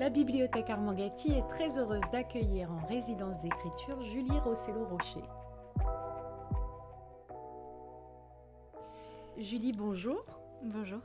La 0.00 0.08
bibliothèque 0.08 0.70
Armangati 0.70 1.32
est 1.32 1.46
très 1.46 1.78
heureuse 1.78 2.00
d'accueillir 2.10 2.72
en 2.72 2.86
résidence 2.86 3.38
d'écriture 3.40 4.00
Julie 4.00 4.38
Rossello-Rocher. 4.38 5.20
Julie, 9.36 9.72
bonjour. 9.72 10.24
Bonjour. 10.62 11.00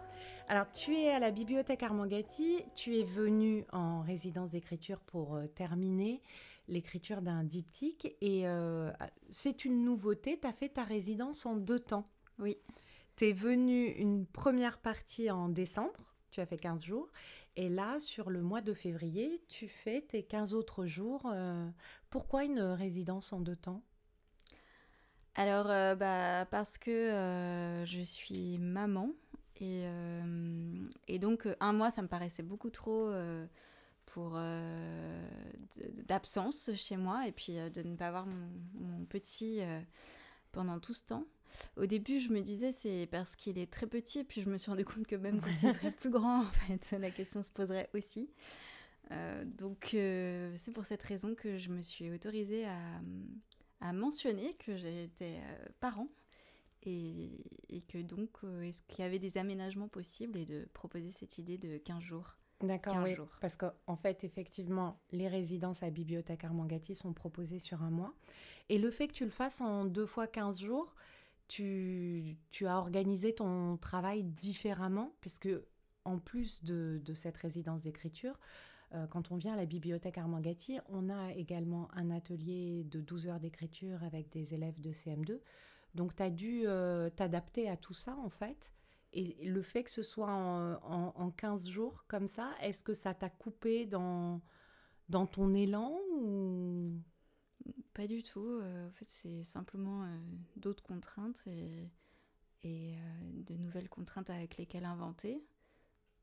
Alors, 0.47 0.71
tu 0.71 0.95
es 0.95 1.09
à 1.09 1.19
la 1.19 1.31
bibliothèque 1.31 1.83
Armangati. 1.83 2.63
Tu 2.73 2.97
es 2.97 3.03
venue 3.03 3.65
en 3.73 3.99
résidence 3.99 4.51
d'écriture 4.51 5.01
pour 5.01 5.35
euh, 5.35 5.47
terminer 5.47 6.21
l'écriture 6.69 7.21
d'un 7.21 7.43
diptyque. 7.43 8.15
Et 8.21 8.47
euh, 8.47 8.93
c'est 9.29 9.65
une 9.65 9.83
nouveauté. 9.83 10.39
Tu 10.39 10.47
as 10.47 10.53
fait 10.53 10.69
ta 10.69 10.85
résidence 10.85 11.45
en 11.45 11.57
deux 11.57 11.81
temps. 11.81 12.07
Oui. 12.39 12.55
Tu 13.17 13.27
es 13.27 13.33
venue 13.33 13.87
une 13.87 14.25
première 14.25 14.77
partie 14.77 15.29
en 15.31 15.49
décembre. 15.49 15.91
Tu 16.31 16.39
as 16.39 16.45
fait 16.45 16.57
15 16.57 16.85
jours. 16.85 17.09
Et 17.57 17.69
là, 17.69 17.99
sur 17.99 18.29
le 18.29 18.41
mois 18.41 18.61
de 18.61 18.73
février, 18.73 19.41
tu 19.47 19.67
fais 19.69 20.01
tes 20.01 20.23
15 20.23 20.53
autres 20.53 20.85
jours. 20.85 21.31
Euh, 21.33 21.69
pourquoi 22.09 22.43
une 22.43 22.59
résidence 22.59 23.31
en 23.31 23.39
deux 23.39 23.55
temps? 23.55 23.81
Alors, 25.35 25.69
euh, 25.69 25.95
bah, 25.95 26.45
parce 26.51 26.77
que 26.77 26.91
euh, 26.91 27.85
je 27.85 28.01
suis 28.01 28.57
maman. 28.57 29.11
Et, 29.61 29.85
et, 31.07 31.17
donc, 31.17 31.47
un 31.61 31.71
mois, 31.71 31.89
ça 31.89 32.01
me 32.01 32.09
paraissait 32.09 32.43
beaucoup 32.43 32.69
trop 32.69 33.09
pour 34.05 34.37
d'absence 36.07 36.71
chez 36.75 36.97
moi. 36.97 37.25
Et 37.25 37.31
puis, 37.31 37.53
de 37.71 37.81
ne 37.81 37.95
pas 37.95 38.11
voir 38.11 38.25
mon, 38.25 38.49
mon 38.85 39.05
petit 39.05 39.61
pendant 40.51 40.77
tout 40.81 40.91
ce 40.91 41.03
temps. 41.03 41.23
Au 41.77 41.85
début, 41.85 42.19
je 42.19 42.29
me 42.29 42.41
disais 42.41 42.71
c'est 42.71 43.07
parce 43.11 43.35
qu'il 43.35 43.57
est 43.57 43.71
très 43.71 43.87
petit, 43.87 44.19
et 44.19 44.23
puis 44.23 44.41
je 44.41 44.49
me 44.49 44.57
suis 44.57 44.69
rendu 44.69 44.85
compte 44.85 45.07
que 45.07 45.15
même 45.15 45.41
quand 45.41 45.51
il 45.51 45.73
serait 45.73 45.91
plus 45.91 46.09
grand, 46.09 46.41
en 46.41 46.51
fait, 46.51 46.97
la 46.97 47.11
question 47.11 47.43
se 47.43 47.51
poserait 47.51 47.89
aussi. 47.93 48.29
Euh, 49.11 49.45
donc, 49.45 49.91
euh, 49.93 50.51
c'est 50.55 50.71
pour 50.71 50.85
cette 50.85 51.03
raison 51.03 51.35
que 51.35 51.57
je 51.57 51.69
me 51.69 51.81
suis 51.81 52.11
autorisée 52.11 52.65
à, 52.65 52.79
à 53.81 53.93
mentionner 53.93 54.53
que 54.55 54.75
j'étais 54.77 55.37
euh, 55.37 55.65
parent 55.79 56.07
et, 56.83 57.43
et, 57.69 57.81
que 57.81 57.99
donc, 57.99 58.29
est-ce 58.63 58.81
qu'il 58.83 59.03
y 59.03 59.07
avait 59.07 59.19
des 59.19 59.37
aménagements 59.37 59.87
possibles 59.87 60.37
et 60.39 60.45
de 60.45 60.67
proposer 60.73 61.11
cette 61.11 61.37
idée 61.37 61.57
de 61.57 61.77
15 61.77 62.01
jours? 62.01 62.37
D'accord, 62.61 62.97
oui, 63.03 63.11
parce 63.41 63.57
qu'en 63.57 63.95
fait, 63.95 64.23
effectivement, 64.23 64.99
les 65.11 65.27
résidences 65.27 65.83
à 65.83 65.89
Bibliothèque 65.89 66.45
Armangati 66.45 66.95
sont 66.95 67.11
proposées 67.11 67.59
sur 67.59 67.83
un 67.83 67.89
mois. 67.89 68.13
Et 68.69 68.77
le 68.77 68.91
fait 68.91 69.07
que 69.07 69.13
tu 69.13 69.25
le 69.25 69.29
fasses 69.29 69.61
en 69.61 69.83
deux 69.83 70.05
fois 70.05 70.25
15 70.25 70.61
jours, 70.61 70.95
tu, 71.47 72.37
tu 72.49 72.67
as 72.67 72.77
organisé 72.77 73.35
ton 73.35 73.77
travail 73.77 74.23
différemment, 74.23 75.15
puisque 75.21 75.49
en 76.03 76.19
plus 76.19 76.63
de, 76.63 77.01
de 77.03 77.13
cette 77.13 77.37
résidence 77.37 77.83
d'écriture, 77.83 78.39
euh, 78.93 79.07
quand 79.07 79.31
on 79.31 79.35
vient 79.35 79.53
à 79.53 79.57
la 79.57 79.65
bibliothèque 79.65 80.17
Armangati, 80.17 80.79
on 80.89 81.09
a 81.09 81.33
également 81.33 81.89
un 81.93 82.11
atelier 82.11 82.83
de 82.85 83.01
12 83.01 83.27
heures 83.27 83.39
d'écriture 83.39 84.03
avec 84.03 84.29
des 84.29 84.53
élèves 84.53 84.79
de 84.79 84.91
CM2. 84.91 85.39
Donc, 85.95 86.15
tu 86.15 86.23
as 86.23 86.29
dû 86.29 86.63
euh, 86.65 87.09
t'adapter 87.09 87.69
à 87.69 87.77
tout 87.77 87.93
ça, 87.93 88.15
en 88.17 88.29
fait. 88.29 88.73
Et 89.13 89.45
le 89.45 89.61
fait 89.61 89.83
que 89.83 89.91
ce 89.91 90.03
soit 90.03 90.31
en, 90.31 91.13
en, 91.15 91.31
15 91.31 91.69
jours 91.69 92.03
comme 92.07 92.27
ça, 92.27 92.51
est-ce 92.61 92.83
que 92.83 92.93
ça 92.93 93.13
t'a 93.13 93.29
coupé 93.29 93.85
dans, 93.85 94.41
dans 95.07 95.25
ton 95.25 95.53
élan 95.53 95.97
ou... 96.19 96.99
Pas 97.93 98.07
du 98.07 98.23
tout. 98.23 98.45
Euh, 98.45 98.87
en 98.87 98.91
fait, 98.91 99.07
c'est 99.07 99.43
simplement 99.43 100.03
euh, 100.03 100.17
d'autres 100.57 100.83
contraintes 100.83 101.43
et, 101.47 101.89
euh, 102.65 102.97
de 103.47 103.55
nouvelles 103.55 103.89
contraintes 103.89 104.29
avec 104.29 104.57
lesquelles 104.57 104.85
inventer. 104.85 105.41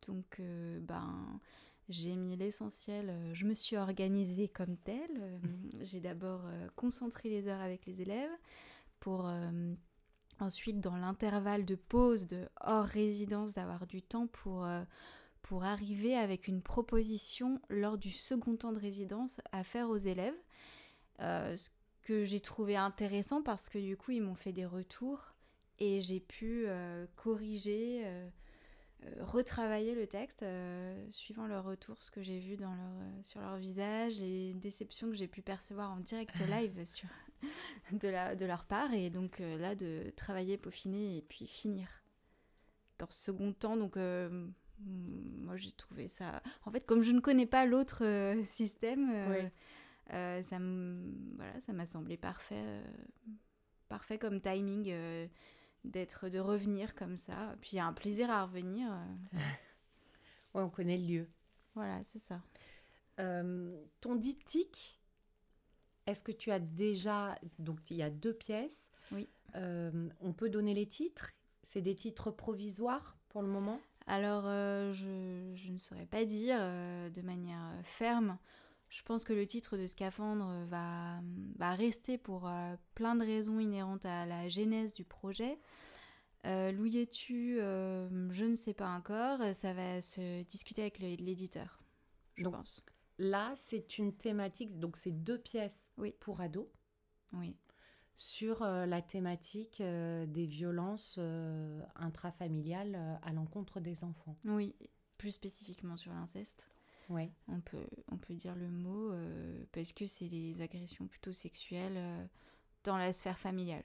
Donc, 0.06 0.42
ben, 0.82 1.40
j'ai 1.88 2.16
mis 2.16 2.34
l'essentiel. 2.36 3.30
je 3.32 3.46
me 3.46 3.54
suis 3.54 3.76
organisée 3.76 4.48
comme 4.48 4.76
telle. 4.76 5.40
j'ai 5.82 6.00
d'abord 6.00 6.42
concentré 6.74 7.28
les 7.28 7.46
heures 7.46 7.60
avec 7.60 7.86
les 7.86 8.00
élèves 8.02 8.30
pour 8.98 9.30
Ensuite, 10.40 10.80
dans 10.80 10.96
l'intervalle 10.96 11.64
de 11.64 11.76
pause, 11.76 12.26
de 12.26 12.48
hors 12.62 12.84
résidence, 12.84 13.52
d'avoir 13.52 13.86
du 13.86 14.02
temps 14.02 14.26
pour, 14.26 14.66
pour 15.42 15.62
arriver 15.62 16.16
avec 16.16 16.48
une 16.48 16.62
proposition 16.62 17.60
lors 17.68 17.96
du 17.96 18.10
second 18.10 18.56
temps 18.56 18.72
de 18.72 18.80
résidence 18.80 19.40
à 19.52 19.62
faire 19.62 19.88
aux 19.88 19.96
élèves. 19.96 20.34
Euh, 21.20 21.56
ce 21.56 21.70
que 22.02 22.24
j'ai 22.24 22.40
trouvé 22.40 22.76
intéressant 22.76 23.42
parce 23.42 23.68
que 23.68 23.78
du 23.78 23.96
coup, 23.96 24.12
ils 24.12 24.22
m'ont 24.22 24.34
fait 24.34 24.52
des 24.52 24.66
retours 24.66 25.34
et 25.78 26.02
j'ai 26.02 26.20
pu 26.20 26.64
euh, 26.66 27.06
corriger, 27.16 28.04
retravailler 29.20 29.94
le 29.94 30.06
texte 30.06 30.44
suivant 31.10 31.46
leur 31.46 31.64
retour, 31.64 32.02
ce 32.02 32.10
que 32.10 32.22
j'ai 32.22 32.38
vu 32.38 32.56
dans 32.56 32.74
leur, 32.74 33.24
sur 33.24 33.40
leur 33.40 33.56
visage 33.56 34.20
et 34.20 34.54
déception 34.54 35.10
que 35.10 35.16
j'ai 35.16 35.28
pu 35.28 35.42
percevoir 35.42 35.92
en 35.92 35.98
direct 35.98 36.38
live 36.48 36.84
sur, 36.84 37.08
de, 37.92 38.08
la, 38.08 38.34
de 38.34 38.46
leur 38.46 38.64
part. 38.64 38.92
Et 38.92 39.10
donc 39.10 39.40
euh, 39.40 39.58
là, 39.58 39.74
de 39.74 40.10
travailler, 40.16 40.58
peaufiner 40.58 41.16
et 41.18 41.22
puis 41.22 41.46
finir. 41.46 41.88
Dans 42.98 43.06
ce 43.10 43.22
second 43.22 43.52
temps, 43.52 43.76
donc 43.76 43.96
euh, 43.96 44.46
moi 44.78 45.56
j'ai 45.56 45.72
trouvé 45.72 46.08
ça... 46.08 46.42
En 46.64 46.70
fait, 46.70 46.86
comme 46.86 47.02
je 47.02 47.10
ne 47.10 47.20
connais 47.20 47.46
pas 47.46 47.66
l'autre 47.66 48.04
euh, 50.12 50.42
ça 50.42 50.58
voilà, 51.36 51.60
ça 51.60 51.72
m'a 51.72 51.86
semblé 51.86 52.16
parfait, 52.16 52.82
parfait 53.88 54.18
comme 54.18 54.40
timing 54.40 54.94
d'être, 55.84 56.28
de 56.28 56.38
revenir 56.38 56.94
comme 56.94 57.16
ça. 57.16 57.56
Puis 57.60 57.70
il 57.72 57.76
y 57.76 57.80
a 57.80 57.86
un 57.86 57.92
plaisir 57.92 58.30
à 58.30 58.44
revenir. 58.44 58.88
ouais, 60.54 60.62
on 60.62 60.70
connaît 60.70 60.98
le 60.98 61.06
lieu. 61.06 61.28
Voilà, 61.74 62.02
c'est 62.04 62.18
ça. 62.18 62.42
ton 63.16 64.14
diptyque, 64.16 65.00
est-ce 66.06 66.22
que 66.22 66.32
tu 66.32 66.50
as 66.50 66.58
déjà... 66.58 67.38
Donc, 67.58 67.90
il 67.90 67.96
y 67.96 68.02
a 68.02 68.10
deux 68.10 68.34
pièces. 68.34 68.90
Oui. 69.12 69.28
Euh, 69.54 70.08
on 70.20 70.32
peut 70.32 70.48
donner 70.48 70.74
les 70.74 70.86
titres 70.86 71.30
C'est 71.62 71.82
des 71.82 71.94
titres 71.94 72.30
provisoires 72.30 73.16
pour 73.28 73.42
le 73.42 73.48
moment? 73.48 73.80
Alors, 74.06 74.46
euh, 74.46 74.92
je, 74.92 75.52
je, 75.54 75.70
ne 75.70 75.78
saurais 75.78 76.06
pas 76.06 76.24
dire 76.24 76.56
euh, 76.58 77.08
de 77.10 77.22
manière 77.22 77.72
ferme. 77.84 78.38
Je 78.92 79.02
pense 79.02 79.24
que 79.24 79.32
le 79.32 79.46
titre 79.46 79.78
de 79.78 79.86
Scaphandre 79.86 80.66
va, 80.68 81.22
va 81.56 81.74
rester 81.74 82.18
pour 82.18 82.50
plein 82.94 83.14
de 83.14 83.24
raisons 83.24 83.58
inhérentes 83.58 84.04
à 84.04 84.26
la 84.26 84.50
genèse 84.50 84.92
du 84.92 85.02
projet. 85.02 85.58
Euh, 86.44 86.72
tu 87.10 87.56
Je 87.56 88.44
ne 88.44 88.54
sais 88.54 88.74
pas 88.74 88.90
encore. 88.90 89.40
Ça 89.54 89.72
va 89.72 90.02
se 90.02 90.42
discuter 90.42 90.82
avec 90.82 90.98
l'éditeur, 90.98 91.82
je 92.36 92.46
pense. 92.46 92.84
Là, 93.18 93.52
c'est 93.56 93.98
une 93.98 94.14
thématique, 94.14 94.78
donc 94.78 94.96
c'est 94.96 95.12
deux 95.12 95.38
pièces 95.38 95.90
pour 96.20 96.40
ados. 96.40 96.66
Oui. 97.34 97.56
Sur 98.16 98.62
euh, 98.62 98.86
la 98.86 99.02
thématique 99.02 99.80
euh, 99.80 100.26
des 100.26 100.46
violences 100.46 101.16
euh, 101.18 101.80
intrafamiliales 101.96 103.18
à 103.22 103.32
l'encontre 103.32 103.80
des 103.80 104.04
enfants. 104.04 104.36
Oui, 104.44 104.74
plus 105.18 105.32
spécifiquement 105.32 105.96
sur 105.96 106.12
l'inceste. 106.12 106.68
On 107.48 107.60
peut, 107.60 107.86
on 108.10 108.16
peut 108.16 108.34
dire 108.34 108.54
le 108.56 108.68
mot 108.70 109.12
parce 109.72 109.92
que 109.92 110.06
c'est 110.06 110.28
les 110.28 110.60
agressions 110.60 111.06
plutôt 111.06 111.32
sexuelles 111.32 112.28
dans 112.84 112.96
la 112.96 113.12
sphère 113.12 113.38
familiale. 113.38 113.84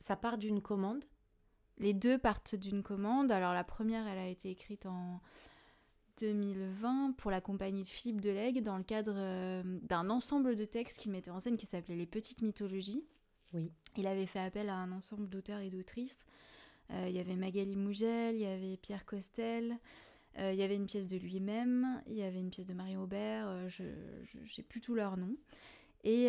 Ça 0.00 0.16
part 0.16 0.38
d'une 0.38 0.60
commande? 0.60 1.04
Les 1.78 1.92
deux 1.92 2.18
partent 2.18 2.54
d'une 2.54 2.82
commande. 2.82 3.32
Alors 3.32 3.52
la 3.52 3.64
première, 3.64 4.06
elle 4.06 4.18
a 4.18 4.28
été 4.28 4.50
écrite 4.50 4.86
en 4.86 5.20
2020 6.20 7.14
pour 7.16 7.30
la 7.30 7.40
compagnie 7.40 7.82
de 7.82 7.88
Philippe 7.88 8.20
Delegue 8.20 8.62
dans 8.62 8.76
le 8.76 8.84
cadre 8.84 9.14
euh, 9.16 9.62
d'un 9.82 10.10
ensemble 10.10 10.54
de 10.54 10.64
textes 10.64 11.00
qu'il 11.00 11.10
mettait 11.10 11.30
en 11.30 11.40
scène 11.40 11.56
qui 11.56 11.66
s'appelait 11.66 11.96
Les 11.96 12.06
Petites 12.06 12.42
Mythologies. 12.42 13.04
Oui. 13.52 13.72
Il 13.96 14.06
avait 14.06 14.26
fait 14.26 14.40
appel 14.40 14.68
à 14.68 14.76
un 14.76 14.92
ensemble 14.92 15.28
d'auteurs 15.28 15.60
et 15.60 15.70
d'autrices. 15.70 16.26
Euh, 16.90 17.06
il 17.08 17.14
y 17.14 17.18
avait 17.18 17.36
Magali 17.36 17.76
Mougel, 17.76 18.36
il 18.36 18.42
y 18.42 18.46
avait 18.46 18.76
Pierre 18.76 19.06
Costel, 19.06 19.78
euh, 20.38 20.52
il 20.52 20.58
y 20.58 20.62
avait 20.62 20.76
une 20.76 20.86
pièce 20.86 21.06
de 21.06 21.16
lui-même, 21.16 22.02
il 22.06 22.16
y 22.16 22.22
avait 22.22 22.40
une 22.40 22.50
pièce 22.50 22.66
de 22.66 22.74
Marie 22.74 22.96
Aubert, 22.96 23.68
je 23.68 23.84
n'ai 23.84 24.64
plus 24.68 24.80
tous 24.80 24.94
leurs 24.94 25.16
noms. 25.16 25.36
Et 26.06 26.28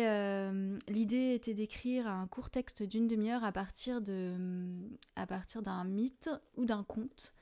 l'idée 0.88 1.34
était 1.34 1.52
d'écrire 1.52 2.06
un 2.06 2.26
court 2.26 2.48
texte 2.48 2.82
d'une 2.82 3.06
demi-heure 3.06 3.44
à 3.44 3.52
partir 3.52 4.00
d'un 4.00 5.84
mythe 5.84 6.30
ou 6.56 6.64
d'un 6.64 6.82
conte 6.82 7.34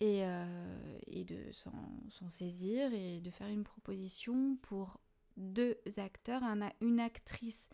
et, 0.00 0.24
euh, 0.24 0.98
et 1.08 1.24
de 1.24 1.38
s'en 1.52 2.30
saisir 2.30 2.92
et 2.92 3.20
de 3.20 3.30
faire 3.30 3.48
une 3.48 3.64
proposition 3.64 4.56
pour 4.62 4.98
deux 5.36 5.76
acteurs, 5.96 6.42
un, 6.42 6.70
une 6.80 7.00
actrice 7.00 7.68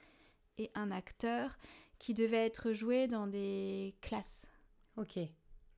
et 0.59 0.71
un 0.75 0.91
acteur 0.91 1.57
qui 1.99 2.15
devaient 2.15 2.45
être 2.45 2.73
joués 2.73 3.07
dans 3.07 3.27
des 3.27 3.95
classes. 4.01 4.47
Ok. 4.97 5.19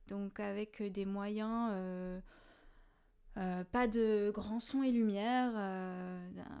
Donc 0.07 0.39
avec 0.39 0.81
des 0.81 1.05
moyens, 1.05 1.69
euh, 1.71 2.19
euh, 3.37 3.63
pas 3.65 3.87
de 3.87 4.31
grands 4.33 4.59
sons 4.59 4.83
et 4.83 4.91
lumière, 4.91 5.51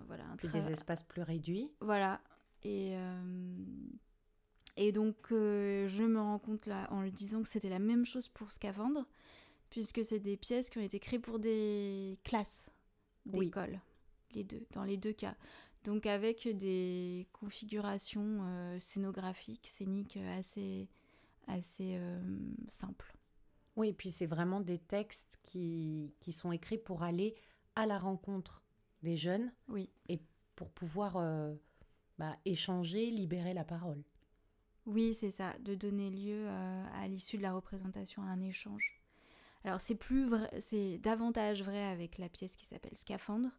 voilà. 0.07 0.25
Un 0.25 0.35
des 0.51 0.71
espaces 0.71 1.03
plus 1.03 1.21
réduits. 1.21 1.71
Voilà. 1.81 2.21
Et, 2.63 2.95
et 4.75 4.91
donc 4.91 5.15
je 5.29 6.03
me 6.03 6.19
rends 6.19 6.39
compte 6.39 6.65
là 6.65 6.87
en 6.91 7.01
le 7.01 7.11
disant 7.11 7.41
que 7.41 7.47
c'était 7.47 7.69
la 7.69 7.79
même 7.79 8.05
chose 8.05 8.27
pour 8.27 8.51
Scavandre 8.51 9.05
puisque 9.69 10.03
c'est 10.03 10.19
des 10.19 10.37
pièces 10.37 10.69
qui 10.69 10.77
ont 10.77 10.81
été 10.81 10.99
créées 10.99 11.19
pour 11.19 11.39
des 11.39 12.17
classes. 12.23 12.65
d'école, 13.25 13.79
les 14.33 14.43
deux, 14.43 14.65
dans 14.71 14.83
les 14.83 14.97
deux 14.97 15.13
cas. 15.13 15.35
Donc 15.83 16.05
avec 16.05 16.47
des 16.57 17.27
configurations 17.31 18.39
euh, 18.41 18.79
scénographiques, 18.79 19.67
scéniques 19.67 20.17
assez, 20.37 20.89
assez 21.47 21.95
euh, 21.97 22.19
simples. 22.67 23.16
Oui, 23.77 23.89
et 23.89 23.93
puis 23.93 24.09
c'est 24.09 24.25
vraiment 24.25 24.59
des 24.59 24.79
textes 24.79 25.39
qui, 25.43 26.13
qui 26.19 26.33
sont 26.33 26.51
écrits 26.51 26.77
pour 26.77 27.03
aller 27.03 27.35
à 27.75 27.85
la 27.85 27.97
rencontre 27.97 28.61
des 29.03 29.15
jeunes 29.15 29.53
oui. 29.69 29.89
et 30.09 30.19
pour 30.55 30.69
pouvoir 30.71 31.15
euh, 31.15 31.53
bah, 32.17 32.35
échanger, 32.43 33.09
libérer 33.09 33.53
la 33.53 33.63
parole. 33.63 34.03
Oui, 34.85 35.13
c'est 35.13 35.31
ça, 35.31 35.53
de 35.59 35.75
donner 35.75 36.09
lieu 36.09 36.47
à 36.47 37.07
l'issue 37.07 37.37
de 37.37 37.43
la 37.43 37.53
représentation 37.53 38.23
à 38.23 38.27
un 38.27 38.41
échange. 38.41 39.01
Alors 39.63 39.81
c'est 39.81 39.95
plus 39.95 40.25
vrai, 40.25 40.49
c'est 40.61 40.97
davantage 40.97 41.61
vrai 41.61 41.83
avec 41.83 42.17
la 42.17 42.29
pièce 42.29 42.55
qui 42.55 42.65
s'appelle 42.65 42.95
Scaphandre, 42.95 43.49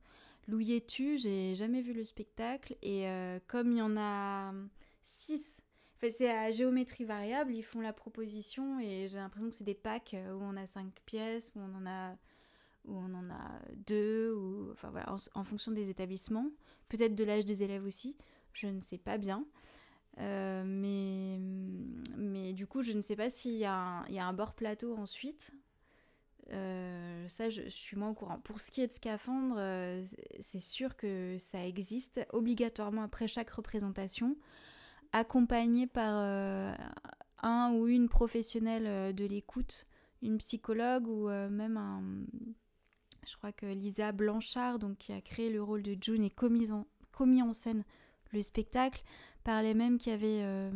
Louis 0.49 0.83
tu 0.87 1.19
j'ai 1.19 1.55
jamais 1.57 1.83
vu 1.83 1.93
le 1.93 2.05
spectacle 2.05 2.75
et 2.81 3.07
euh, 3.07 3.39
comme 3.47 3.73
il 3.73 3.79
y 3.79 3.83
en 3.83 3.99
a 3.99 4.55
six, 5.03 5.61
c'est 6.11 6.31
à 6.31 6.51
géométrie 6.51 7.05
variable, 7.05 7.55
ils 7.55 7.63
font 7.63 7.81
la 7.81 7.93
proposition 7.93 8.79
et 8.79 9.09
j'ai 9.09 9.19
l'impression 9.19 9.49
que 9.51 9.55
c'est 9.55 9.65
des 9.65 9.75
packs 9.75 10.15
euh, 10.15 10.33
où 10.33 10.43
on 10.43 10.57
a 10.57 10.67
cinq 10.67 10.93
pièces, 11.07 11.53
où 11.55 11.61
on 11.61 11.75
en 11.75 11.87
a 11.87 12.17
où 12.85 12.97
on 12.97 13.13
en 13.15 13.29
a 13.31 13.61
deux, 13.87 14.33
ou 14.33 14.71
enfin 14.73 14.89
voilà, 14.91 15.15
en, 15.35 15.45
fonction 15.45 15.73
des 15.73 15.91
établissements, 15.91 16.51
peut-être 16.89 17.15
de 17.15 17.23
l'âge 17.23 17.45
des 17.45 17.63
élèves 17.63 17.85
aussi, 17.85 18.17
je 18.55 18.67
ne 18.67 18.81
sais 18.81 18.97
pas 18.97 19.19
bien. 19.19 19.45
Euh, 20.21 20.65
mais, 20.67 21.39
mais 22.17 22.55
du 22.55 22.67
coup, 22.67 22.83
je 22.83 22.93
ne 22.93 23.03
sais 23.03 23.15
pas 23.15 23.29
s'il 23.29 23.57
y, 23.57 23.59
y, 23.59 23.67
a 23.67 24.05
un 24.27 24.33
bord 24.33 24.55
plateau 24.55 24.97
ensuite, 24.97 25.53
euh, 26.51 27.29
ça, 27.29 27.51
je, 27.51 27.69
suis 27.69 27.97
moins 27.99 28.09
au 28.09 28.15
courant. 28.15 28.39
Pour 28.39 28.59
ce 28.59 28.71
qui 28.71 28.81
est 28.81 28.87
de 28.87 28.93
scaphandre, 28.93 29.61
c'est 30.41 30.61
sûr 30.61 30.97
que 30.97 31.37
ça 31.39 31.67
existe 31.67 32.27
obligatoirement 32.33 33.03
après 33.03 33.29
chaque 33.29 33.51
représentation, 33.51 34.37
accompagné 35.13 35.87
par 35.87 36.15
euh, 36.17 36.73
un 37.43 37.73
ou 37.73 37.87
une 37.89 38.09
professionnelle 38.09 39.15
de 39.15 39.25
l'écoute, 39.25 39.87
une 40.23 40.39
psychologue 40.39 41.07
ou 41.07 41.29
même 41.29 41.77
un. 41.77 42.03
Je 43.27 43.37
crois 43.37 43.53
que 43.53 43.67
Lisa 43.67 44.13
Blanchard, 44.13 44.79
donc, 44.79 44.99
qui 44.99 45.13
a 45.13 45.21
créé 45.21 45.51
le 45.51 45.63
rôle 45.63 45.83
de 45.83 45.97
June 46.01 46.23
et 46.23 46.31
commis 46.31 46.73
en, 46.73 46.87
commis 47.13 47.43
en 47.43 47.53
scène 47.53 47.85
le 48.33 48.43
spectacle, 48.43 49.03
parlait 49.45 49.75
même 49.75 49.99
qu'il 49.99 50.13
y 50.13 50.15
avait 50.15 50.71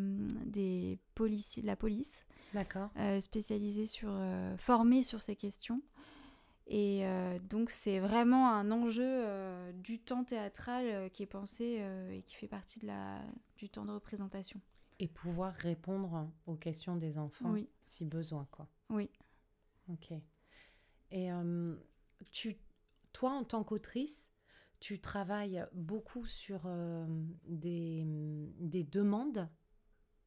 des 0.47 0.99
policiers, 1.15 1.63
de 1.63 1.67
la 1.67 1.77
police 1.77 2.25
D'accord. 2.55 2.91
Euh, 2.99 3.21
spécialisé 3.21 3.87
sur, 3.87 4.11
euh, 4.11 4.57
formé 4.57 5.03
sur 5.03 5.23
ces 5.23 5.37
questions. 5.37 5.81
Et 6.75 7.07
euh, 7.07 7.39
donc 7.39 7.69
c'est 7.69 7.99
vraiment 7.99 8.51
un 8.51 8.71
enjeu 8.71 9.27
du 9.75 9.99
temps 9.99 10.25
théâtral 10.25 11.11
qui 11.11 11.23
est 11.23 11.27
pensé 11.27 11.85
et 12.11 12.23
qui 12.23 12.35
fait 12.35 12.49
partie 12.49 12.81
de 12.81 12.87
la, 12.87 13.21
du 13.57 13.69
temps 13.69 13.85
de 13.85 13.93
représentation. 13.93 14.59
Et 14.99 15.07
pouvoir 15.07 15.53
répondre 15.53 16.31
aux 16.47 16.57
questions 16.57 16.97
des 16.97 17.19
enfants 17.19 17.55
si 17.83 18.07
besoin, 18.07 18.47
quoi. 18.51 18.69
Oui. 18.89 19.11
Ok. 19.89 20.15
Et 21.11 21.29
tu, 22.31 22.57
toi, 23.13 23.33
en 23.33 23.45
tant 23.45 23.65
qu'autrice, 23.65 24.33
tu 24.81 24.99
travailles 24.99 25.67
beaucoup 25.75 26.25
sur 26.25 26.63
des, 27.45 28.05
des 28.61 28.85
demandes 28.85 29.47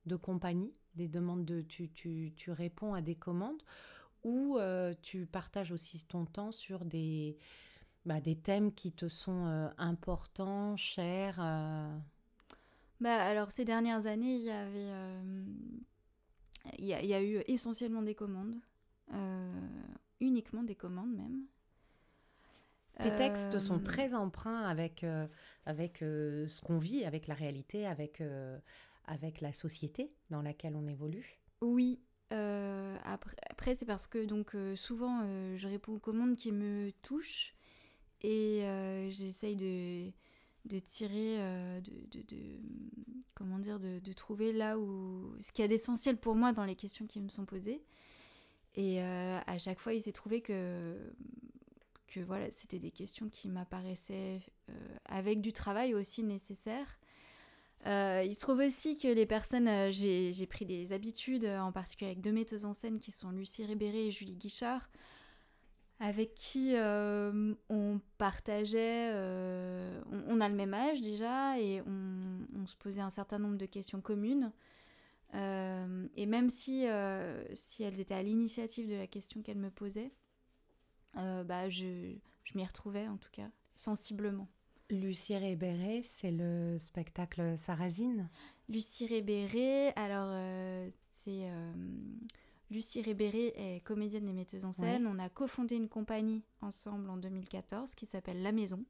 de 0.06 0.15
compagnie 0.15 0.75
des 0.95 1.07
demandes 1.07 1.45
de 1.45 1.62
tu, 1.62 1.89
tu, 1.89 2.33
tu 2.36 2.51
réponds 2.51 2.94
à 2.94 3.01
des 3.01 3.15
commandes 3.15 3.62
ou 4.25 4.57
euh, 4.57 4.94
tu 5.04 5.27
partages 5.27 5.72
aussi 5.72 6.04
ton 6.04 6.25
temps 6.25 6.51
sur 6.51 6.83
des, 6.83 7.38
bah, 8.06 8.19
des 8.19 8.36
thèmes 8.36 8.74
qui 8.74 8.92
te 8.92 9.07
sont 9.07 9.45
euh, 9.45 9.69
importants, 9.77 10.75
chers 10.75 11.38
euh? 11.39 11.95
bah, 13.00 13.24
Alors, 13.24 13.51
ces 13.51 13.66
dernières 13.66 14.07
années, 14.07 14.36
il 14.36 14.42
y 14.42 14.51
avait. 14.51 14.92
Il 16.80 16.86
y, 16.86 16.95
a, 16.95 17.01
il 17.04 17.07
y, 17.07 17.13
a 17.13 17.22
eu 17.22 17.44
essentiellement 17.45 18.01
des 18.01 18.16
commandes, 18.16 18.56
uniquement 20.19 20.63
des 20.63 20.74
commandes 20.74 21.16
même. 21.16 21.45
Tes 23.00 23.16
textes 23.16 23.60
sont 23.60 23.78
très 23.78 24.16
emprunts 24.16 24.63
avec, 24.63 25.06
avec 25.68 26.00
ce 26.00 26.62
qu'on 26.62 26.80
vit, 26.80 27.06
avec 27.06 27.28
la 27.28 27.36
réalité, 27.36 27.86
avec, 27.86 28.24
avec 29.06 29.42
la 29.42 29.54
société 29.54 30.12
dans 30.31 30.42
laquelle 30.42 30.75
on 30.75 30.88
évolue 30.88 31.39
Oui. 31.62 32.00
Euh, 32.33 32.98
après, 33.04 33.75
c'est 33.75 33.86
parce 33.86 34.07
que 34.07 34.25
donc 34.25 34.56
euh, 34.56 34.75
souvent 34.75 35.22
euh, 35.24 35.56
je 35.57 35.68
réponds 35.68 35.94
aux 35.94 36.00
commandes 36.00 36.36
qui 36.36 36.51
me 36.51 36.92
touchent 37.04 37.54
et 38.22 38.62
j'essaye 39.12 39.56
de, 39.56 40.12
de 40.66 40.80
tirer, 40.80 41.38
de, 41.81 44.00
de, 44.00 44.13
trouver 44.13 44.51
là 44.51 44.80
où 44.80 45.36
ce 45.39 45.51
qu'il 45.51 45.62
y 45.62 45.66
a 45.66 45.68
d'essentiel 45.68 46.18
pour 46.18 46.33
moi 46.33 46.51
dans 46.51 46.66
les 46.66 46.75
questions 46.75 47.06
qui 47.06 47.22
me 47.22 47.30
sont 47.30 47.45
posées. 47.45 47.83
Et 48.74 49.00
à 49.00 49.60
chaque 49.60 49.80
fois, 49.80 49.94
il 49.94 50.01
s'est 50.01 50.12
trouvé 50.12 50.42
que 50.42 50.98
que 52.07 52.19
voilà, 52.19 52.50
c'était 52.50 52.80
des 52.80 52.89
questions 52.89 53.30
qui 53.30 53.48
m'apparaissaient 53.48 54.39
avec 55.06 55.42
du 55.42 55.54
travail 55.54 55.94
aussi 55.94 56.24
nécessaire 56.24 56.98
euh, 57.88 58.24
il 58.26 58.34
se 58.34 58.40
trouve 58.40 58.60
aussi 58.60 58.98
que 58.98 59.08
les 59.08 59.26
personnes, 59.26 59.68
euh, 59.68 59.92
j'ai 59.92 60.48
pris 60.48 60.66
des 60.66 60.92
habitudes, 60.92 61.46
euh, 61.46 61.60
en 61.60 61.72
particulier 61.72 62.12
avec 62.12 62.22
deux 62.22 62.32
metteuses 62.32 62.66
en 62.66 62.74
scène 62.74 63.00
qui 63.00 63.12
sont 63.12 63.30
Lucie 63.30 63.66
Ribéré 63.66 64.08
et 64.08 64.12
Julie 64.12 64.36
Guichard, 64.36 64.90
avec 66.00 66.34
qui 66.36 66.74
on 66.78 68.02
partageait, 68.18 69.12
on, 70.12 70.42
a 70.42 70.50
le 70.50 70.56
même 70.56 70.74
âge 70.74 71.00
déjà 71.00 71.58
et 71.58 71.82
on, 71.82 72.68
se 72.68 72.76
posait 72.76 73.00
un 73.00 73.10
certain 73.10 73.40
nombre 73.40 73.58
de 73.58 73.66
questions 73.66 74.02
communes. 74.02 74.52
et 75.34 76.26
même 76.26 76.50
si, 76.50 76.86
si 77.54 77.84
elles 77.84 78.00
étaient 78.02 78.14
à 78.14 78.24
l'initiative 78.24 78.90
de 78.90 78.96
la 78.96 79.08
question 79.08 79.42
qu'elles 79.42 79.58
me 79.58 79.72
posaient, 79.72 80.12
bah 81.14 81.70
je, 81.70 82.14
je 82.44 82.58
m'y 82.58 82.66
retrouvais 82.66 83.08
en 83.08 83.16
tout 83.16 83.31
cas, 83.31 83.48
sensiblement. 83.74 84.50
Lucie 84.89 85.35
Rébéré, 85.35 86.01
c'est 86.04 86.31
le 86.31 86.77
spectacle 86.77 87.57
Sarrazine 87.57 88.30
Lucie 88.69 89.07
Rébéré, 89.07 89.89
alors 89.95 90.30
euh, 90.30 90.89
c'est. 91.11 91.49
Euh, 91.49 91.73
Lucie 92.71 93.01
Rébéré 93.04 93.54
est 93.56 93.81
comédienne 93.81 94.27
et 94.27 94.33
metteuse 94.33 94.65
en 94.65 94.71
scène. 94.71 95.06
On 95.06 95.19
a 95.19 95.30
cofondé 95.30 95.75
une 95.75 95.87
compagnie 95.87 96.42
ensemble 96.61 97.11
en 97.11 97.18
2014 97.18 97.94
qui 97.94 98.07
s'appelle 98.07 98.42
La 98.42 98.51
Maison. 98.51 98.83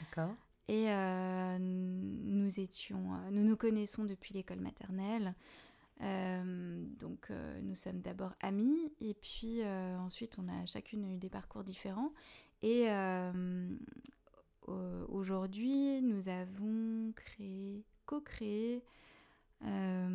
D'accord. 0.00 0.34
Et 0.68 0.90
euh, 0.90 1.56
nous 1.58 2.60
étions, 2.60 3.12
nous 3.30 3.42
nous 3.42 3.56
connaissons 3.56 4.04
depuis 4.04 4.34
l'école 4.34 4.60
maternelle. 4.60 5.34
donc 5.98 7.30
nous 7.62 7.74
sommes 7.74 8.02
d'abord 8.02 8.34
amis 8.40 8.92
et 9.00 9.14
puis 9.14 9.64
ensuite 9.64 10.38
on 10.38 10.46
a 10.48 10.66
chacune 10.66 11.10
eu 11.10 11.16
des 11.16 11.30
parcours 11.30 11.64
différents. 11.64 12.12
Et 12.60 12.86
aujourd'hui, 15.08 16.02
nous 16.02 16.28
avons 16.28 17.12
créé, 17.14 17.84
co-créé. 18.06 18.82
Euh, 19.64 20.08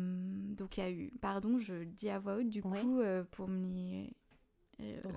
donc 0.54 0.76
il 0.76 0.80
y 0.80 0.86
a 0.86 0.90
eu, 0.90 1.12
pardon, 1.20 1.58
je 1.58 1.84
dis 1.84 2.08
à 2.08 2.18
voix 2.18 2.36
haute 2.36 2.48
du 2.48 2.62
coup 2.62 3.00
euh, 3.00 3.24
pour 3.32 3.48
me 3.48 4.06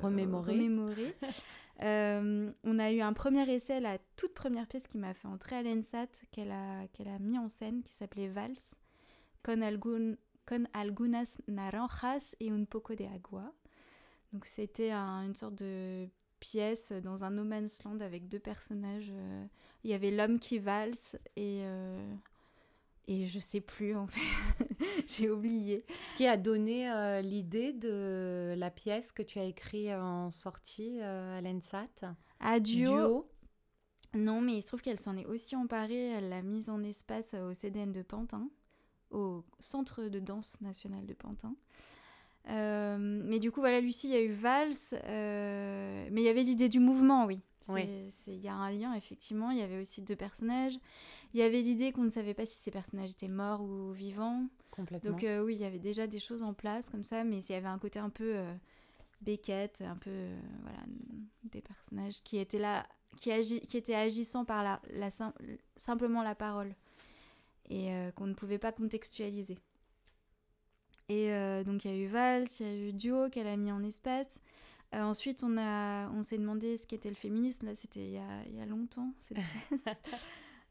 remémorer. 0.02 1.16
on 2.64 2.80
a 2.80 2.92
eu 2.92 3.02
un 3.02 3.14
premier 3.14 3.50
essai, 3.50 3.80
la 3.80 3.98
toute 4.16 4.34
première 4.34 4.68
pièce 4.68 4.88
qui 4.88 4.98
m'a 4.98 5.14
fait 5.14 5.28
entrer 5.28 5.58
à 5.58 5.64
l'ENSAT, 5.64 6.08
qu'elle 6.32 6.52
a, 6.52 6.88
qu'elle 6.94 7.08
a 7.08 7.20
mis 7.20 7.38
en 7.38 7.50
scène, 7.50 7.84
qui 7.84 7.94
s'appelait 7.94 8.28
Vals, 8.28 8.76
con, 9.44 9.62
algun, 9.62 10.16
con 10.46 10.66
algunas 10.74 11.38
naranjas 11.48 12.36
et 12.40 12.50
un 12.50 12.66
poco 12.66 12.96
de 12.96 13.06
agua. 13.06 13.54
Donc 14.34 14.46
c'était 14.46 14.92
une 14.92 15.36
sorte 15.36 15.56
de 15.56 16.08
pièce 16.52 16.92
dans 16.92 17.24
un 17.24 17.32
no 17.32 17.44
man's 17.44 17.84
land 17.84 18.00
avec 18.02 18.30
deux 18.30 18.40
personnages. 18.40 19.10
Euh, 19.12 19.46
il 19.84 19.90
y 19.90 19.94
avait 19.94 20.12
l'homme 20.12 20.40
qui 20.40 20.60
valse 20.60 21.18
et 21.36 21.62
euh, 21.64 22.14
et 23.08 23.28
je 23.28 23.40
sais 23.40 23.62
plus 23.62 23.96
en 23.96 24.08
fait, 24.08 24.20
j'ai 25.08 25.30
oublié. 25.30 25.86
Ce 26.04 26.16
qui 26.16 26.28
a 26.28 26.38
donné 26.38 26.92
euh, 26.92 27.22
l'idée 27.22 27.74
de 27.74 28.54
la 28.58 28.70
pièce 28.70 29.12
que 29.12 29.24
tu 29.24 29.40
as 29.40 29.46
écrite 29.46 29.92
en 29.92 30.32
sortie 30.32 31.02
à 31.02 31.42
l'ENSAT. 31.42 32.16
À 32.40 32.60
duo? 32.60 33.28
Non, 34.14 34.40
mais 34.40 34.58
il 34.58 34.62
se 34.62 34.68
trouve 34.68 34.82
qu'elle 34.82 35.00
s'en 35.00 35.18
est 35.18 35.26
aussi 35.26 35.56
emparée. 35.56 36.10
Elle 36.12 36.30
l'a 36.30 36.42
mise 36.42 36.70
en 36.70 36.84
espace 36.84 37.34
au 37.34 37.54
CDN 37.54 37.92
de 37.92 38.02
Pantin, 38.02 38.50
au 39.12 39.44
Centre 39.60 40.04
de 40.04 40.20
danse 40.20 40.62
national 40.62 41.06
de 41.06 41.14
Pantin. 41.14 41.56
Euh, 42.50 42.98
mais 43.00 43.40
du 43.40 43.52
coup, 43.52 43.60
voilà, 43.60 43.82
Lucie, 43.82 44.08
il 44.08 44.14
y 44.14 44.18
a 44.18 44.22
eu 44.22 44.32
Valse, 44.32 44.94
euh, 45.06 46.08
mais 46.12 46.22
il 46.22 46.26
y 46.26 46.30
avait 46.30 46.44
l'idée 46.44 46.70
du 46.70 46.80
mouvement, 46.80 47.26
oui. 47.26 47.42
Il 47.68 48.40
y 48.40 48.48
a 48.48 48.54
un 48.54 48.70
lien, 48.72 48.94
effectivement. 48.94 49.50
Il 49.50 49.58
y 49.58 49.62
avait 49.62 49.82
aussi 49.82 50.04
deux 50.04 50.16
personnages. 50.16 50.78
Il 51.34 51.40
y 51.40 51.44
avait 51.44 51.62
l'idée 51.62 51.92
qu'on 51.92 52.04
ne 52.04 52.10
savait 52.10 52.36
pas 52.36 52.46
si 52.46 52.58
ces 52.62 52.70
personnages 52.70 53.12
étaient 53.12 53.28
morts 53.28 53.64
ou 53.64 53.92
vivants. 53.92 54.48
Complètement. 54.70 55.12
Donc, 55.12 55.24
euh, 55.24 55.44
oui, 55.44 55.56
il 55.56 55.62
y 55.62 55.66
avait 55.66 55.80
déjà 55.80 56.06
des 56.06 56.20
choses 56.20 56.44
en 56.44 56.54
place 56.54 56.90
comme 56.90 57.04
ça, 57.04 57.24
mais 57.24 57.40
il 57.40 57.52
y 57.52 57.56
avait 57.56 57.68
un 57.68 57.80
côté 57.80 57.98
un 57.98 58.12
peu 58.12 58.36
Beckett, 59.22 59.82
un 59.82 59.96
peu, 59.96 60.28
voilà, 60.62 60.78
des 61.46 61.62
personnages 61.62 62.22
qui 62.22 62.38
étaient 62.38 62.60
là, 62.60 62.86
qui, 63.18 63.32
agi, 63.32 63.62
qui 63.62 63.78
était 63.78 63.96
agissant 63.96 64.46
par 64.46 64.64
la, 64.64 64.80
la, 64.92 65.10
simplement 65.76 66.22
la 66.22 66.36
parole 66.36 66.76
et 67.72 67.90
qu'on 68.16 68.28
ne 68.28 68.36
pouvait 68.36 68.60
pas 68.60 68.72
contextualiser. 68.72 69.58
Et 71.10 71.30
donc 71.66 71.86
il 71.86 71.92
y 71.92 71.94
a 71.94 71.98
eu 71.98 72.08
Vals, 72.08 72.48
il 72.60 72.66
y 72.66 72.70
a 72.70 72.76
eu 72.76 72.94
Duo 72.94 73.30
qu'elle 73.30 73.48
a 73.48 73.58
mis 73.58 73.72
en 73.72 73.84
espace. 73.84 74.40
ensuite, 74.94 75.44
on, 75.44 75.56
a, 75.58 76.10
on 76.10 76.24
s'est 76.24 76.38
demandé 76.38 76.78
ce 76.78 76.88
qu'était 76.88 77.10
le 77.10 77.16
féminisme. 77.16 77.68
Là, 77.68 77.76
c'était 77.76 78.08
il, 78.08 78.22
il, 78.48 78.56
y 78.56 78.62
a 78.62 78.66
longtemps, 78.66 79.14
cette 79.20 79.38
pièce. 79.70 79.86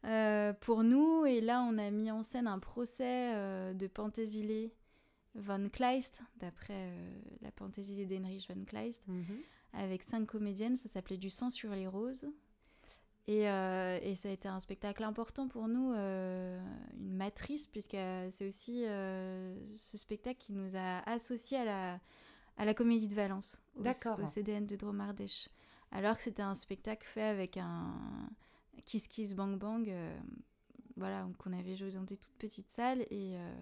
Euh, 0.07 0.53
pour 0.53 0.85
nous. 0.85 1.25
Et 1.25 1.41
là, 1.41 1.63
on 1.63 1.79
a 1.79 1.91
mis 1.91 2.11
en 2.11 2.23
scène 2.23 2.47
un 2.47 2.59
procès 2.59 3.35
euh, 3.35 3.75
de 3.75 3.87
Pantésilée 3.87 4.73
von 5.35 5.69
Kleist, 5.69 6.23
d'après 6.37 6.75
euh, 6.77 7.21
la 7.41 7.51
Pantésilée 7.51 8.07
d'Heinrich 8.07 8.49
von 8.49 8.65
Kleist, 8.65 9.07
mhm. 9.09 9.25
avec 9.73 10.03
cinq 10.03 10.27
comédiennes. 10.27 10.77
Ça 10.77 10.89
s'appelait 10.89 11.17
Du 11.17 11.31
sang 11.31 11.51
sur 11.51 11.71
les 11.71 11.87
roses. 11.87 12.27
Et, 13.27 13.45
et, 13.45 14.15
ça 14.17 14.29
a 14.29 14.33
été 14.33 14.49
un 14.49 14.61
spectacle 14.61 15.03
important 15.03 15.49
pour 15.49 15.67
nous, 15.67 15.93
une 15.95 17.17
matrice, 17.17 17.67
puisque 17.67 17.97
c'est 18.31 18.47
aussi 18.47 18.83
ce 18.83 19.97
spectacle 19.97 20.39
qui 20.39 20.53
nous 20.53 20.77
a 20.77 20.99
associés 21.09 21.59
à 21.59 21.65
la, 21.65 22.01
à 22.59 22.65
la 22.65 22.75
Comédie 22.75 23.09
de 23.09 23.15
Valence, 23.15 23.63
au, 23.77 23.83
au 23.83 24.27
CDN 24.27 24.67
de 24.67 24.77
Dromardèche. 24.77 25.49
Alors 25.91 26.17
que 26.17 26.25
c'était 26.25 26.43
un 26.43 26.55
spectacle 26.55 27.07
fait 27.07 27.23
avec 27.23 27.57
un, 27.57 27.95
Kiss 28.85 29.09
Kiss 29.09 29.35
Bang 29.35 29.59
Bang, 29.59 29.89
euh, 29.89 30.17
voilà, 30.97 31.27
qu'on 31.39 31.53
avait 31.53 31.77
joué 31.77 31.91
dans 31.91 32.03
des 32.03 32.17
toutes 32.17 32.37
petites 32.37 32.71
salles. 32.71 33.03
Et, 33.11 33.37
euh, 33.37 33.55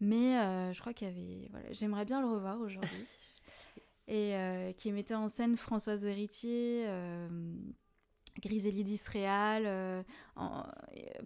mais 0.00 0.38
euh, 0.38 0.72
je 0.72 0.80
crois 0.80 0.92
qu'il 0.92 1.08
y 1.08 1.10
avait. 1.10 1.48
Voilà, 1.50 1.72
J'aimerais 1.72 2.04
bien 2.04 2.20
le 2.20 2.28
revoir 2.28 2.60
aujourd'hui. 2.60 3.06
et 4.08 4.74
qui 4.76 4.92
mettait 4.92 5.14
en 5.14 5.28
scène 5.28 5.56
Françoise 5.56 6.04
Héritier. 6.04 6.86
Griselidis 8.40 8.84
d'Israël, 8.84 10.04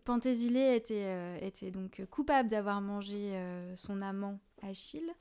Pantésilée 0.04 0.74
était, 0.74 1.38
était 1.40 1.70
donc 1.70 2.04
coupable 2.10 2.48
d'avoir 2.48 2.80
mangé 2.80 3.32
son 3.76 4.02
amant 4.02 4.40
Achille 4.62 5.12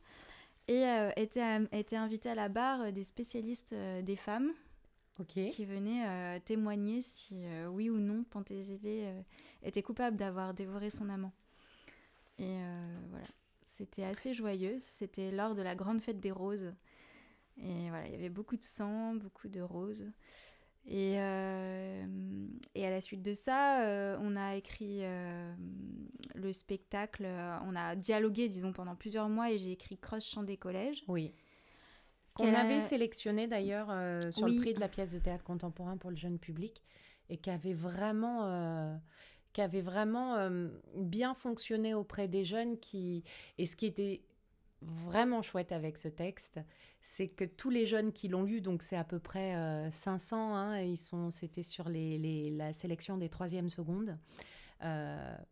et 0.68 0.84
était, 1.16 1.62
était 1.72 1.96
invité 1.96 2.30
à 2.30 2.36
la 2.36 2.50
barre 2.50 2.92
des 2.92 3.04
spécialistes 3.04 3.76
des 4.04 4.16
femmes 4.16 4.52
qui 5.24 5.66
venait 5.66 6.08
euh, 6.08 6.40
témoigner 6.44 7.02
si 7.02 7.46
euh, 7.46 7.68
oui 7.68 7.90
ou 7.90 8.00
non 8.00 8.24
Pantésilée 8.24 9.04
euh, 9.06 9.22
était 9.64 9.82
coupable 9.82 10.18
d'avoir 10.18 10.54
dévoré 10.54 10.90
son 10.90 11.10
amant. 11.10 11.32
Et 12.38 12.58
voilà, 13.12 13.28
c'était 13.64 14.04
assez 14.04 14.34
joyeux. 14.34 14.76
C'était 14.78 15.32
lors 15.32 15.56
de 15.56 15.62
la 15.62 15.74
grande 15.74 16.02
fête 16.02 16.20
des 16.20 16.32
roses. 16.32 16.74
Et 17.58 17.88
voilà, 17.88 18.06
il 18.08 18.12
y 18.12 18.16
avait 18.16 18.30
beaucoup 18.30 18.58
de 18.58 18.64
sang, 18.64 19.16
beaucoup 19.16 19.48
de 19.48 19.62
roses. 19.62 20.06
Et, 20.88 21.14
et 21.16 22.86
à 22.86 22.90
la 22.90 23.02
suite 23.02 23.24
de 23.24 23.34
ça, 23.34 24.18
on 24.22 24.36
a 24.36 24.56
écrit 24.56 25.02
le 26.36 26.54
spectacle, 26.54 27.28
on 27.66 27.76
a 27.76 27.96
dialogué, 27.96 28.50
disons, 28.50 28.72
pendant 28.72 28.96
plusieurs 28.96 29.30
mois 29.30 29.52
et 29.52 29.58
j'ai 29.58 29.72
écrit 29.72 29.98
Cross 29.98 30.30
Chant 30.30 30.44
des 30.44 30.58
collèges. 30.58 31.04
Oui. 31.08 31.34
Qu'on 32.36 32.54
avait 32.54 32.82
sélectionné 32.82 33.48
d'ailleurs 33.48 33.88
euh, 33.90 34.30
sur 34.30 34.46
le 34.46 34.60
prix 34.60 34.74
de 34.74 34.82
la 34.82 34.90
pièce 34.90 35.14
de 35.14 35.20
théâtre 35.20 35.46
contemporain 35.46 35.96
pour 35.96 36.10
le 36.10 36.18
jeune 36.18 36.38
public 36.38 36.84
et 37.30 37.38
qui 37.38 37.50
avait 37.50 37.74
vraiment, 37.74 38.42
euh, 38.44 38.94
qui 39.54 39.62
avait 39.62 39.82
vraiment 39.82 40.36
euh, 40.36 40.68
bien 40.98 41.34
fonctionné 41.34 41.94
auprès 41.94 42.28
des 42.28 42.44
jeunes 42.44 42.78
qui 42.78 43.24
et 43.58 43.66
ce 43.66 43.78
qui 43.78 43.86
était 43.86 44.22
vraiment 44.82 45.42
chouette 45.42 45.72
avec 45.72 45.98
ce 45.98 46.08
texte, 46.08 46.60
c'est 47.02 47.28
que 47.28 47.46
tous 47.46 47.70
les 47.70 47.86
jeunes 47.86 48.12
qui 48.12 48.28
l'ont 48.28 48.44
lu, 48.44 48.62
donc 48.62 48.84
c'est 48.84 48.98
à 48.98 49.04
peu 49.04 49.20
près 49.20 49.90
500, 49.92 50.56
hein, 50.56 50.80
ils 50.82 50.98
sont, 50.98 51.30
c'était 51.30 51.64
sur 51.64 51.90
les, 51.90 52.18
les, 52.18 52.50
la 52.52 52.74
sélection 52.74 53.18
des 53.18 53.30
troisièmes 53.30 53.70
secondes, 53.70 54.18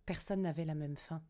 personne 0.06 0.42
n'avait 0.42 0.66
la 0.66 0.76
même 0.76 0.98
fin. 0.98 1.22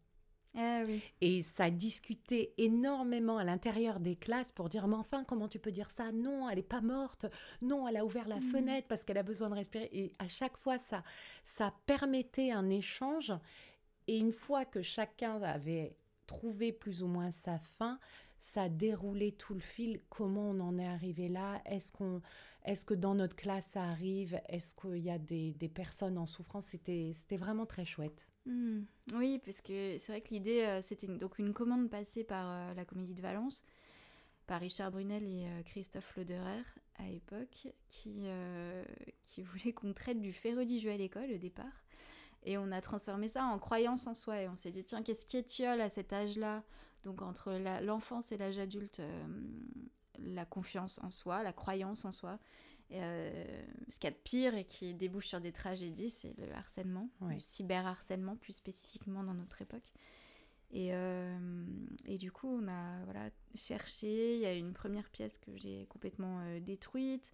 Ah 0.56 0.84
et 1.20 1.42
ça 1.42 1.72
discutait 1.72 2.54
énormément 2.58 3.38
à 3.38 3.44
l'intérieur 3.44 4.00
des 4.00 4.16
classes 4.16 4.52
pour 4.52 4.70
dire 4.70 4.88
mais 4.88 4.96
enfin 4.96 5.24
comment 5.24 5.48
tu 5.48 5.58
peux 5.58 5.72
dire 5.72 5.90
ça? 5.90 6.12
Non, 6.12 6.48
elle 6.48 6.58
n'est 6.58 6.64
pas 6.64 6.82
morte. 6.82 7.26
Non, 7.62 7.88
elle 7.88 7.98
a 7.98 8.06
ouvert 8.06 8.28
la 8.28 8.38
mm. 8.38 8.44
fenêtre 8.44 8.88
parce 8.88 9.04
qu'elle 9.04 9.18
a 9.18 9.24
besoin 9.24 9.50
de 9.50 9.56
respirer. 9.56 9.90
Et 9.92 10.14
à 10.20 10.28
chaque 10.28 10.58
fois 10.58 10.78
ça 10.78 11.04
ça 11.44 11.74
permettait 11.88 12.52
un 12.52 12.70
échange. 12.70 13.34
Et 14.08 14.18
une 14.18 14.32
fois 14.32 14.66
que 14.66 14.82
chacun 14.82 15.42
avait 15.42 15.96
trouvé 16.26 16.72
plus 16.72 17.04
ou 17.04 17.08
moins 17.08 17.32
sa 17.32 17.60
fin, 17.60 18.00
ça 18.40 18.70
déroulait 18.70 19.32
tout 19.32 19.54
le 19.54 19.60
fil. 19.60 20.02
Comment 20.10 20.50
on 20.50 20.60
en 20.60 20.78
est 20.78 20.88
arrivé 20.88 21.30
là? 21.30 21.62
Est-ce 21.66 21.94
est-ce 22.66 22.86
que 22.86 22.94
dans 22.94 23.16
notre 23.16 23.36
classe 23.36 23.68
ça 23.68 23.84
arrive? 23.84 24.40
Est-ce 24.48 24.76
qu'il 24.76 25.04
y 25.04 25.10
a 25.10 25.18
des, 25.18 25.54
des 25.54 25.70
personnes 25.70 26.18
en 26.18 26.26
souffrance? 26.26 26.66
C'était 26.66 27.38
vraiment 27.38 27.66
très 27.66 27.86
chouette. 27.86 28.28
Hmm. 28.46 28.82
Oui, 29.14 29.40
parce 29.46 29.62
que 29.62 29.98
c'est 29.98 30.12
vrai 30.12 30.22
que 30.22 30.30
l'idée, 30.34 30.62
euh, 30.62 30.82
c'était 30.82 31.08
donc 31.08 31.40
une 31.40 31.54
commande 31.54 31.90
passée 31.90 32.24
par 32.24 32.46
euh, 32.50 32.74
la 32.74 32.84
Comédie 32.84 33.14
de 33.14 33.22
Valence, 33.22 33.64
par 34.48 34.60
Richard 34.60 34.92
Brunel 34.92 35.24
et 35.24 35.46
euh, 35.46 35.64
Christophe 35.64 36.16
Lederer 36.18 36.64
à 36.98 37.08
l'époque, 37.08 37.68
qui, 37.88 38.28
qui 39.26 39.42
voulaient 39.44 39.74
qu'on 39.74 39.94
traite 39.94 40.22
du 40.22 40.34
fait 40.34 40.54
religieux 40.54 40.92
à 40.92 40.98
l'école 40.98 41.32
au 41.32 41.38
départ. 41.38 41.86
Et 42.44 42.58
on 42.58 42.72
a 42.72 42.82
transformé 42.82 43.28
ça 43.28 43.46
en 43.46 43.60
croyance 43.60 44.08
en 44.08 44.14
soi. 44.14 44.42
Et 44.42 44.50
on 44.50 44.58
s'est 44.58 44.72
dit, 44.72 44.84
tiens, 44.84 45.02
qu'est-ce 45.02 45.26
qui 45.26 45.38
étiole 45.38 45.82
à 45.82 45.90
cet 45.90 46.14
âge-là? 46.14 46.64
Donc 47.04 47.22
entre 47.22 47.52
l'enfance 47.82 48.32
et 48.32 48.38
l'âge 48.38 48.60
adulte, 48.60 49.02
la 50.20 50.46
confiance 50.46 51.00
en 51.04 51.12
soi, 51.12 51.44
la 51.44 51.54
croyance 51.54 52.06
en 52.06 52.12
soi. 52.12 52.40
Euh, 52.92 53.64
ce 53.90 53.98
qu'il 53.98 54.10
y 54.10 54.14
a 54.14 54.16
de 54.16 54.22
pire 54.24 54.56
et 54.56 54.66
qui 54.66 54.94
débouche 54.94 55.28
sur 55.28 55.42
des 55.42 55.52
tragédies, 55.52 56.10
c'est 56.10 56.38
le 56.38 56.54
harcèlement, 56.54 57.10
le 57.22 57.40
cyberharcèlement 57.40 58.36
plus 58.36 58.54
spécifiquement 58.54 59.24
dans 59.24 59.34
notre 59.34 59.62
époque. 59.62 59.94
Et, 60.72 60.90
euh, 60.94 61.66
et, 62.06 62.18
du 62.18 62.32
coup, 62.32 62.48
on 62.48 62.68
a 62.68 63.04
voilà, 63.06 63.30
cherché. 63.54 64.36
Il 64.36 64.42
y 64.42 64.46
a 64.46 64.54
une 64.54 64.74
première 64.74 65.10
pièce 65.10 65.38
que 65.38 65.56
j'ai 65.56 65.86
complètement 65.88 66.42
euh, 66.42 66.60
détruite. 66.60 67.32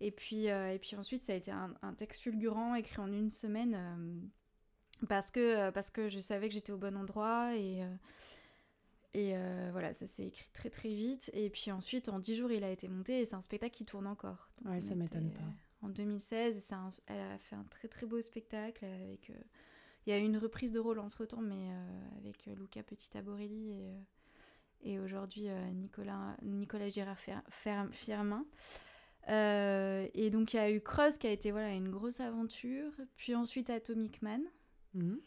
Et 0.00 0.10
puis, 0.10 0.46
et 0.46 0.78
puis 0.80 0.96
ensuite, 0.96 1.22
ça 1.22 1.32
a 1.32 1.36
été 1.36 1.50
un, 1.50 1.72
un, 1.82 1.94
texte 1.94 2.22
fulgurant 2.22 2.74
écrit 2.74 3.00
en 3.00 3.12
une 3.12 3.30
semaine 3.30 4.28
parce, 5.08 5.30
que, 5.30 5.70
parce 5.70 5.90
que 5.90 6.08
je 6.08 6.20
savais 6.20 6.48
que 6.48 6.54
j'étais 6.54 6.72
au 6.72 6.78
bon 6.78 6.96
endroit. 6.96 7.56
Et, 7.56 7.82
et 9.14 9.36
euh, 9.36 9.68
voilà, 9.70 9.92
ça 9.92 10.08
s'est 10.08 10.26
écrit 10.26 10.48
très 10.52 10.70
très 10.70 10.88
vite. 10.88 11.30
Et 11.34 11.48
puis 11.48 11.70
ensuite, 11.70 12.08
en 12.08 12.18
10 12.18 12.34
jours, 12.34 12.50
il 12.50 12.64
a 12.64 12.70
été 12.70 12.88
monté 12.88 13.20
et 13.20 13.24
c'est 13.24 13.36
un 13.36 13.42
spectacle 13.42 13.74
qui 13.74 13.84
tourne 13.84 14.08
encore. 14.08 14.50
Oui, 14.64 14.82
ça 14.82 14.96
m'étonne 14.96 15.30
pas. 15.30 15.86
En 15.86 15.88
2016, 15.88 16.72
elle 17.06 17.20
a 17.20 17.38
fait 17.38 17.54
un 17.54 17.64
très 17.64 17.86
très 17.86 18.06
beau 18.06 18.20
spectacle 18.20 18.84
avec. 18.84 19.30
Euh, 19.30 19.34
il 20.06 20.10
y 20.10 20.12
a 20.12 20.18
eu 20.18 20.24
une 20.24 20.36
reprise 20.36 20.72
de 20.72 20.80
rôle 20.80 20.98
entre 20.98 21.24
temps, 21.24 21.40
mais 21.40 21.70
euh, 21.70 22.18
avec 22.18 22.44
Luca 22.58 22.82
Petit-Aborelli 22.82 23.70
et, 23.70 24.90
et 24.90 24.98
aujourd'hui 24.98 25.46
Nicolas, 25.72 26.36
Nicolas 26.42 26.90
Gérard 26.90 27.18
Firmin. 27.90 28.44
et 29.26 30.30
donc 30.30 30.52
il 30.52 30.56
y 30.56 30.60
a 30.60 30.70
eu 30.70 30.82
Cross 30.82 31.16
qui 31.16 31.26
a 31.26 31.30
été 31.30 31.52
voilà, 31.52 31.70
une 31.70 31.88
grosse 31.88 32.20
aventure. 32.20 32.92
Puis 33.16 33.34
ensuite 33.34 33.70
Atomic 33.70 34.20
Man. 34.20 34.42
Mhm. 34.94 35.20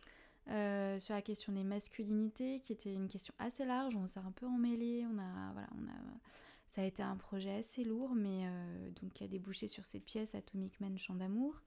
Euh, 0.50 0.98
sur 1.00 1.14
la 1.14 1.22
question 1.22 1.52
des 1.52 1.64
masculinités, 1.64 2.60
qui 2.62 2.72
était 2.72 2.94
une 2.94 3.08
question 3.08 3.34
assez 3.38 3.66
large. 3.66 3.96
On 3.96 4.08
s'est 4.08 4.20
un 4.20 4.32
peu 4.32 4.46
emmêlé. 4.46 5.06
On 5.06 5.18
a, 5.18 5.52
voilà, 5.52 5.68
on 5.78 5.88
a, 5.88 6.20
ça 6.68 6.82
a 6.82 6.86
été 6.86 7.04
un 7.04 7.18
projet 7.18 7.54
assez 7.56 7.84
lourd, 7.84 8.16
mais 8.16 8.46
euh, 8.46 8.92
donc 9.02 9.14
qui 9.14 9.24
a 9.24 9.28
débouché 9.28 9.68
sur 9.68 9.86
cette 9.86 10.06
pièce 10.06 10.36
Atomic 10.36 10.80
Man 10.80 10.98
Chant 10.98 11.16
d'amour. 11.16 11.62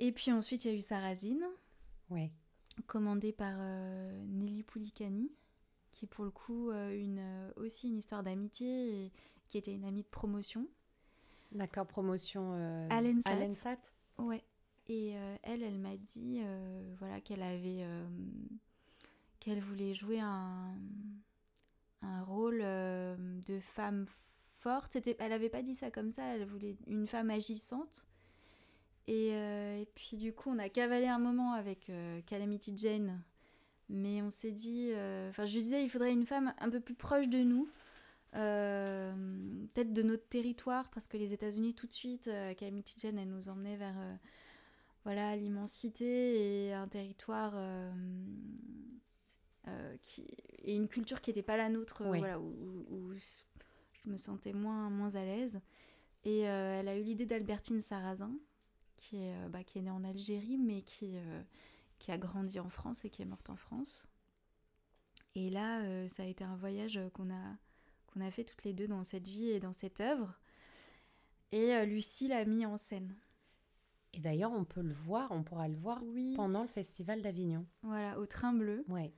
Et 0.00 0.10
puis 0.10 0.32
ensuite, 0.32 0.64
il 0.64 0.72
y 0.72 0.74
a 0.74 0.76
eu 0.76 0.80
Sarrazine, 0.80 1.44
ouais. 2.10 2.32
commandée 2.88 3.32
par 3.32 3.54
euh, 3.56 4.24
Nelly 4.26 4.64
Poulicani, 4.64 5.30
qui 5.92 6.06
est 6.06 6.08
pour 6.08 6.24
le 6.24 6.32
coup 6.32 6.72
une, 6.72 7.52
aussi 7.54 7.86
une 7.86 7.98
histoire 7.98 8.24
d'amitié, 8.24 9.12
qui 9.46 9.58
était 9.58 9.72
une 9.72 9.84
amie 9.84 10.02
de 10.02 10.08
promotion. 10.08 10.66
D'accord, 11.52 11.86
promotion 11.86 12.52
Allen 12.90 13.22
Sat. 13.52 13.78
Ouais. 14.18 14.42
Et 14.86 15.16
euh, 15.16 15.36
elle, 15.42 15.62
elle 15.62 15.78
m'a 15.78 15.96
dit 15.96 16.40
euh, 16.42 16.94
voilà, 16.98 17.20
qu'elle 17.20 17.42
avait. 17.42 17.82
Euh, 17.82 18.06
qu'elle 19.40 19.60
voulait 19.60 19.94
jouer 19.94 20.20
un, 20.20 20.74
un 22.00 22.22
rôle 22.22 22.60
de 22.60 23.60
femme 23.60 24.06
forte. 24.08 24.96
Elle 25.18 25.28
n'avait 25.28 25.50
pas 25.50 25.60
dit 25.60 25.74
ça 25.74 25.90
comme 25.90 26.12
ça, 26.12 26.22
elle 26.34 26.46
voulait 26.46 26.76
une 26.86 27.06
femme 27.06 27.28
agissante. 27.28 28.06
Et, 29.06 29.86
puis 29.94 30.16
du 30.16 30.32
coup, 30.32 30.48
on 30.48 30.58
a 30.58 30.70
cavalé 30.70 31.08
un 31.08 31.18
moment 31.18 31.52
avec 31.52 31.92
Calamity 32.24 32.72
Jane. 32.74 33.22
Mais 33.90 34.22
on 34.22 34.30
s'est 34.30 34.52
dit. 34.52 34.92
Enfin, 35.28 35.44
je 35.44 35.58
disais, 35.58 35.84
il 35.84 35.90
faudrait 35.90 36.12
une 36.14 36.24
femme 36.24 36.54
un 36.58 36.70
peu 36.70 36.80
plus 36.80 36.94
proche 36.94 37.28
de 37.28 37.42
nous. 37.42 37.68
peut-être 38.32 39.92
de 39.92 40.02
notre 40.02 40.26
territoire, 40.28 40.88
parce 40.88 41.06
que 41.06 41.18
les 41.18 41.34
États-Unis, 41.34 41.74
tout 41.74 41.86
de 41.86 41.92
suite, 41.92 42.30
Calamity 42.56 42.94
Jane, 42.98 43.18
elle 43.18 43.28
nous 43.28 43.50
emmenait 43.50 43.76
vers 43.76 43.96
voilà 45.04 45.36
l'immensité 45.36 46.66
et 46.66 46.72
un 46.72 46.88
territoire 46.88 47.52
euh, 47.54 47.92
euh, 49.68 49.96
qui 50.02 50.26
et 50.62 50.74
une 50.74 50.88
culture 50.88 51.20
qui 51.20 51.30
n'était 51.30 51.42
pas 51.42 51.58
la 51.58 51.68
nôtre, 51.68 52.02
voilà 52.04 52.40
où, 52.40 53.12
je 53.12 54.10
me 54.10 54.16
sentais 54.16 54.52
moins 54.52 54.88
moins 54.88 55.14
à 55.14 55.24
l'aise. 55.24 55.60
Et 56.24 56.40
elle 56.40 56.88
a 56.88 56.96
eu 56.96 57.02
l'idée 57.02 57.26
d'Albertine 57.26 57.82
Sarrazin, 57.82 58.32
qui 58.96 59.16
est, 59.16 59.48
bah, 59.50 59.62
qui 59.62 59.78
est 59.78 59.82
née 59.82 59.90
en 59.90 60.04
Algérie, 60.04 60.56
mais 60.56 60.80
qui, 60.80 61.16
qui 61.98 62.10
a 62.10 62.16
grandi 62.16 62.58
en 62.60 62.70
France 62.70 63.04
et 63.04 63.10
qui 63.10 63.20
est 63.20 63.26
morte 63.26 63.50
en 63.50 63.56
France. 63.56 64.06
Et 65.34 65.50
là, 65.50 66.08
ça 66.08 66.22
a 66.22 66.26
été 66.26 66.44
un 66.44 66.56
voyage 66.56 66.98
qu'on 67.12 67.30
a, 67.30 67.56
qu'on 68.06 68.22
a 68.22 68.30
fait 68.30 68.44
toutes 68.44 68.64
les 68.64 68.72
deux 68.72 68.88
dans 68.88 69.04
cette 69.04 69.28
vie 69.28 69.50
et 69.50 69.60
dans 69.60 69.74
cette 69.74 70.00
œuvre. 70.00 70.32
Et 71.52 71.84
Lucie 71.84 72.28
l'a 72.28 72.46
mis 72.46 72.64
en 72.64 72.78
scène. 72.78 73.14
Et 74.16 74.20
d'ailleurs, 74.20 74.52
on 74.52 74.64
peut 74.64 74.82
le 74.82 74.92
voir, 74.92 75.30
on 75.32 75.42
pourra 75.42 75.68
le 75.68 75.76
voir 75.76 76.02
pendant 76.36 76.62
le 76.62 76.68
Festival 76.68 77.22
d'Avignon. 77.22 77.66
Voilà, 77.82 78.18
au 78.18 78.26
Train 78.26 78.52
Bleu. 78.52 78.84
Ouais. 78.88 79.12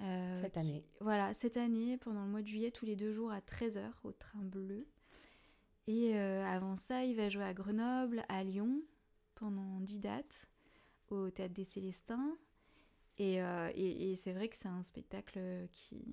Euh, 0.00 0.40
cette 0.40 0.56
année. 0.56 0.84
voilà, 1.00 1.34
cette 1.34 1.56
année, 1.56 1.96
pendant 1.96 2.24
le 2.24 2.30
mois 2.30 2.42
de 2.42 2.46
juillet, 2.46 2.70
tous 2.70 2.84
les 2.84 2.94
deux 2.94 3.10
jours 3.10 3.32
à 3.32 3.40
13h 3.40 3.90
au 4.04 4.12
Train 4.12 4.42
Bleu. 4.42 4.86
Et 5.86 6.14
euh, 6.14 6.44
avant 6.44 6.76
ça, 6.76 7.04
il 7.04 7.16
va 7.16 7.28
jouer 7.28 7.44
à 7.44 7.54
Grenoble, 7.54 8.24
à 8.28 8.44
Lyon, 8.44 8.82
pendant 9.34 9.80
10 9.80 10.00
dates, 10.00 10.46
au 11.10 11.30
Théâtre 11.30 11.54
des 11.54 11.64
Célestins. 11.64 12.36
Et, 13.16 13.42
euh, 13.42 13.70
et, 13.74 14.12
et 14.12 14.16
c'est 14.16 14.32
vrai 14.32 14.48
que 14.48 14.56
c'est 14.56 14.68
un 14.68 14.84
spectacle 14.84 15.40
qui, 15.72 16.04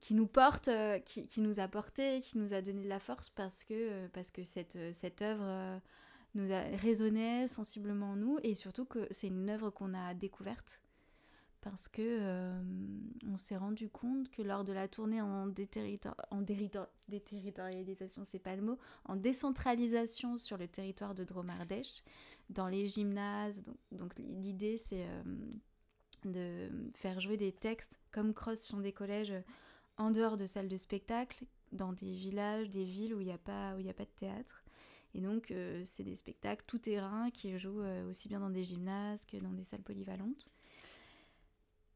qui 0.00 0.14
nous 0.14 0.26
porte, 0.26 0.68
qui, 1.04 1.28
qui, 1.28 1.40
nous 1.40 1.60
a 1.60 1.68
porté, 1.68 2.20
qui 2.20 2.38
nous 2.38 2.54
a 2.54 2.62
donné 2.62 2.82
de 2.82 2.88
la 2.88 2.98
force 2.98 3.30
parce 3.30 3.62
que, 3.62 4.08
parce 4.08 4.32
que 4.32 4.42
cette, 4.42 4.78
cette 4.92 5.22
œuvre 5.22 5.80
nous 6.34 6.52
a 6.52 6.60
résonné 6.76 7.46
sensiblement 7.46 8.10
en 8.10 8.16
nous 8.16 8.38
et 8.42 8.54
surtout 8.54 8.84
que 8.84 9.06
c'est 9.10 9.28
une 9.28 9.48
œuvre 9.48 9.70
qu'on 9.70 9.94
a 9.94 10.14
découverte 10.14 10.80
parce 11.64 11.88
que 11.88 12.02
euh, 12.02 12.60
on 13.26 13.36
s'est 13.38 13.56
rendu 13.56 13.88
compte 13.88 14.30
que 14.30 14.42
lors 14.42 14.64
de 14.64 14.74
la 14.74 14.86
tournée 14.86 15.22
en, 15.22 15.46
déterritorialisation, 15.46 18.24
c'est 18.26 18.38
pas 18.38 18.54
le 18.54 18.60
mot, 18.60 18.78
en 19.06 19.16
décentralisation 19.16 20.36
sur 20.36 20.58
le 20.58 20.68
territoire 20.68 21.14
de 21.14 21.24
Dromardèche, 21.24 22.02
dans 22.50 22.68
les 22.68 22.86
gymnases, 22.86 23.64
donc, 23.92 24.14
l'idée 24.18 24.76
c'est 24.76 25.06
euh, 25.06 25.22
de 26.26 26.68
faire 26.94 27.18
jouer 27.18 27.38
des 27.38 27.52
textes 27.52 27.98
comme 28.12 28.34
Cross 28.34 28.60
sont 28.60 28.80
des 28.80 28.92
collèges 28.92 29.32
en 29.96 30.10
dehors 30.10 30.36
de 30.36 30.46
salles 30.46 30.68
de 30.68 30.76
spectacle, 30.76 31.46
dans 31.72 31.94
des 31.94 32.12
villages, 32.12 32.68
des 32.68 32.84
villes 32.84 33.14
où 33.14 33.20
il 33.20 33.26
n'y 33.26 33.32
a, 33.32 33.38
pas, 33.38 33.74
où 33.74 33.88
a 33.88 33.94
pas 33.94 34.04
de 34.04 34.10
théâtre. 34.16 34.63
Et 35.14 35.20
donc, 35.20 35.50
euh, 35.50 35.80
c'est 35.84 36.02
des 36.02 36.16
spectacles 36.16 36.64
tout 36.66 36.78
terrain 36.78 37.30
qui 37.30 37.56
jouent 37.56 37.82
euh, 37.82 38.08
aussi 38.10 38.28
bien 38.28 38.40
dans 38.40 38.50
des 38.50 38.64
gymnases 38.64 39.24
que 39.24 39.36
dans 39.36 39.52
des 39.52 39.62
salles 39.62 39.82
polyvalentes. 39.82 40.48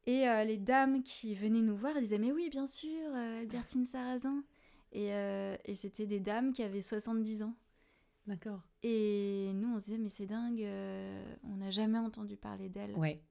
Et 0.05 0.27
euh, 0.27 0.45
les 0.45 0.57
dames 0.57 1.03
qui 1.03 1.35
venaient 1.35 1.61
nous 1.61 1.75
voir, 1.75 1.99
disaient 1.99 2.17
Mais 2.17 2.31
oui, 2.31 2.49
bien 2.49 2.65
sûr, 2.65 3.13
Albertine 3.13 3.85
Sarrazin. 3.85 4.43
Et, 4.91 5.09
et 5.09 5.75
c'était 5.75 6.07
des 6.07 6.19
dames 6.19 6.51
qui 6.51 6.63
avaient 6.63 6.81
70 6.81 7.43
ans. 7.43 7.53
D'accord. 8.25 8.61
Et 8.81 9.51
nous, 9.53 9.75
on 9.75 9.79
se 9.79 9.85
disait 9.85 9.97
Mais 9.99 10.09
c'est 10.09 10.25
dingue, 10.25 10.65
on 11.43 11.57
n'a 11.57 11.69
jamais 11.69 11.99
entendu 11.99 12.37
parler 12.37 12.69
d'elle. 12.69 12.95
Ouais. 12.95 13.21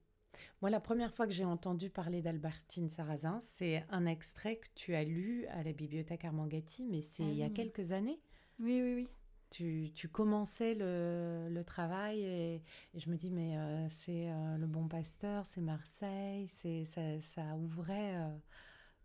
Moi, 0.60 0.70
la 0.70 0.78
première 0.78 1.12
fois 1.12 1.26
que 1.26 1.32
j'ai 1.32 1.44
entendu 1.44 1.90
parler 1.90 2.22
d'Albertine 2.22 2.90
Sarrazin, 2.90 3.40
c'est 3.40 3.84
un 3.90 4.06
extrait 4.06 4.56
que 4.56 4.68
tu 4.76 4.94
as 4.94 5.02
lu 5.02 5.46
à 5.46 5.64
la 5.64 5.72
bibliothèque 5.72 6.24
Armangati, 6.24 6.84
mais 6.84 7.02
c'est 7.02 7.24
ah 7.24 7.30
il 7.30 7.36
y 7.38 7.42
a 7.42 7.50
quelques 7.50 7.90
années. 7.90 8.20
Oui, 8.60 8.82
oui, 8.82 8.94
oui 8.94 9.08
tu, 9.50 9.90
tu 9.94 10.08
commençais 10.08 10.74
le, 10.74 11.48
le 11.50 11.64
travail 11.64 12.22
et, 12.22 12.62
je 12.94 13.10
me 13.10 13.16
dis, 13.16 13.30
mais 13.30 13.56
euh, 13.58 13.86
c'est 13.88 14.30
euh, 14.30 14.56
le 14.56 14.66
bon 14.66 14.88
pasteur, 14.88 15.46
c'est 15.46 15.60
Marseille, 15.60 16.48
c'est, 16.48 16.84
ça, 16.84 17.20
ça 17.20 17.56
ouvrait 17.56 18.16
euh, 18.16 18.28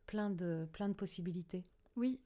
plein, 0.06 0.30
de, 0.30 0.68
plein 0.72 0.90
de 0.90 0.94
possibilités. 0.94 1.66
Oui, 1.96 2.20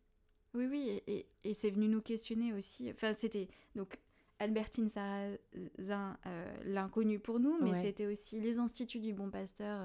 oui, 0.54 0.66
oui, 0.66 1.02
et, 1.08 1.28
et, 1.44 1.54
c'est 1.54 1.70
venu 1.70 1.88
nous 1.88 2.02
questionner 2.02 2.54
aussi. 2.54 2.90
Enfin, 2.92 3.14
c'était 3.14 3.48
donc 3.76 4.00
Albertine 4.40 4.90
Sarrazin, 4.90 6.18
l'inconnu 6.64 7.20
pour 7.20 7.40
nous, 7.40 7.58
mais 7.62 7.82
c'était 7.82 8.06
aussi 8.06 8.40
les 8.40 8.60
instituts 8.60 9.00
du 9.00 9.14
bon 9.14 9.30
pasteur, 9.30 9.84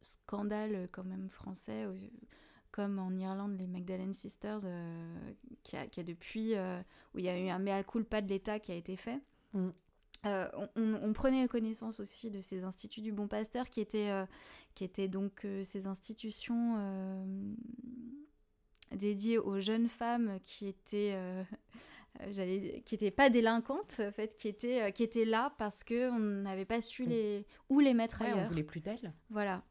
scandale 0.00 0.88
quand 0.92 1.04
même 1.04 1.28
français 1.28 1.86
comme 2.70 2.98
en 2.98 3.10
Irlande, 3.16 3.56
les 3.58 3.66
Magdalene 3.66 4.14
Sisters, 4.14 4.60
euh, 4.64 5.32
qui, 5.62 5.76
a, 5.76 5.86
qui, 5.86 6.00
a, 6.00 6.02
depuis, 6.02 6.54
euh, 6.54 6.80
où 7.14 7.18
il 7.18 7.24
y 7.24 7.28
a 7.28 7.38
eu 7.38 7.48
un 7.48 7.58
mea 7.58 7.82
culpa 7.82 8.20
de 8.20 8.28
l'État 8.28 8.58
qui 8.58 8.72
a 8.72 8.74
été 8.74 8.96
fait. 8.96 9.20
Mm. 9.52 9.68
Euh, 10.26 10.48
on, 10.74 11.12
prenait 11.12 11.46
connaissance 11.46 12.00
aussi 12.00 12.28
de 12.28 12.40
ces 12.40 12.64
instituts 12.64 13.02
du 13.02 13.12
Bon 13.12 13.28
Pasteur 13.28 13.70
qui 13.70 13.80
étaient, 13.80 14.10
qui 14.74 14.82
étaient 14.82 15.06
donc 15.06 15.46
ces 15.62 15.86
institutions 15.86 16.76
dédiées 18.90 19.38
aux 19.38 19.60
jeunes 19.60 19.86
femmes 19.86 20.40
qui 20.42 20.66
étaient 20.66 21.16
j'allais 22.30 22.82
qui 22.84 22.96
étaient 22.96 23.12
pas 23.12 23.30
délinquantes 23.30 24.00
en 24.00 24.10
fait 24.10 24.34
qui 24.34 24.48
étaient 24.48 24.92
qui 24.92 25.04
étaient 25.04 25.24
là 25.24 25.54
parce 25.56 25.84
que 25.84 26.10
on 26.10 26.18
n'avait 26.18 26.64
pas 26.64 26.80
su 26.80 27.04
mm. 27.04 27.08
les 27.08 27.46
où 27.68 27.78
les 27.78 27.94
mettre 27.94 28.22
ailleurs 28.22 28.38
on 28.38 28.48
voulait 28.48 28.64
plus 28.64 28.80
d'elles 28.80 29.14
voilà 29.30 29.62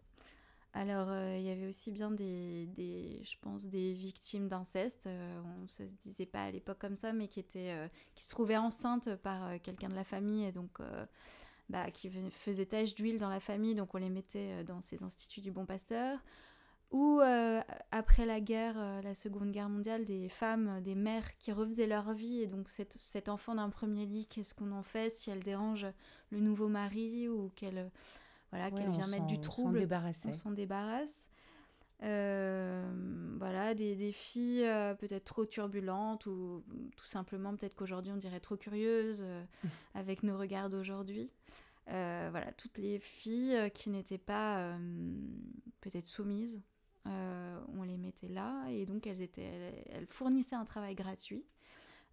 alors, 0.77 1.09
euh, 1.09 1.35
il 1.35 1.41
y 1.41 1.49
avait 1.49 1.65
aussi 1.65 1.89
bien 1.89 2.11
des, 2.11 2.69
je 3.23 3.35
pense, 3.41 3.65
des 3.65 3.93
victimes 3.93 4.47
d'inceste. 4.47 5.07
Euh, 5.07 5.41
on 5.57 5.63
ne 5.63 5.67
se 5.67 5.81
disait 5.81 6.27
pas 6.27 6.43
à 6.43 6.51
l'époque 6.51 6.77
comme 6.77 6.95
ça, 6.95 7.13
mais 7.13 7.27
qui, 7.27 7.43
euh, 7.55 7.87
se 8.15 8.29
trouvaient 8.29 8.57
enceintes 8.57 9.15
par 9.15 9.59
quelqu'un 9.63 9.89
de 9.89 9.95
la 9.95 10.03
famille 10.03 10.45
et 10.45 10.51
donc 10.51 10.79
bah, 11.69 11.89
qui 11.89 12.11
faisaient 12.29 12.67
tache 12.67 12.93
d'huile 12.93 13.17
dans 13.17 13.29
la 13.29 13.39
famille. 13.39 13.73
Donc, 13.73 13.95
on 13.95 13.97
les 13.97 14.11
mettait 14.11 14.63
dans 14.65 14.81
ces 14.81 15.01
instituts 15.01 15.41
du 15.41 15.51
Bon 15.51 15.65
Pasteur. 15.65 16.19
Ou 16.91 17.21
après 17.91 18.25
la 18.27 18.39
guerre, 18.39 19.01
la 19.01 19.15
Seconde 19.15 19.51
Guerre 19.51 19.69
mondiale, 19.69 20.05
des 20.05 20.29
femmes, 20.29 20.79
des 20.83 20.95
mères 20.95 21.37
qui 21.39 21.51
refaisaient 21.51 21.87
leur 21.87 22.13
vie. 22.13 22.41
Et 22.41 22.47
donc, 22.47 22.69
cet 22.69 23.29
enfant 23.29 23.55
d'un 23.55 23.69
premier 23.71 24.05
lit, 24.05 24.27
qu'est-ce 24.27 24.53
qu'on 24.53 24.71
en 24.71 24.83
fait 24.83 25.09
si 25.09 25.31
elle 25.31 25.43
dérange 25.43 25.87
le 26.29 26.39
nouveau 26.39 26.67
mari 26.67 27.27
ou 27.27 27.49
qu'elle 27.55 27.91
voilà, 28.51 28.71
qu'elle 28.71 28.91
vient 28.91 29.07
mettre 29.07 29.27
du 29.27 29.39
trouble. 29.39 29.77
On 30.29 30.33
s'en 30.33 30.51
débarrasse. 30.51 31.29
Euh, 32.03 33.35
voilà, 33.39 33.73
des, 33.73 33.95
des 33.95 34.11
filles 34.11 34.65
euh, 34.65 34.93
peut-être 34.93 35.23
trop 35.23 35.45
turbulentes 35.45 36.27
ou 36.27 36.63
tout 36.95 37.05
simplement 37.05 37.55
peut-être 37.55 37.73
qu'aujourd'hui 37.73 38.11
on 38.11 38.17
dirait 38.17 38.39
trop 38.39 38.55
curieuses 38.55 39.23
euh, 39.23 39.43
avec 39.95 40.21
nos 40.21 40.37
regards 40.37 40.69
d'aujourd'hui. 40.69 41.31
voilà, 41.87 42.51
toutes 42.55 42.77
les 42.77 42.99
filles 42.99 43.71
qui 43.73 43.89
n'étaient 43.89 44.19
pas 44.19 44.77
peut-être 45.81 46.05
soumises, 46.05 46.61
on 47.05 47.83
les 47.83 47.97
mettait 47.97 48.27
là 48.27 48.67
et 48.69 48.85
donc 48.85 49.07
elles, 49.07 49.21
étaient, 49.21 49.85
elles 49.89 50.07
fournissaient 50.07 50.55
un 50.55 50.65
travail 50.65 50.93
gratuit 50.93 51.45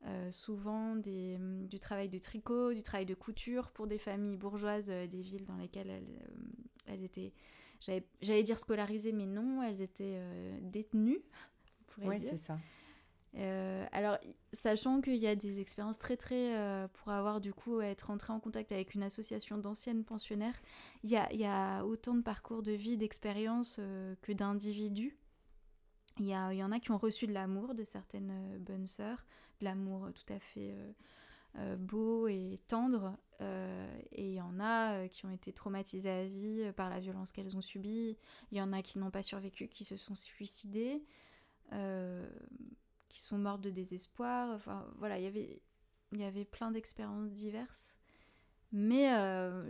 euh, 0.06 0.30
souvent 0.30 0.96
des, 0.96 1.38
mm, 1.38 1.66
du 1.66 1.80
travail 1.80 2.10
de 2.10 2.18
tricot, 2.18 2.74
du 2.74 2.82
travail 2.82 3.06
de 3.06 3.14
couture 3.14 3.70
pour 3.70 3.86
des 3.86 3.96
familles 3.96 4.36
bourgeoises 4.36 4.90
euh, 4.90 5.06
des 5.06 5.22
villes 5.22 5.46
dans 5.46 5.56
lesquelles 5.56 5.88
elles, 5.88 6.04
euh, 6.04 6.92
elles 6.92 7.04
étaient, 7.04 7.32
j'allais 7.80 8.42
dire 8.42 8.58
scolarisées, 8.58 9.12
mais 9.12 9.24
non, 9.24 9.62
elles 9.62 9.80
étaient 9.80 10.20
détenues. 10.60 11.22
Oui, 12.02 12.20
c'est 12.20 12.36
ça. 12.36 12.58
alors, 13.92 14.18
sachant 14.52 15.00
qu'il 15.00 15.14
y 15.14 15.28
a 15.28 15.36
des 15.36 15.60
expériences 15.60 15.96
très 15.96 16.16
très 16.16 16.88
pour 16.92 17.12
avoir 17.12 17.40
du 17.40 17.52
coup 17.52 17.80
être 17.80 18.10
entré 18.10 18.32
en 18.32 18.40
contact 18.40 18.72
avec 18.72 18.94
une 18.94 19.04
association 19.04 19.58
d'anciennes 19.58 20.02
pensionnaires, 20.02 20.60
il 21.04 21.10
y 21.10 21.16
a, 21.16 21.32
y 21.32 21.44
a, 21.44 21.84
autant 21.84 22.16
de 22.16 22.22
parcours 22.22 22.64
de 22.64 22.72
vie, 22.72 22.96
d'expériences 22.96 23.76
que 24.22 24.32
d'individus 24.32 25.16
il 26.18 26.26
y, 26.26 26.30
y, 26.30 26.64
en 26.64 26.72
a 26.72 26.80
qui 26.80 26.90
ont 26.90 26.98
reçu 26.98 27.28
de 27.28 27.32
l'amour 27.32 27.76
de 27.76 27.84
certaines 27.84 28.58
bonnes 28.58 28.88
sœurs, 28.88 29.24
l'amour 29.64 30.06
euh, 30.06 30.10
tout 30.12 30.32
à 30.32 30.38
fait 30.38 30.74
euh, 31.56 31.76
beau 31.76 32.28
et 32.28 32.60
tendre, 32.66 33.16
et 34.12 34.28
il 34.30 34.34
y 34.34 34.40
en 34.40 34.58
a 34.58 35.06
qui 35.08 35.26
ont 35.26 35.30
été 35.30 35.52
traumatisées 35.52 36.08
à 36.08 36.24
vie 36.24 36.72
par 36.76 36.88
la 36.88 36.98
violence 36.98 37.30
qu'elles 37.30 37.56
ont 37.56 37.60
subie, 37.60 38.16
il 38.50 38.56
y 38.56 38.62
en 38.62 38.72
a 38.72 38.80
qui 38.80 38.98
n'ont 38.98 39.10
pas 39.10 39.22
survécu, 39.22 39.68
qui 39.68 39.84
se 39.84 39.96
sont 39.96 40.14
suicidées, 40.14 41.02
qui 41.70 43.20
sont 43.20 43.36
mortes 43.36 43.60
de 43.60 43.68
désespoir, 43.68 44.54
enfin 44.54 44.86
voilà, 44.96 45.18
y 45.18 45.60
il 46.12 46.20
y 46.20 46.24
avait 46.24 46.46
plein 46.46 46.70
d'expériences 46.70 47.32
diverses. 47.32 47.94
Mais 48.72 49.08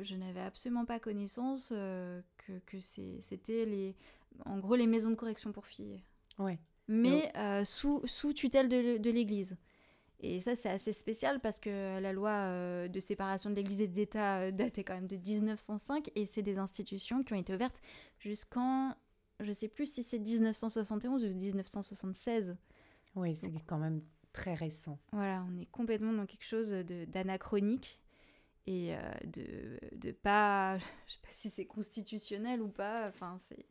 je 0.05 0.15
n'avais 0.15 0.43
absolument 0.43 0.85
pas 0.85 1.01
connaissance 1.01 1.71
que, 1.71 2.59
que 2.67 2.79
c'était 2.79 3.65
les, 3.65 3.97
en 4.45 4.59
gros 4.59 4.77
les 4.77 4.87
maisons 4.87 5.11
de 5.11 5.17
correction 5.17 5.51
pour 5.51 5.67
filles. 5.67 6.01
Ouais. 6.39 6.61
Mais 6.87 7.33
euh, 7.37 7.65
sous, 7.65 8.03
sous 8.05 8.33
tutelle 8.33 8.69
de, 8.69 8.99
de 8.99 9.11
l'Église. 9.11 9.57
Et 10.25 10.41
ça, 10.41 10.55
c'est 10.55 10.71
assez 10.71 10.93
spécial 10.93 11.41
parce 11.41 11.61
que 11.61 12.01
la 12.01 12.13
loi 12.13 12.31
euh, 12.31 12.89
de 12.89 12.99
séparation 13.01 13.51
de 13.51 13.55
l'Église 13.55 13.81
et 13.83 13.89
de 13.89 13.95
l'État 13.95 14.41
euh, 14.41 14.51
datait 14.51 14.85
quand 14.85 14.95
même 14.95 15.07
de 15.07 15.17
1905 15.17 16.11
et 16.15 16.25
c'est 16.25 16.43
des 16.43 16.59
institutions 16.59 17.23
qui 17.23 17.35
ont 17.35 17.37
été 17.37 17.55
ouvertes 17.55 17.81
jusqu'en, 18.19 18.95
je 19.41 19.53
sais 19.53 19.69
plus 19.69 19.87
si 19.87 20.03
c'est 20.03 20.19
1971 20.19 21.25
ou 21.25 21.29
1976. 21.29 22.57
Oui, 23.17 23.37
c'est 23.37 23.53
quand 23.67 23.79
même 23.79 24.03
très 24.33 24.55
récent. 24.55 24.99
Voilà, 25.13 25.45
on 25.49 25.61
est 25.61 25.67
complètement 25.67 26.13
dans 26.13 26.27
quelque 26.27 26.47
chose 26.47 26.71
d'anachronique 27.09 28.01
et 28.67 28.97
de, 29.25 29.79
de 29.93 30.11
pas, 30.11 30.79
je 31.07 31.13
sais 31.13 31.21
pas 31.23 31.29
si 31.33 31.51
c'est 31.51 31.67
constitutionnel 31.67 32.63
ou 32.63 32.69
pas, 32.69 33.09
enfin 33.09 33.37
c'est 33.47 33.67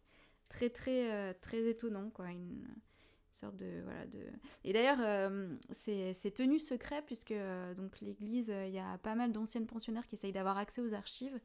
très 0.53 0.69
très 0.69 1.11
euh, 1.11 1.33
très 1.41 1.69
étonnant 1.69 2.09
quoi 2.09 2.29
une, 2.29 2.67
sorte 3.33 3.57
de 3.57 3.81
voilà 3.83 4.05
de 4.07 4.19
et 4.63 4.73
d'ailleurs 4.73 4.99
euh, 4.99 5.55
c'est 5.71 6.33
tenu 6.33 6.59
secret 6.59 7.01
puisque 7.05 7.31
euh, 7.31 7.73
donc 7.73 7.99
l'église 8.01 8.49
euh, 8.49 8.67
il 8.67 8.73
y 8.73 8.79
a 8.79 8.97
pas 8.99 9.15
mal 9.15 9.31
d'anciennes 9.31 9.65
pensionnaires 9.65 10.07
qui 10.07 10.15
essayent 10.15 10.31
d'avoir 10.31 10.57
accès 10.57 10.81
aux 10.81 10.93
archives. 10.93 11.39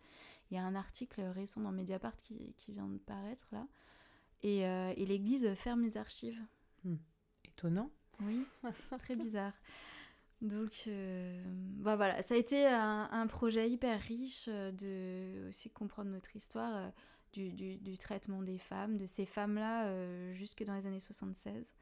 Il 0.50 0.56
y 0.56 0.60
a 0.60 0.64
un 0.64 0.74
article 0.74 1.20
récent 1.20 1.60
dans 1.60 1.72
Mediapart 1.72 2.16
qui, 2.16 2.54
qui 2.56 2.72
vient 2.72 2.88
de 2.88 2.98
paraître 2.98 3.46
là. 3.52 3.66
Et, 4.42 4.60
et 4.60 5.04
l'église 5.04 5.52
ferme 5.54 5.82
les 5.82 5.96
archives. 5.96 6.40
Hmm. 6.84 6.94
étonnant. 7.44 7.90
Oui 8.20 8.46
très 8.98 9.16
bizarre. 9.16 9.52
Donc 10.40 10.88
bah, 11.80 11.96
voilà 11.96 12.22
ça 12.22 12.34
a 12.34 12.36
été 12.38 12.66
un, 12.66 13.08
un, 13.10 13.26
projet 13.26 13.68
hyper 13.68 14.00
riche 14.00 14.48
de 14.48 15.48
aussi 15.48 15.68
comprendre 15.68 16.10
notre 16.10 16.34
histoire 16.34 16.92
du, 17.32 17.76
du, 17.76 17.98
traitement 17.98 18.42
des 18.42 18.58
femmes, 18.58 18.96
de 18.96 19.06
ces 19.06 19.26
femmes-là 19.26 19.86
euh, 19.86 20.32
jusque 20.34 20.64
dans 20.64 20.74
les 20.74 20.86
années 20.86 21.00
76. 21.00 21.74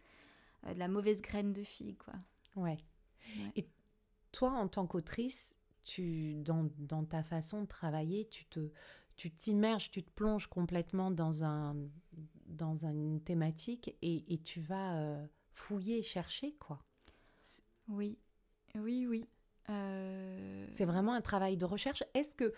Euh, 0.67 0.75
de 0.75 0.79
la 0.79 0.89
mauvaise 0.89 1.23
graine 1.23 1.53
de 1.53 1.63
fille, 1.63 1.97
quoi. 1.97 2.15
Ouais. 2.57 2.79
Et 3.55 3.67
toi, 4.33 4.53
en 4.53 4.69
tant 4.69 4.87
qu'autrice, 4.87 5.57
tu, 5.85 6.35
dans, 6.37 6.69
dans, 6.79 7.05
ta 7.05 7.23
façon 7.23 7.63
de 7.63 7.67
travailler, 7.67 8.29
tu 8.29 8.45
te 8.47 8.71
tu 9.17 9.31
t'immerges, 9.31 9.91
tu 9.91 10.03
te 10.03 10.11
plonges 10.11 10.47
complètement 10.47 11.11
dans, 11.11 11.43
un, 11.43 11.75
dans 12.45 12.85
une 12.85 13.23
thématique 13.23 13.97
et, 14.03 14.25
et 14.29 14.39
tu 14.43 14.61
vas 14.61 14.95
euh, 14.99 15.27
fouiller, 15.53 16.03
chercher, 16.03 16.53
quoi. 16.61 16.85
Oui, 17.89 18.19
oui, 18.75 19.07
oui. 19.07 19.27
C'est 20.71 20.85
vraiment 20.85 21.15
un 21.15 21.23
travail 21.23 21.57
de 21.57 21.65
recherche. 21.65 22.05
Est-ce 22.13 22.37
que 22.37 22.53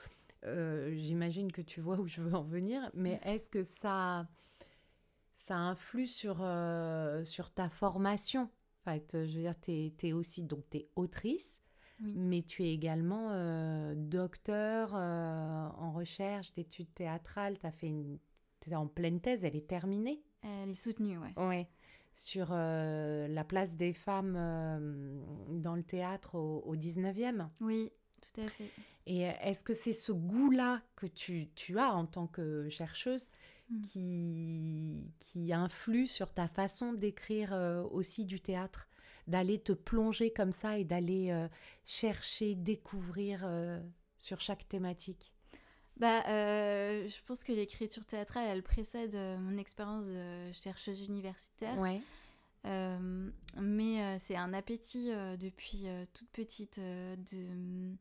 euh, 0.44 0.94
j'imagine 0.94 1.50
que 1.50 1.62
tu 1.62 1.80
vois 1.80 1.98
où 1.98 2.06
je 2.06 2.20
veux 2.20 2.34
en 2.34 2.44
venir, 2.44 2.90
mais 2.94 3.20
est-ce 3.24 3.50
que 3.50 3.62
ça, 3.62 4.28
ça 5.36 5.56
influe 5.56 6.06
sur, 6.06 6.38
euh, 6.40 7.24
sur 7.24 7.50
ta 7.50 7.68
formation? 7.68 8.42
En 8.86 8.92
fait, 8.92 9.26
je 9.26 9.36
veux 9.36 9.42
dire, 9.42 9.54
tu 9.60 9.92
es, 10.02 10.12
aussi, 10.12 10.42
donc 10.42 10.64
tu 10.70 10.78
es 10.78 10.88
autrice, 10.96 11.60
mais 12.00 12.42
tu 12.42 12.64
es 12.64 12.72
également 12.72 13.30
euh, 13.32 13.94
docteur 13.96 14.94
en 14.94 15.92
recherche 15.92 16.54
d'études 16.54 16.92
théâtrales. 16.94 17.58
Tu 17.58 17.66
as 17.66 17.72
fait 17.72 17.88
une... 17.88 18.18
es 18.70 18.74
en 18.74 18.86
pleine 18.86 19.20
thèse, 19.20 19.44
elle 19.44 19.56
est 19.56 19.66
terminée 19.66 20.22
Elle 20.42 20.70
est 20.70 20.74
soutenue, 20.74 21.18
ouais. 21.18 21.34
Ouais 21.36 21.68
sur 22.14 22.48
la 22.50 23.44
place 23.44 23.76
des 23.76 23.92
femmes 23.92 24.32
dans 25.50 25.76
le 25.76 25.84
théâtre 25.84 26.34
au, 26.34 26.64
au 26.66 26.74
19e. 26.74 27.46
Oui, 27.60 27.92
tout 28.20 28.40
à 28.40 28.48
fait. 28.48 28.70
Et 29.08 29.22
est-ce 29.22 29.64
que 29.64 29.72
c'est 29.72 29.94
ce 29.94 30.12
goût-là 30.12 30.82
que 30.94 31.06
tu, 31.06 31.48
tu, 31.54 31.78
as 31.78 31.94
en 31.94 32.04
tant 32.04 32.26
que 32.26 32.68
chercheuse 32.68 33.30
mm. 33.70 33.80
qui, 33.80 35.14
qui 35.18 35.52
influe 35.54 36.06
sur 36.06 36.30
ta 36.30 36.46
façon 36.46 36.92
d'écrire 36.92 37.54
euh, 37.54 37.82
aussi 37.84 38.26
du 38.26 38.38
théâtre? 38.38 38.86
D'aller 39.26 39.58
te 39.58 39.72
plonger 39.72 40.30
comme 40.30 40.52
ça 40.52 40.76
et 40.78 40.84
d'aller 40.84 41.30
euh, 41.30 41.48
chercher, 41.86 42.54
découvrir 42.54 43.44
euh, 43.44 43.80
sur 44.18 44.42
chaque 44.42 44.68
thématique? 44.68 45.34
Bah, 45.96 46.22
je 46.26 47.24
pense 47.24 47.42
que 47.44 47.52
l'écriture 47.52 48.04
théâtrale, 48.04 48.46
elle 48.46 48.62
précède 48.62 49.16
mon 49.40 49.56
expérience 49.56 50.06
de 50.06 50.52
chercheuse 50.52 51.00
universitaire. 51.00 51.76
Ouais. 51.78 52.00
mais 53.56 54.18
c'est 54.20 54.36
un 54.36 54.52
appétit 54.52 55.10
depuis 55.38 55.86
toute 56.12 56.30
petite 56.30 56.78
de 56.78 57.96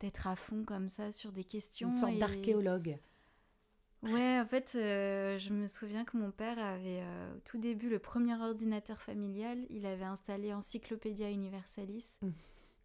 d'être 0.00 0.26
à 0.26 0.36
fond 0.36 0.64
comme 0.64 0.88
ça 0.88 1.12
sur 1.12 1.32
des 1.32 1.44
questions. 1.44 1.88
Une 1.88 1.94
sorte 1.94 2.18
d'archéologue. 2.18 2.98
Ouais, 4.04 4.38
en 4.38 4.44
fait, 4.44 4.72
euh, 4.74 5.38
je 5.38 5.50
me 5.50 5.66
souviens 5.66 6.04
que 6.04 6.18
mon 6.18 6.30
père 6.30 6.58
avait 6.58 7.00
euh, 7.00 7.36
au 7.36 7.40
tout 7.40 7.56
début 7.56 7.88
le 7.88 7.98
premier 7.98 8.34
ordinateur 8.34 9.00
familial. 9.00 9.58
Il 9.70 9.86
avait 9.86 10.04
installé 10.04 10.52
Encyclopédia 10.52 11.30
Universalis. 11.30 12.18
Mmh. 12.20 12.30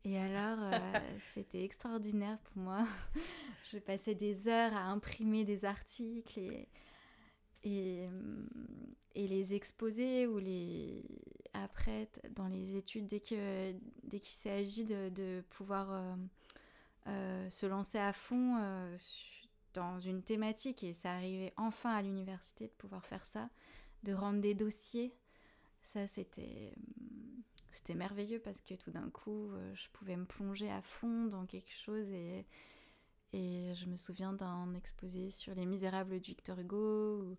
Et 0.05 0.17
alors, 0.17 0.73
euh, 0.73 0.79
c'était 1.33 1.63
extraordinaire 1.63 2.37
pour 2.39 2.63
moi. 2.63 2.87
je 3.73 3.79
passais 3.79 4.15
des 4.15 4.47
heures 4.47 4.73
à 4.73 4.83
imprimer 4.85 5.43
des 5.43 5.65
articles 5.65 6.39
et, 6.39 6.69
et, 7.65 8.07
et 9.15 9.27
les 9.27 9.53
exposer 9.53 10.25
ou 10.25 10.37
les 10.37 11.03
après 11.53 12.07
dans 12.35 12.47
les 12.47 12.77
études 12.77 13.07
dès 13.07 13.19
que 13.19 13.71
dès 14.03 14.19
qu'il 14.19 14.35
s'agit 14.35 14.85
de, 14.85 15.09
de, 15.09 15.41
pouvoir 15.49 16.15
euh, 17.09 17.49
se 17.49 17.65
lancer 17.65 17.97
à 17.97 18.13
fond 18.13 18.57
euh, 18.59 18.97
dans 19.73 19.99
une 19.99 20.23
thématique 20.23 20.83
et 20.83 20.93
ça 20.93 21.13
arrivait 21.13 21.53
enfin 21.57 21.91
à 21.91 22.01
l'université 22.01 22.67
de 22.67 22.73
pouvoir 22.73 23.05
faire 23.05 23.25
ça, 23.25 23.49
de 24.03 24.13
rendre 24.13 24.41
des 24.41 24.53
dossiers. 24.53 25.15
Ça, 25.83 26.07
c'était 26.07 26.73
hum, 26.99 27.43
c'était 27.71 27.95
merveilleux 27.95 28.39
parce 28.39 28.61
que 28.61 28.73
tout 28.73 28.91
d'un 28.91 29.09
coup, 29.09 29.51
euh, 29.51 29.73
je 29.75 29.87
pouvais 29.89 30.15
me 30.15 30.25
plonger 30.25 30.71
à 30.71 30.81
fond 30.81 31.25
dans 31.25 31.45
quelque 31.45 31.73
chose 31.73 32.09
et, 32.09 32.45
et 33.33 33.73
je 33.75 33.85
me 33.85 33.95
souviens 33.95 34.33
d'un 34.33 34.73
exposé 34.73 35.29
sur 35.29 35.53
Les 35.55 35.65
Misérables 35.65 36.19
de 36.19 36.25
Victor 36.25 36.59
Hugo 36.59 37.21
où, 37.21 37.37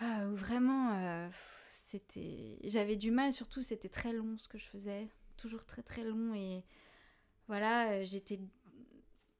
ah, 0.00 0.26
vraiment 0.26 1.28
c'était 1.86 2.58
j'avais 2.62 2.94
du 2.94 3.10
mal 3.10 3.32
surtout 3.32 3.62
c'était 3.62 3.88
très 3.88 4.12
long 4.12 4.38
ce 4.38 4.46
que 4.46 4.58
je 4.58 4.66
faisais 4.66 5.08
toujours 5.36 5.64
très 5.64 5.82
très 5.82 6.04
long 6.04 6.34
et 6.34 6.62
voilà, 7.48 7.92
euh, 7.92 8.04
j'étais 8.04 8.38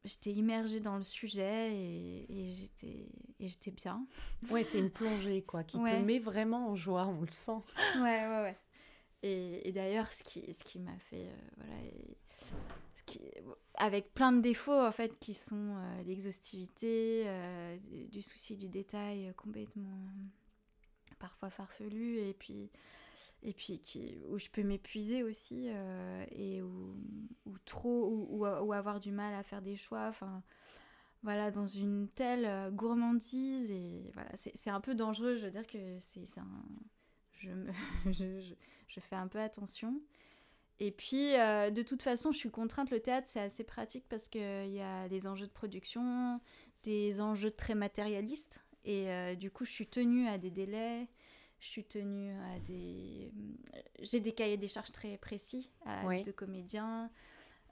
j'étais 0.05 0.31
immergée 0.31 0.81
dans 0.81 0.97
le 0.97 1.03
sujet 1.03 1.75
et, 1.75 2.53
j'étais 2.55 3.07
et 3.38 3.49
j'étais 3.49 3.71
bien. 3.71 4.07
Ouais, 4.51 4.64
c'est 4.64 4.79
une 4.79 4.90
plongée 4.90 5.42
quoi, 5.42 5.62
qui 5.62 5.79
te 5.79 6.03
met 6.03 6.18
vraiment 6.18 6.71
en 6.71 6.77
joie, 6.77 7.07
on 7.07 7.21
le 7.21 7.31
sent. 7.31 7.61
Ouais, 7.97 8.27
ouais, 8.27 8.42
ouais. 8.42 8.57
Et, 9.23 9.73
d'ailleurs, 9.73 10.11
ce 10.11 10.23
qui, 10.23 10.55
ce 10.55 10.64
qui 10.64 10.79
m'a 10.79 10.97
fait, 10.99 11.27
euh, 11.27 11.49
voilà, 11.57 11.75
ce 12.94 13.03
qui, 13.03 13.21
avec 13.75 14.14
plein 14.14 14.33
de 14.33 14.40
défauts 14.40 14.81
en 14.81 14.92
fait, 14.92 15.18
qui 15.18 15.35
sont 15.35 15.77
euh, 15.77 16.03
l'exhaustivité, 16.05 17.27
du, 18.11 18.23
souci 18.23 18.57
du 18.57 18.68
détail 18.68 19.33
complètement 19.37 20.09
parfois 21.18 21.51
farfelu, 21.51 22.18
et 22.18 22.35
puis 22.35 22.71
et 23.42 23.53
puis 23.53 23.79
qui, 23.79 24.18
où 24.29 24.38
je 24.38 24.48
peux 24.48 24.62
m'épuiser 24.62 25.22
aussi 25.22 25.68
euh, 25.68 26.24
et 26.33 26.62
où, 26.62 26.96
trop 27.64 28.27
ou, 28.31 28.44
avoir 28.44 29.01
du 29.01 29.12
mal 29.12 29.35
à 29.35 29.42
faire 29.42 29.62
des 29.62 29.77
choix. 29.77 30.07
Enfin 30.09 30.42
voilà 31.22 31.51
dans 31.51 31.66
une 31.66 32.09
telle 32.09 32.44
euh, 32.46 32.70
gourmandise 32.70 33.70
et 33.70 34.11
voilà 34.14 34.31
c'est 34.35 34.70
un 34.70 34.81
peu 34.81 34.94
dangereux. 34.94 35.37
Je 35.37 35.44
veux 35.44 35.51
dire 35.51 35.66
que 35.66 35.98
c'est 36.01 36.24
je, 37.33 37.51
me, 37.51 37.72
je, 38.12 38.55
je, 38.88 39.01
fais 39.01 39.16
un 39.16 39.29
peu 39.29 39.40
attention. 39.40 40.01
Et 40.81 40.90
puis 40.90 41.35
euh, 41.37 41.70
de 41.70 41.83
toute 41.83 42.03
façon 42.03 42.33
je 42.33 42.38
suis 42.38 42.51
contrainte. 42.51 42.90
Le 42.90 43.01
théâtre 43.01 43.29
c'est 43.31 43.40
assez 43.40 43.64
pratique 43.64 44.07
parce 44.09 44.29
qu'il 44.29 44.70
y 44.70 44.81
a 44.81 45.09
des 45.09 45.27
enjeux 45.27 45.46
de 45.46 45.53
production 45.53 46.40
des 46.85 47.20
enjeux 47.20 47.51
très 47.51 47.74
matérialistes. 47.74 48.64
Et 48.85 49.37
du 49.37 49.51
coup 49.51 49.64
je 49.64 49.72
suis 49.72 49.87
tenue 49.87 50.29
à 50.29 50.38
des 50.38 50.51
délais 50.51 51.09
je 51.61 51.68
suis 51.68 51.85
tenue 51.85 52.33
à 52.33 52.59
des. 52.61 53.33
J'ai 54.01 54.21
des 54.21 54.33
cahiers 54.33 54.57
des 54.57 54.68
charges 54.68 54.92
très 54.92 55.16
précis 55.16 55.71
à 55.85 56.23
de 56.23 56.31
comédiens. 56.31 57.11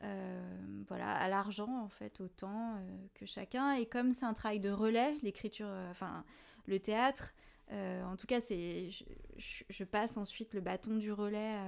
Euh, 0.03 0.83
voilà, 0.89 1.11
à 1.11 1.29
l'argent 1.29 1.83
en 1.83 1.89
fait, 1.89 2.21
autant 2.21 2.75
euh, 2.77 3.07
que 3.15 3.25
chacun. 3.27 3.73
Et 3.73 3.87
comme 3.87 4.13
c'est 4.13 4.27
un 4.27 4.35
travail 4.35 4.61
de 4.61 4.71
relais, 4.71 5.17
l'écriture, 5.23 5.69
euh, 5.69 5.91
enfin 5.91 6.25
le 6.67 6.79
théâtre, 6.81 7.33
en 7.71 8.17
tout 8.17 8.27
cas, 8.29 8.41
c'est, 8.41 8.91
je, 9.39 9.85
passe 9.85 10.17
ensuite 10.17 10.55
le 10.55 10.61
bâton 10.61 10.97
du 10.97 11.11
relais 11.11 11.59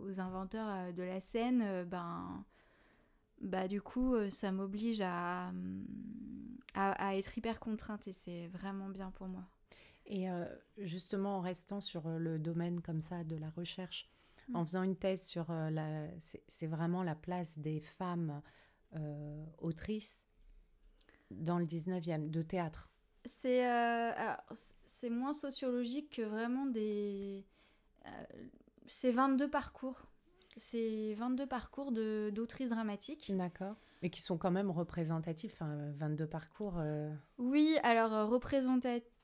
aux 0.00 0.20
inventeurs 0.20 0.92
de 0.92 1.02
la 1.02 1.20
scène. 1.20 1.84
ben, 1.84 2.44
bah 3.40 3.66
du 3.66 3.82
coup, 3.82 4.14
ça 4.30 4.52
m'oblige 4.52 5.00
à, 5.00 5.50
à 6.74 7.16
être 7.16 7.36
hyper 7.36 7.58
contrainte 7.58 8.06
et 8.06 8.12
c'est 8.12 8.46
vraiment 8.48 8.88
bien 8.88 9.10
pour 9.10 9.26
moi. 9.26 9.44
Et 10.06 10.30
euh, 10.30 10.44
justement, 10.78 11.38
en 11.38 11.40
restant 11.40 11.80
sur 11.80 12.06
euh, 12.06 12.18
le 12.18 12.38
domaine 12.38 12.80
comme 12.80 13.00
ça 13.00 13.24
de 13.24 13.36
la 13.36 13.50
recherche, 13.50 14.08
en 14.54 14.62
mm. 14.62 14.66
faisant 14.66 14.82
une 14.82 14.96
thèse 14.96 15.26
sur 15.26 15.50
euh, 15.50 15.70
la... 15.70 16.06
C'est 16.18 16.66
vraiment 16.66 17.02
la 17.02 17.14
place 17.14 17.58
des 17.58 17.80
femmes 17.80 18.40
autrices 19.58 20.24
dans 21.30 21.58
le 21.58 21.66
19e, 21.66 22.30
de 22.30 22.40
théâtre. 22.40 22.88
C'est 23.26 23.68
c'est 24.86 25.10
moins 25.10 25.34
sociologique 25.34 26.16
que 26.16 26.22
vraiment 26.22 26.64
des... 26.64 27.44
c'est 28.86 29.10
22 29.10 29.50
parcours. 29.50 30.06
C'est 30.56 31.12
22 31.14 31.46
parcours 31.46 31.92
d'autrices 31.92 32.70
dramatiques. 32.70 33.30
D'accord. 33.36 33.74
Mais 34.00 34.08
qui 34.08 34.22
sont 34.22 34.38
quand 34.38 34.52
même 34.52 34.70
représentatifs, 34.70 35.52
enfin, 35.60 35.90
22 35.96 36.26
parcours. 36.26 36.80
Oui, 37.36 37.76
alors 37.82 38.30
représentatifs 38.30 39.15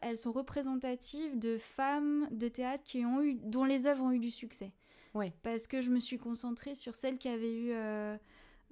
elles 0.00 0.18
sont 0.18 0.32
représentatives 0.32 1.38
de 1.38 1.58
femmes 1.58 2.28
de 2.30 2.48
théâtre 2.48 2.84
qui 2.84 3.04
ont 3.04 3.22
eu, 3.22 3.34
dont 3.34 3.64
les 3.64 3.86
œuvres 3.86 4.04
ont 4.04 4.12
eu 4.12 4.18
du 4.18 4.30
succès. 4.30 4.72
Oui. 5.14 5.32
Parce 5.42 5.66
que 5.66 5.80
je 5.80 5.90
me 5.90 6.00
suis 6.00 6.18
concentrée 6.18 6.74
sur 6.74 6.94
celles 6.94 7.18
qui 7.18 7.28
avaient 7.28 7.54
eu 7.54 7.72
euh, 7.72 8.16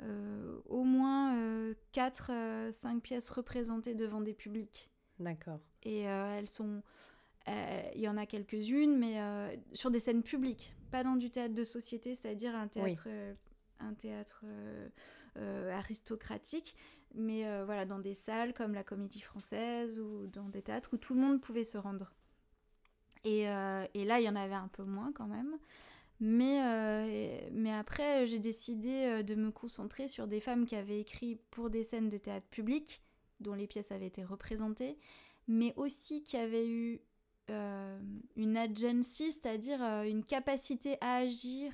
euh, 0.02 0.60
au 0.66 0.84
moins 0.84 1.34
4-5 1.94 2.30
euh, 2.30 3.00
pièces 3.00 3.30
représentées 3.30 3.94
devant 3.94 4.20
des 4.20 4.34
publics. 4.34 4.90
D'accord. 5.18 5.60
Et 5.82 6.00
elles 6.00 6.48
sont 6.48 6.82
il 7.94 8.00
y 8.00 8.08
en 8.08 8.16
a 8.16 8.26
quelques-unes, 8.26 8.98
mais 8.98 9.20
sur 9.72 9.92
des 9.92 10.00
scènes 10.00 10.24
publiques, 10.24 10.74
pas 10.90 11.04
dans 11.04 11.14
du 11.14 11.30
théâtre 11.30 11.54
de 11.54 11.62
société, 11.62 12.16
c'est-à-dire 12.16 12.56
un 12.56 12.66
théâtre, 12.66 13.06
un 13.78 13.94
théâtre 13.94 14.44
aristocratique, 15.70 16.74
mais 17.14 17.44
voilà, 17.64 17.84
dans 17.84 17.98
des 17.98 18.14
salles 18.14 18.52
comme 18.52 18.74
la 18.74 18.84
Comédie 18.84 19.20
Française 19.20 19.98
ou 19.98 20.26
dans 20.26 20.48
des 20.48 20.62
théâtres 20.62 20.90
où 20.92 20.96
tout 20.96 21.14
le 21.14 21.20
monde 21.20 21.40
pouvait 21.40 21.64
se 21.64 21.78
rendre. 21.78 22.12
Et, 23.24 23.42
et 23.42 24.04
là, 24.04 24.20
il 24.20 24.22
y 24.22 24.28
en 24.28 24.36
avait 24.36 24.54
un 24.54 24.68
peu 24.68 24.84
moins 24.84 25.12
quand 25.12 25.26
même. 25.26 25.56
Mais, 26.20 26.62
euh, 26.64 27.48
mais 27.52 27.72
après, 27.72 28.26
j'ai 28.26 28.38
décidé 28.38 28.88
euh, 28.88 29.22
de 29.22 29.34
me 29.34 29.50
concentrer 29.50 30.08
sur 30.08 30.26
des 30.26 30.40
femmes 30.40 30.64
qui 30.64 30.74
avaient 30.74 31.00
écrit 31.00 31.38
pour 31.50 31.68
des 31.68 31.84
scènes 31.84 32.08
de 32.08 32.16
théâtre 32.16 32.46
public, 32.46 33.02
dont 33.40 33.54
les 33.54 33.66
pièces 33.66 33.92
avaient 33.92 34.06
été 34.06 34.24
représentées, 34.24 34.96
mais 35.46 35.74
aussi 35.76 36.22
qui 36.22 36.38
avaient 36.38 36.68
eu 36.68 37.00
euh, 37.50 38.00
une 38.34 38.56
agency, 38.56 39.30
c'est-à-dire 39.30 39.82
une 39.82 40.24
capacité 40.24 40.96
à 41.02 41.16
agir 41.16 41.72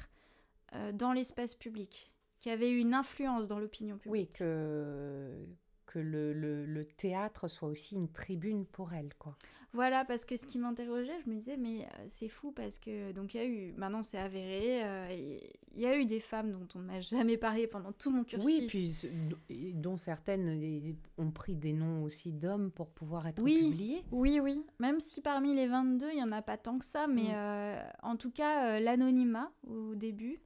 dans 0.95 1.12
l'espace 1.12 1.55
public, 1.55 2.12
qui 2.43 2.51
avaient 2.51 2.71
eu 2.71 2.79
une 2.79 2.93
influence 2.93 3.47
dans 3.47 3.59
l'opinion 3.59 3.97
publique. 3.97 4.13
Oui, 4.13 4.29
que, 4.37 5.47
que 5.87 5.99
le, 6.01 6.35
le, 6.35 6.67
le, 6.67 6.85
théâtre 6.85 7.49
soit 7.49 7.69
aussi 7.69 7.95
une 7.95 8.11
tribune 8.11 8.67
pour 8.67 8.93
elles, 8.93 9.15
quoi. 9.19 9.39
Voilà, 9.75 10.05
parce 10.05 10.27
que 10.27 10.37
ce 10.37 10.45
qui 10.45 10.59
m'interrogeait, 10.59 11.19
je 11.25 11.31
me 11.31 11.37
disais, 11.37 11.57
mais 11.57 11.85
euh, 11.85 12.05
c'est 12.09 12.29
fou 12.29 12.53
parce 12.53 12.79
que, 12.79 13.13
donc 13.13 13.33
il 13.33 13.37
y 13.39 13.41
a 13.41 13.47
eu, 13.47 13.73
maintenant 13.79 14.03
c'est 14.03 14.19
avéré, 14.19 14.85
euh, 14.85 15.39
il 15.75 15.81
y 15.81 15.87
a 15.87 15.97
eu 15.97 16.05
des 16.05 16.21
femmes 16.21 16.53
dont 16.53 16.69
on 16.75 16.81
ne 16.81 16.85
m'a 16.85 17.01
jamais 17.01 17.39
parlé 17.39 17.67
pendant 17.67 17.93
tout 17.93 18.11
mon 18.11 18.23
cursus. 18.23 18.45
Oui, 18.45 18.67
puis 18.67 19.73
dont 19.73 19.97
certaines 19.97 20.95
ont 21.17 21.31
pris 21.31 21.57
des 21.57 21.73
noms 21.73 22.03
aussi 22.03 22.33
d'hommes 22.33 22.71
pour 22.71 22.91
pouvoir 22.91 23.27
être 23.29 23.43
oui, 23.43 23.71
publiées. 23.71 24.05
Oui, 24.11 24.41
oui, 24.43 24.63
même 24.79 25.01
si 25.01 25.23
parmi 25.23 25.55
les 25.55 25.69
22, 25.69 26.11
il 26.11 26.17
n'y 26.17 26.23
en 26.23 26.33
a 26.33 26.43
pas 26.43 26.59
tant 26.59 26.79
que 26.79 26.85
ça, 26.85 27.07
mais 27.07 27.23
mm. 27.23 27.35
euh, 27.35 27.83
en 28.03 28.17
tout 28.17 28.31
cas, 28.31 28.79
l'anonymat 28.79 29.51
au 29.67 29.95
début. 29.95 30.43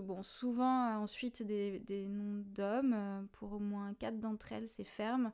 Bon, 0.00 0.22
souvent 0.22 0.96
ensuite 0.96 1.42
des, 1.42 2.06
noms 2.08 2.42
d'hommes, 2.54 3.28
pour 3.32 3.52
au 3.52 3.58
moins 3.58 3.94
quatre 3.94 4.18
d'entre 4.18 4.52
elles, 4.52 4.68
c'est 4.68 4.84
ferme. 4.84 5.32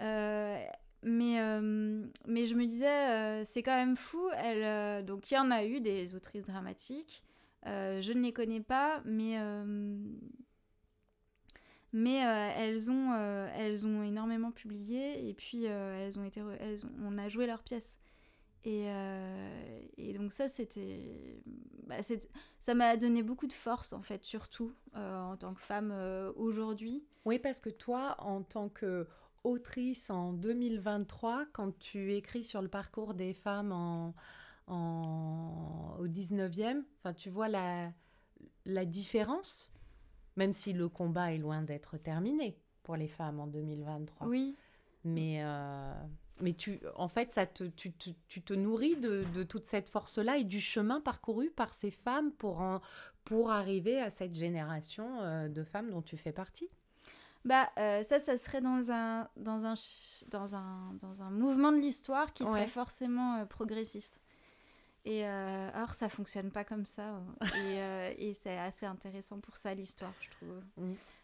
Euh, 0.00 0.64
mais, 1.02 1.40
euh, 1.40 2.06
mais 2.26 2.46
je 2.46 2.54
me 2.54 2.64
disais, 2.64 2.86
euh, 2.86 3.44
c'est 3.44 3.62
quand 3.62 3.76
même 3.76 3.96
fou. 3.96 4.22
Elle, 4.36 5.04
donc 5.04 5.30
il 5.30 5.34
y 5.34 5.38
en 5.38 5.50
a 5.50 5.64
eu 5.64 5.80
des 5.80 6.14
autrices 6.14 6.46
dramatiques. 6.46 7.22
je 7.64 8.12
ne 8.12 8.20
les 8.22 8.32
connais 8.32 8.60
pas, 8.60 9.02
mais 9.04 9.36
mais 11.92 12.18
elles, 12.56 12.88
ont, 12.88 13.12
elles 13.56 13.84
ont 13.84 14.04
énormément 14.04 14.52
publié 14.52 15.28
et 15.28 15.34
puis 15.34 15.64
elles 15.64 16.18
ont 16.18 16.24
été 16.24 16.40
elles 16.60 16.78
on 17.04 17.18
a 17.18 17.28
joué 17.28 17.46
leurs 17.46 17.64
pièces 17.64 17.98
et, 18.64 18.88
et 19.96 20.12
donc 20.12 20.32
ça 20.32 20.48
c'était 20.48 21.40
bah, 21.86 21.96
ça 22.58 22.74
m'a 22.74 22.96
donné 22.96 23.22
beaucoup 23.22 23.46
de 23.46 23.52
force 23.52 23.92
en 23.92 24.02
fait 24.02 24.22
surtout 24.22 24.74
en 24.94 25.36
tant 25.36 25.54
que 25.54 25.62
femme 25.62 25.94
aujourd'hui 26.36 27.04
oui 27.24 27.38
parce 27.38 27.60
que 27.60 27.70
toi 27.70 28.16
en 28.18 28.42
tant 28.42 28.68
que 28.68 29.06
autrice 29.44 30.10
en 30.10 30.32
2023 30.32 31.46
quand 31.52 31.78
tu 31.78 32.14
écris 32.14 32.44
sur 32.44 32.62
le 32.62 32.68
parcours 32.68 33.14
des 33.14 33.32
femmes 33.32 33.72
en, 33.72 34.14
au 35.98 36.06
19e 36.06 36.82
Enfin, 36.98 37.14
tu 37.14 37.30
vois 37.30 37.48
la, 37.48 37.92
la 38.66 38.84
différence, 38.84 39.72
même 40.36 40.52
si 40.52 40.72
le 40.72 40.88
combat 40.88 41.32
est 41.32 41.38
loin 41.38 41.62
d'être 41.62 41.96
terminé 41.96 42.58
pour 42.82 42.96
les 42.96 43.08
femmes 43.08 43.40
en 43.40 43.46
2023. 43.46 44.26
Oui. 44.28 44.56
Mais, 45.04 45.42
euh, 45.42 45.92
mais 46.40 46.52
tu, 46.52 46.80
en 46.96 47.08
fait, 47.08 47.32
ça 47.32 47.46
te, 47.46 47.64
tu, 47.64 47.92
tu, 47.92 48.42
te 48.42 48.52
nourris 48.54 48.96
de, 48.96 49.24
de 49.34 49.42
toute 49.42 49.64
cette 49.64 49.88
force-là 49.88 50.38
et 50.38 50.44
du 50.44 50.60
chemin 50.60 51.00
parcouru 51.00 51.50
par 51.50 51.74
ces 51.74 51.90
femmes 51.90 52.32
pour, 52.32 52.60
en, 52.60 52.80
pour 53.24 53.50
arriver 53.50 54.00
à 54.00 54.10
cette 54.10 54.34
génération 54.34 55.20
euh, 55.20 55.48
de 55.48 55.62
femmes 55.62 55.90
dont 55.90 56.02
tu 56.02 56.16
fais 56.16 56.32
partie? 56.32 56.68
Bah, 57.44 57.70
euh, 57.78 58.02
ça, 58.02 58.18
ça 58.18 58.36
serait 58.36 58.60
dans 58.60 58.90
un, 58.90 59.28
dans 59.36 59.64
un, 59.64 59.74
dans 60.28 60.54
un, 60.54 60.94
dans 61.00 61.22
un 61.22 61.30
mouvement 61.30 61.72
de 61.72 61.78
l'histoire 61.78 62.32
qui 62.34 62.44
serait 62.44 62.66
forcément 62.66 63.36
euh, 63.36 63.44
progressiste. 63.46 64.20
Et 65.06 65.26
euh, 65.26 65.70
or, 65.76 65.94
ça 65.94 66.10
fonctionne 66.10 66.50
pas 66.50 66.64
comme 66.64 66.84
ça. 66.84 67.22
et, 67.56 68.28
et 68.28 68.34
c'est 68.34 68.58
assez 68.58 68.84
intéressant 68.84 69.40
pour 69.40 69.56
ça, 69.56 69.74
l'histoire, 69.74 70.12
je 70.20 70.28
trouve. 70.28 70.60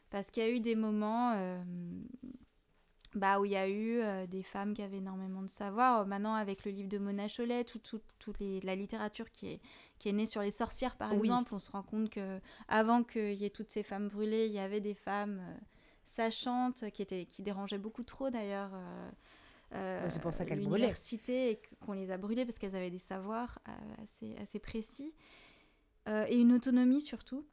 Parce 0.08 0.30
qu'il 0.30 0.42
y 0.42 0.46
a 0.46 0.50
eu 0.50 0.60
des 0.60 0.76
moments 0.76 1.34
bah, 3.16 3.40
où 3.40 3.44
il 3.44 3.50
y 3.50 3.56
a 3.56 3.68
eu 3.68 4.00
des 4.28 4.44
femmes 4.44 4.72
qui 4.72 4.82
avaient 4.82 4.98
énormément 4.98 5.42
de 5.42 5.48
savoir. 5.48 6.06
Maintenant, 6.06 6.34
avec 6.34 6.64
le 6.64 6.70
livre 6.70 6.88
de 6.88 6.98
Mona 6.98 7.26
Cholet, 7.28 7.64
toute 7.64 7.82
tout, 7.82 8.00
tout 8.18 8.32
la 8.62 8.76
littérature 8.76 9.32
qui 9.32 9.48
est, 9.48 9.60
qui 9.98 10.08
est 10.08 10.12
née 10.12 10.26
sur 10.26 10.42
les 10.42 10.52
sorcières, 10.52 10.96
par 10.96 11.12
exemple, 11.12 11.54
on 11.54 11.58
se 11.58 11.72
rend 11.72 11.82
compte 11.82 12.10
que 12.10 12.40
avant 12.68 13.02
qu'il 13.02 13.34
y 13.34 13.44
ait 13.44 13.50
toutes 13.50 13.72
ces 13.72 13.82
femmes 13.82 14.08
brûlées, 14.08 14.46
il 14.46 14.52
y 14.52 14.60
avait 14.60 14.80
des 14.80 14.94
femmes 14.94 15.40
sachante, 16.06 16.88
qui, 16.92 17.02
était, 17.02 17.26
qui 17.26 17.42
dérangeait 17.42 17.78
beaucoup 17.78 18.04
trop 18.04 18.30
d'ailleurs. 18.30 18.70
Euh, 18.72 19.10
euh, 19.74 20.06
c'est 20.08 20.22
pour 20.22 20.32
ça 20.32 20.46
qu'elle 20.46 20.62
brûlait. 20.62 20.94
et 21.28 21.60
qu'on 21.84 21.92
les 21.92 22.10
a 22.10 22.16
brûlées 22.16 22.46
parce 22.46 22.58
qu'elles 22.58 22.76
avaient 22.76 22.90
des 22.90 22.98
savoirs 22.98 23.58
euh, 23.68 23.72
assez, 24.02 24.36
assez 24.38 24.58
précis 24.58 25.12
et 26.28 26.36
une 26.36 26.52
autonomie 26.52 27.00
surtout. 27.00 27.44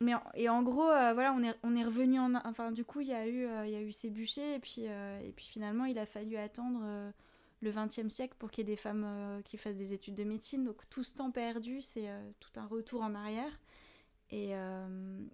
Mais 0.00 0.12
et 0.34 0.48
en 0.48 0.62
gros, 0.62 0.86
voilà, 0.86 1.34
on 1.36 1.42
est, 1.42 1.54
on 1.62 1.76
est 1.76 1.84
revenu 1.84 2.18
en. 2.18 2.34
Enfin, 2.46 2.72
du 2.72 2.84
coup, 2.84 3.00
il 3.00 3.08
y, 3.08 3.12
a 3.12 3.26
eu, 3.26 3.46
il 3.64 3.70
y 3.70 3.76
a 3.76 3.82
eu 3.82 3.92
ces 3.92 4.10
bûchers, 4.10 4.54
et 4.54 4.58
puis, 4.58 4.84
et 4.84 5.32
puis 5.36 5.46
finalement, 5.46 5.84
il 5.84 5.98
a 5.98 6.06
fallu 6.06 6.36
attendre 6.36 7.12
le 7.60 7.70
XXe 7.70 8.08
siècle 8.08 8.34
pour 8.38 8.50
qu'il 8.50 8.66
y 8.66 8.70
ait 8.70 8.72
des 8.72 8.80
femmes 8.80 9.42
qui 9.44 9.58
fassent 9.58 9.76
des 9.76 9.92
études 9.92 10.14
de 10.14 10.24
médecine. 10.24 10.64
Donc, 10.64 10.88
tout 10.88 11.04
ce 11.04 11.12
temps 11.12 11.30
perdu, 11.30 11.82
c'est 11.82 12.08
tout 12.40 12.58
un 12.58 12.66
retour 12.66 13.02
en 13.02 13.14
arrière. 13.14 13.52
Et, 14.32 14.50
euh, 14.54 14.86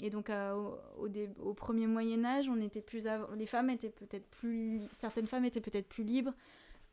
et 0.02 0.08
donc 0.08 0.30
euh, 0.30 0.54
au, 0.54 1.08
au, 1.42 1.54
premier 1.54 1.86
Moyen 1.86 2.24
Âge, 2.24 2.48
on 2.48 2.60
était 2.60 2.80
plus 2.80 3.06
les 3.36 3.46
femmes 3.46 3.68
étaient 3.68 3.90
peut-être 3.90 4.26
plus 4.30 4.80
certaines 4.92 5.26
femmes 5.26 5.44
étaient 5.44 5.60
peut-être 5.60 5.88
plus 5.88 6.04
libres 6.04 6.32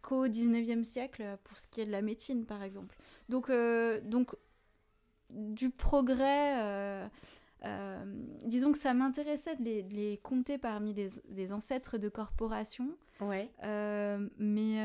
qu'au 0.01 0.27
19e 0.27 0.83
siècle 0.83 1.37
pour 1.45 1.57
ce 1.57 1.65
qui 1.67 1.79
est 1.79 1.85
de 1.85 1.91
la 1.91 2.01
médecine 2.01 2.45
par 2.45 2.61
exemple. 2.61 2.97
Donc 3.29 3.49
euh, 3.49 4.01
donc 4.01 4.35
du 5.29 5.69
progrès 5.69 7.09
disons 8.45 8.71
que 8.71 8.77
ça 8.77 8.93
m'intéressait 8.93 9.55
de 9.55 9.63
les, 9.63 9.81
les, 9.83 10.17
compter 10.17 10.57
parmi 10.57 10.93
des, 10.93 11.07
des, 11.29 11.53
ancêtres 11.53 11.97
de 11.97 12.09
corporations. 12.09 12.97
Ouais. 13.21 13.49
mais 14.37 14.79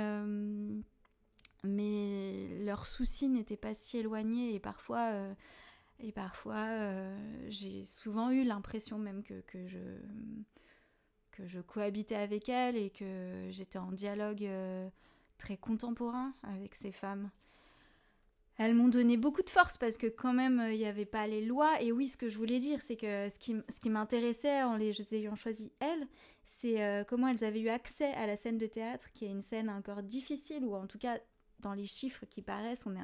mais 1.65 2.65
leurs 2.65 2.87
soucis 2.87 3.29
n'étaient 3.29 3.57
pas 3.57 3.75
si 3.75 3.99
éloignés 3.99 4.55
et 4.55 4.61
parfois 4.61 5.35
et 6.01 6.13
parfois, 6.13 6.67
euh, 6.67 7.47
j'ai 7.49 7.85
souvent 7.85 8.31
eu 8.31 8.45
l'impression 8.45 8.99
même 8.99 9.23
que, 9.23 9.41
que, 9.41 9.67
je, 9.67 9.79
que 11.33 11.47
je 11.47 11.61
cohabitais 11.61 12.15
avec 12.15 12.49
elles 12.49 12.77
et 12.77 12.91
que 12.91 13.49
j'étais 13.51 13.79
en 13.79 13.91
dialogue 13.91 14.45
euh, 14.45 14.89
très 15.39 15.57
contemporain 15.57 16.35
avec 16.45 16.77
ces 16.77 16.93
femmes. 16.93 17.31
Elles 18.59 18.75
m'ont 18.75 18.89
donné 18.89 19.17
beaucoup 19.17 19.43
de 19.43 19.51
force 19.51 19.79
parce 19.79 19.97
que 19.97 20.09
quand 20.09 20.33
même, 20.33 20.61
il 20.73 20.79
n'y 20.79 20.85
avait 20.85 21.07
pas 21.07 21.29
les 21.29 21.45
lois. 21.45 21.81
Et 21.81 21.93
oui, 21.93 22.09
ce 22.09 22.17
que 22.17 22.29
je 22.29 22.37
voulais 22.37 22.59
dire, 22.59 22.83
c'est 22.83 22.97
que 22.97 23.29
ce 23.29 23.39
qui, 23.39 23.89
m'intéressait 23.89 24.65
en 24.65 24.77
les 24.77 25.15
ayant 25.15 25.37
choisi 25.37 25.73
elles, 25.79 26.07
c'est 26.45 26.83
euh, 26.83 27.05
comment 27.05 27.29
elles 27.29 27.45
avaient 27.45 27.61
eu 27.61 27.69
accès 27.69 28.13
à 28.15 28.27
la 28.27 28.35
scène 28.35 28.59
de 28.59 28.67
théâtre, 28.67 29.13
qui 29.13 29.27
est 29.27 29.31
une 29.31 29.43
scène 29.43 29.71
encore 29.71 30.03
difficile, 30.03 30.65
ou 30.65 30.75
en 30.75 30.89
tout 30.89 30.99
cas, 30.99 31.19
dans 31.61 31.73
les 31.73 31.87
chiffres 31.87 32.27
qui 32.27 32.43
paraissent, 32.43 32.85
on 32.87 32.95
est... 32.97 33.03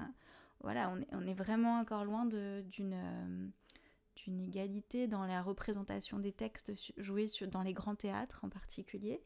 Voilà, 0.60 0.90
on 1.12 1.26
est, 1.26 1.34
vraiment 1.34 1.78
encore 1.78 2.06
loin 2.06 2.26
euh, 2.32 2.62
d'une 2.62 4.40
égalité 4.40 5.06
dans 5.06 5.26
la 5.26 5.42
représentation 5.42 6.18
des 6.18 6.32
textes 6.32 6.72
joués 6.96 7.26
dans 7.48 7.62
les 7.62 7.74
grands 7.74 7.94
théâtres 7.94 8.40
en 8.44 8.48
particulier. 8.48 9.22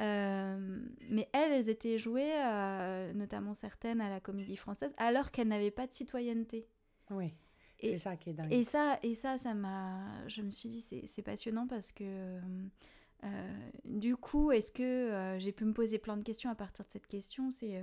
Euh, 0.00 0.78
mais 1.08 1.28
elles, 1.32 1.52
elles 1.52 1.68
étaient 1.68 1.98
jouées, 1.98 2.32
euh, 2.34 3.12
notamment 3.14 3.54
certaines 3.54 4.00
à 4.00 4.10
la 4.10 4.20
comédie 4.20 4.56
française, 4.56 4.92
alors 4.98 5.30
qu'elles 5.30 5.48
n'avaient 5.48 5.70
pas 5.70 5.86
de 5.86 5.92
citoyenneté. 5.92 6.68
Oui, 7.10 7.32
c'est 7.80 7.96
ça 7.96 8.16
qui 8.16 8.30
est 8.30 8.34
dingue. 8.34 8.52
Et 8.52 8.64
ça, 8.64 8.98
et 9.02 9.14
ça, 9.14 9.38
ça 9.38 9.54
m'a... 9.54 10.28
Je 10.28 10.42
me 10.42 10.50
suis 10.50 10.68
dit, 10.68 10.80
c'est 10.80 11.22
passionnant 11.22 11.66
parce 11.66 11.92
que... 11.92 12.38
du 13.84 14.16
coup, 14.16 14.52
est-ce 14.52 14.70
que 14.70 15.36
j'ai 15.38 15.52
pu 15.52 15.64
me 15.64 15.72
poser 15.72 15.98
plein 15.98 16.16
de 16.16 16.22
questions 16.22 16.50
à 16.50 16.54
partir 16.54 16.84
de 16.84 16.90
cette 16.90 17.06
question 17.06 17.50
C'est 17.50 17.82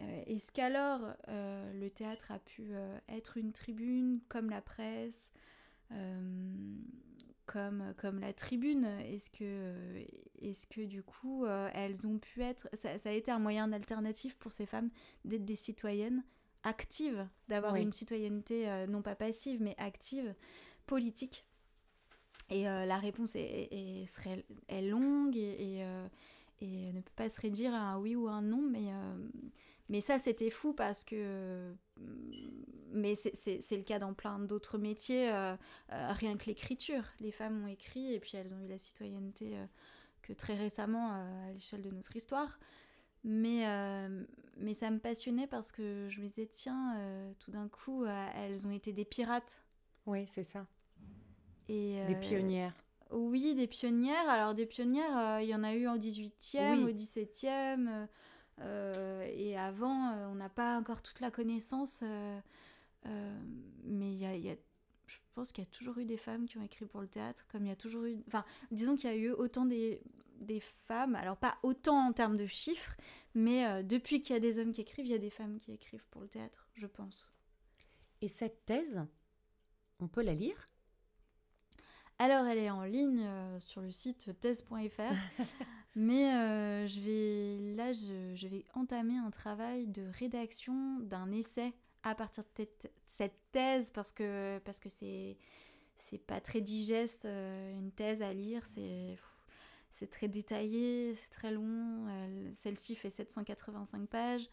euh, 0.00 0.22
est-ce 0.26 0.50
qu'alors 0.52 1.14
euh, 1.28 1.72
le 1.74 1.90
théâtre 1.90 2.32
a 2.32 2.38
pu 2.38 2.68
euh, 2.70 2.98
être 3.08 3.36
une 3.36 3.52
tribune 3.52 4.20
comme 4.28 4.50
la 4.50 4.60
presse, 4.60 5.32
comme, 7.46 7.94
comme 7.96 8.20
la 8.20 8.32
tribune. 8.32 8.84
Est-ce 8.84 9.30
que, 9.30 10.04
est 10.40 10.68
que 10.68 10.82
du 10.82 11.02
coup 11.02 11.46
elles 11.46 12.06
ont 12.06 12.18
pu 12.18 12.42
être... 12.42 12.68
Ça, 12.72 12.90
a 13.04 13.12
été 13.12 13.30
un 13.30 13.38
moyen 13.38 13.72
alternatif 13.72 14.36
pour 14.36 14.52
ces 14.52 14.66
femmes 14.66 14.90
d'être 15.24 15.44
des 15.44 15.56
citoyennes 15.56 16.24
actives, 16.62 17.26
d'avoir 17.48 17.76
une 17.76 17.92
citoyenneté 17.92 18.86
non 18.88 19.02
pas 19.02 19.14
passive 19.14 19.60
mais 19.60 19.74
active, 19.78 20.34
politique? 20.86 21.46
Et 22.50 22.64
la 22.64 22.98
réponse 22.98 23.34
est, 23.34 23.68
est, 23.70 24.06
est 24.68 24.82
longue 24.82 25.36
et, 25.36 25.84
et 26.60 26.92
ne 26.92 27.00
peut 27.00 27.12
pas 27.16 27.28
se 27.28 27.40
réduire 27.40 27.74
à 27.74 27.92
un 27.92 27.98
oui 27.98 28.14
ou 28.14 28.28
un 28.28 28.42
non, 28.42 28.62
mais, 28.62 28.92
mais 29.88 30.00
ça 30.00 30.18
c'était 30.18 30.50
fou 30.50 30.72
parce 30.72 31.04
que 31.04 31.74
mais 32.92 33.14
c'est 33.14 33.76
le 33.76 33.82
cas 33.82 33.98
dans 33.98 34.14
plein 34.14 34.38
d'autres 34.38 34.78
métiers, 34.78 35.30
rien 35.88 36.36
que 36.36 36.46
l'écriture. 36.46 37.04
Les 37.20 37.32
femmes 37.32 37.64
ont 37.64 37.66
écrit 37.66 38.12
et 38.14 38.20
puis 38.20 38.36
elles 38.36 38.54
ont 38.54 38.60
eu 38.60 38.68
la 38.68 38.78
citoyenneté 38.78 39.56
que 40.22 40.32
très 40.32 40.54
récemment 40.54 41.12
à 41.12 41.52
l'échelle 41.52 41.82
de 41.82 41.90
notre 41.90 42.14
histoire. 42.16 42.58
Mais, 43.24 43.68
euh, 43.68 44.24
mais 44.56 44.74
ça 44.74 44.90
me 44.90 44.98
passionnait 44.98 45.46
parce 45.46 45.70
que 45.70 46.08
je 46.08 46.20
me 46.20 46.26
disais, 46.26 46.46
tiens, 46.46 46.96
euh, 46.96 47.32
tout 47.38 47.50
d'un 47.50 47.68
coup, 47.68 48.04
euh, 48.04 48.26
elles 48.36 48.66
ont 48.66 48.72
été 48.72 48.92
des 48.92 49.04
pirates. 49.04 49.62
Oui, 50.06 50.24
c'est 50.26 50.42
ça. 50.42 50.66
Et, 51.68 52.04
des 52.06 52.16
pionnières. 52.16 52.74
Oui, 53.12 53.54
des 53.54 53.68
pionnières. 53.68 54.28
Alors, 54.28 54.54
des 54.54 54.66
pionnières, 54.66 55.40
il 55.40 55.48
y 55.48 55.54
en 55.54 55.62
a 55.62 55.74
eu 55.74 55.86
au 55.86 55.96
18e, 55.96 56.84
au 56.84 56.90
17e. 56.90 58.08
Et 59.34 59.58
avant, 59.58 60.12
on 60.30 60.34
n'a 60.34 60.48
pas 60.48 60.78
encore 60.78 61.02
toute 61.02 61.20
la 61.20 61.30
connaissance. 61.30 62.02
mais 63.84 64.12
il 64.12 64.18
y 64.18 64.26
a, 64.26 64.36
y 64.36 64.50
a, 64.50 64.56
je 65.06 65.18
pense 65.34 65.52
qu'il 65.52 65.64
y 65.64 65.66
a 65.66 65.70
toujours 65.70 65.98
eu 65.98 66.04
des 66.04 66.16
femmes 66.16 66.46
qui 66.46 66.58
ont 66.58 66.62
écrit 66.62 66.86
pour 66.86 67.00
le 67.00 67.08
théâtre, 67.08 67.44
comme 67.50 67.64
il 67.64 67.68
y 67.68 67.72
a 67.72 67.76
toujours 67.76 68.04
eu. 68.04 68.22
Enfin, 68.26 68.44
disons 68.70 68.96
qu'il 68.96 69.10
y 69.10 69.12
a 69.12 69.16
eu 69.16 69.30
autant 69.30 69.66
des, 69.66 70.02
des 70.42 70.60
femmes, 70.60 71.14
alors 71.14 71.36
pas 71.36 71.58
autant 71.62 72.08
en 72.08 72.12
termes 72.12 72.36
de 72.36 72.46
chiffres, 72.46 72.94
mais 73.34 73.66
euh, 73.66 73.82
depuis 73.82 74.20
qu'il 74.20 74.34
y 74.34 74.36
a 74.36 74.40
des 74.40 74.58
hommes 74.58 74.72
qui 74.72 74.82
écrivent, 74.82 75.06
il 75.06 75.12
y 75.12 75.14
a 75.14 75.18
des 75.18 75.30
femmes 75.30 75.58
qui 75.58 75.72
écrivent 75.72 76.06
pour 76.10 76.22
le 76.22 76.28
théâtre, 76.28 76.68
je 76.74 76.86
pense. 76.86 77.32
Et 78.20 78.28
cette 78.28 78.64
thèse, 78.66 79.02
on 80.00 80.08
peut 80.08 80.22
la 80.22 80.34
lire? 80.34 80.68
Alors 82.18 82.46
elle 82.46 82.58
est 82.58 82.70
en 82.70 82.84
ligne 82.84 83.24
euh, 83.24 83.58
sur 83.60 83.80
le 83.80 83.90
site 83.90 84.38
thèse.fr, 84.40 84.70
mais 85.94 86.34
euh, 86.34 86.86
je 86.86 87.00
vais, 87.00 87.74
là 87.76 87.92
je, 87.92 88.46
vais 88.46 88.64
entamer 88.74 89.16
un 89.16 89.30
travail 89.30 89.86
de 89.86 90.04
rédaction 90.18 90.98
d'un 91.00 91.30
essai 91.30 91.72
à 92.02 92.14
partir 92.14 92.44
de 92.58 92.66
cette 93.06 93.38
thèse 93.52 93.90
parce 93.90 94.12
que 94.12 94.58
parce 94.64 94.80
que 94.80 94.88
c'est 94.88 95.36
c'est 95.94 96.18
pas 96.18 96.40
très 96.40 96.60
digeste 96.60 97.26
une 97.26 97.92
thèse 97.92 98.22
à 98.22 98.32
lire 98.32 98.64
c'est 98.64 99.18
c'est 99.90 100.10
très 100.10 100.26
détaillé, 100.26 101.14
c'est 101.14 101.28
très 101.28 101.52
long. 101.52 102.06
Celle-ci 102.54 102.96
fait 102.96 103.10
785 103.10 104.08
pages. 104.08 104.48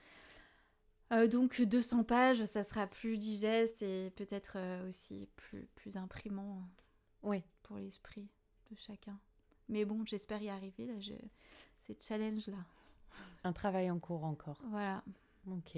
Euh, 1.12 1.28
donc 1.28 1.60
200 1.60 2.04
pages, 2.04 2.43
ça 2.45 2.63
sera 2.63 2.86
plus 2.86 3.17
digeste 3.17 3.82
et 3.82 4.12
peut-être 4.12 4.54
euh, 4.58 4.88
aussi 4.89 5.28
plus, 5.36 5.67
plus 5.75 5.97
imprimant 5.97 6.62
oui. 7.23 7.43
pour 7.63 7.78
l'esprit 7.78 8.30
de 8.69 8.78
chacun. 8.78 9.19
Mais 9.69 9.86
bon, 9.86 10.03
j'espère 10.05 10.41
y 10.41 10.49
arriver. 10.49 10.86
Là, 10.86 10.99
je... 10.99 11.13
C'est 11.79 12.01
challenge-là. 12.01 12.58
Un 13.43 13.53
travail 13.53 13.89
en 13.89 13.99
cours 13.99 14.25
encore. 14.25 14.58
Voilà. 14.69 15.03
Ok. 15.49 15.77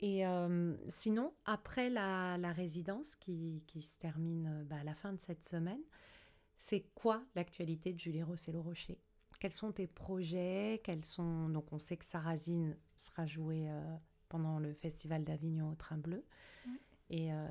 Et 0.00 0.26
euh, 0.26 0.74
sinon, 0.88 1.32
après 1.44 1.88
la, 1.88 2.36
la 2.38 2.52
résidence 2.52 3.16
qui, 3.16 3.62
qui, 3.66 3.82
se 3.82 3.98
termine 3.98 4.64
bah, 4.68 4.76
à 4.80 4.84
la 4.84 4.94
fin 4.94 5.12
de 5.12 5.20
cette 5.20 5.44
semaine, 5.44 5.80
c'est 6.58 6.82
quoi 6.94 7.22
l'actualité 7.34 7.92
de 7.92 7.98
Julie 7.98 8.22
Rossello-Rocher 8.22 8.98
Quels 9.40 9.52
sont 9.52 9.72
tes 9.72 9.86
projets? 9.86 10.80
Quels 10.84 11.04
sont... 11.04 11.48
Donc 11.48 11.72
on 11.72 11.78
sait 11.78 11.96
que 11.96 12.04
Sarrazine 12.04 12.76
sera 12.96 13.26
jouée 13.26 13.68
euh, 13.68 13.96
pendant 14.28 14.58
le 14.58 14.72
Festival 14.74 15.24
d'Avignon 15.24 15.70
au 15.70 15.74
Train 15.74 15.98
Bleu. 15.98 16.24
Et 17.10 17.32
euh, 17.32 17.46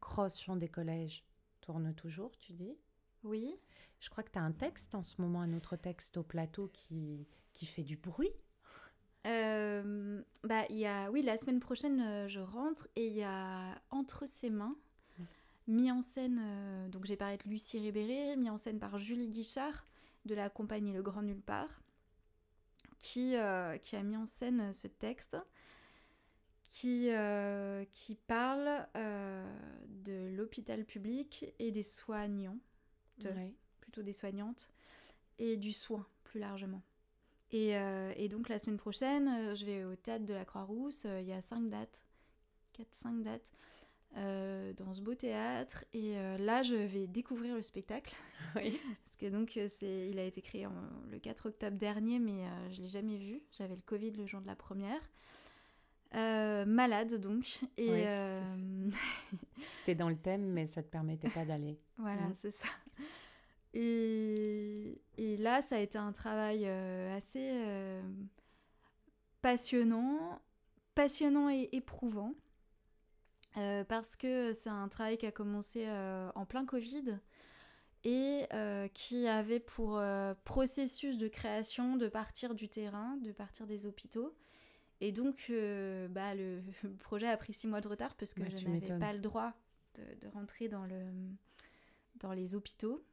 Cross, 0.00 0.40
Chant 0.40 0.56
des 0.56 0.68
collèges, 0.68 1.24
tourne 1.60 1.94
toujours, 1.94 2.36
tu 2.38 2.52
dis? 2.52 2.76
Oui. 3.24 3.54
Je 4.00 4.10
crois 4.10 4.24
que 4.24 4.32
tu 4.32 4.38
as 4.38 4.42
un 4.42 4.52
texte 4.52 4.94
en 4.94 5.02
ce 5.02 5.20
moment, 5.20 5.40
un 5.42 5.52
autre 5.52 5.76
texte 5.76 6.16
au 6.16 6.22
plateau 6.22 6.68
qui, 6.72 7.26
qui 7.54 7.66
fait 7.66 7.84
du 7.84 7.96
bruit. 7.96 8.32
Euh, 9.26 10.20
bah, 10.42 10.64
y 10.68 10.84
a, 10.86 11.10
oui, 11.10 11.22
la 11.22 11.36
semaine 11.36 11.60
prochaine, 11.60 12.00
euh, 12.00 12.28
je 12.28 12.40
rentre 12.40 12.88
et 12.96 13.06
il 13.06 13.14
y 13.14 13.22
a 13.22 13.80
Entre 13.90 14.26
ses 14.26 14.50
mains 14.50 14.76
mis 15.68 15.92
en 15.92 16.02
scène, 16.02 16.40
euh, 16.42 16.88
donc 16.88 17.04
j'ai 17.04 17.16
parlé 17.16 17.36
de 17.36 17.48
Lucie 17.48 17.78
Ribéré, 17.78 18.34
mis 18.36 18.50
en 18.50 18.58
scène 18.58 18.80
par 18.80 18.98
Julie 18.98 19.28
Guichard 19.28 19.86
de 20.24 20.34
la 20.34 20.50
compagnie 20.50 20.92
Le 20.92 21.02
Grand 21.02 21.22
Nulle 21.22 21.40
Part, 21.40 21.82
qui, 22.98 23.36
euh, 23.36 23.78
qui 23.78 23.94
a 23.94 24.02
mis 24.02 24.16
en 24.16 24.26
scène 24.26 24.74
ce 24.74 24.88
texte 24.88 25.36
qui, 26.68 27.10
qui 27.92 28.14
parle 28.26 28.88
de 28.94 30.34
l'hôpital 30.34 30.84
public 30.84 31.54
et 31.60 31.70
des 31.70 31.82
soignants, 31.82 32.58
plutôt 33.80 34.02
des 34.02 34.12
soignantes, 34.12 34.70
et 35.38 35.56
du 35.56 35.72
soin 35.72 36.06
plus 36.24 36.40
largement. 36.40 36.82
Et, 37.50 37.72
et, 38.16 38.28
donc 38.30 38.48
la 38.48 38.58
semaine 38.58 38.78
prochaine, 38.78 39.54
je 39.54 39.66
vais 39.66 39.84
au 39.84 39.94
théâtre 39.94 40.24
de 40.24 40.32
la 40.32 40.46
Croix-Rousse, 40.46 41.06
il 41.20 41.26
y 41.26 41.32
a 41.32 41.42
cinq 41.42 41.68
dates, 41.68 42.02
4-5 42.78 43.22
dates. 43.22 43.52
Euh, 44.18 44.74
dans 44.74 44.92
ce 44.92 45.00
beau 45.00 45.14
théâtre. 45.14 45.86
Et 45.94 46.18
euh, 46.18 46.36
là, 46.36 46.62
je 46.62 46.74
vais 46.74 47.06
découvrir 47.06 47.54
le 47.54 47.62
spectacle. 47.62 48.14
Oui. 48.56 48.78
Parce 49.04 49.16
que 49.16 49.26
donc, 49.30 49.56
euh, 49.56 49.66
c'est, 49.66 50.10
il 50.10 50.18
a 50.18 50.24
été 50.24 50.42
créé 50.42 50.66
le 51.10 51.18
4 51.18 51.48
octobre 51.48 51.78
dernier, 51.78 52.18
mais 52.18 52.44
je 52.70 52.78
ne 52.78 52.82
l'ai 52.82 52.88
jamais 52.88 53.16
vu. 53.16 53.40
J'avais 53.52 53.76
le 53.76 53.80
Covid 53.80 54.10
le 54.10 54.26
jour 54.26 54.42
de 54.42 54.46
la 54.46 54.56
première. 54.56 55.00
malade 56.66 57.14
donc. 57.14 57.60
Et 57.78 58.04
C'était 59.78 59.94
dans 59.94 60.10
le 60.10 60.16
thème, 60.16 60.52
mais 60.52 60.66
ça 60.66 60.82
ne 60.82 60.86
te 60.86 60.90
permettait 60.90 61.30
pas 61.30 61.46
d'aller. 61.46 61.78
voilà, 61.96 62.26
mm. 62.26 62.34
c'est 62.34 62.50
ça. 62.50 62.68
Et, 63.74 65.00
et, 65.16 65.36
là, 65.38 65.62
ça 65.62 65.76
a 65.76 65.78
été 65.78 65.98
un 65.98 66.12
travail 66.12 66.66
assez 66.66 67.50
passionnant, 69.40 70.40
passionnant 70.94 71.50
et 71.50 71.68
éprouvant. 71.72 72.34
Euh, 73.58 73.84
parce 73.84 74.16
que 74.16 74.52
c'est 74.54 74.70
un 74.70 74.88
travail 74.88 75.18
qui 75.18 75.26
a 75.26 75.32
commencé 75.32 75.84
euh, 75.86 76.30
en 76.34 76.46
plein 76.46 76.64
Covid 76.64 77.18
et 78.04 78.46
euh, 78.54 78.88
qui 78.88 79.28
avait 79.28 79.60
pour 79.60 80.00
processus 80.44 81.18
de 81.18 81.28
création 81.28 81.96
de 81.96 82.08
partir 82.08 82.54
du 82.54 82.68
terrain, 82.68 83.16
de 83.18 83.32
partir 83.32 83.66
des 83.66 83.86
hôpitaux. 83.86 84.34
Et 85.00 85.12
donc, 85.12 85.52
bah, 86.10 86.34
le 86.34 86.62
projet 87.00 87.28
a 87.28 87.36
pris 87.36 87.52
six 87.52 87.66
mois 87.68 87.80
de 87.80 87.88
retard 87.88 88.14
parce 88.14 88.34
que 88.34 88.42
je 88.48 88.66
n'avais 88.66 88.98
pas 88.98 89.12
le 89.12 89.18
droit 89.18 89.52
de, 89.94 90.26
de, 90.26 90.28
rentrer 90.32 90.68
dans, 90.68 90.86
le, 90.86 91.04
dans 92.16 92.32
les 92.32 92.54
hôpitaux. 92.54 93.04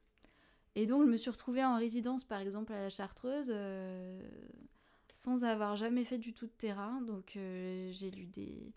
Et 0.76 0.86
donc, 0.86 1.02
je 1.04 1.08
me 1.08 1.16
suis 1.16 1.30
retrouvée 1.30 1.64
en 1.64 1.76
résidence, 1.76 2.24
par 2.24 2.40
exemple, 2.40 2.72
à 2.72 2.80
la 2.80 2.90
Chartreuse, 2.90 3.52
sans 5.12 5.44
avoir 5.44 5.76
jamais 5.76 6.04
fait 6.04 6.18
du 6.18 6.32
tout 6.32 6.46
de 6.46 6.52
terrain. 6.52 7.00
Donc, 7.02 7.32
j'ai 7.34 8.10
lu 8.10 8.26
des 8.26 8.72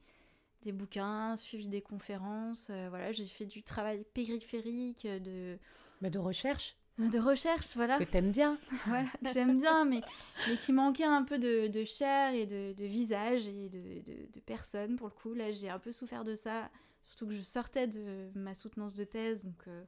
des 0.64 0.72
bouquins, 0.72 1.36
suivi 1.38 1.68
des 1.68 1.82
conférences. 1.82 2.68
Euh, 2.70 2.88
voilà, 2.90 3.12
j'ai 3.12 3.26
fait 3.26 3.46
du 3.46 3.64
travail 3.64 4.06
périphérique, 4.14 5.06
de... 5.06 5.58
Mais 6.02 6.10
de 6.10 6.20
recherche 6.20 6.78
de 7.00 7.18
recherche, 7.18 7.76
voilà. 7.76 7.98
Que 7.98 8.04
t'aimes 8.04 8.32
bien. 8.32 8.60
voilà, 8.86 9.10
j'aime 9.34 9.58
bien, 9.58 9.84
mais, 9.84 10.02
mais 10.48 10.58
qui 10.58 10.72
manquait 10.72 11.04
un 11.04 11.24
peu 11.24 11.40
de, 11.40 11.66
de 11.66 11.84
chair 11.86 12.36
et 12.36 12.46
de, 12.46 12.72
de 12.74 12.86
visage 12.86 13.48
et 13.48 13.68
de, 13.68 14.30
de, 14.32 14.40
personnes, 14.42 14.96
pour 14.96 15.08
le 15.08 15.14
coup. 15.14 15.34
Là, 15.34 15.50
j'ai 15.50 15.72
un 15.72 15.80
peu 15.80 15.92
souffert 15.92 16.24
de 16.24 16.36
ça, 16.36 16.70
surtout 17.08 17.26
que 17.26 17.34
je 17.34 17.42
sortais 17.42 17.88
de 17.88 18.30
ma 18.36 18.54
soutenance 18.54 18.94
de 18.94 19.06
thèse, 19.06 19.44
donc 19.44 19.68
euh, 19.68 19.84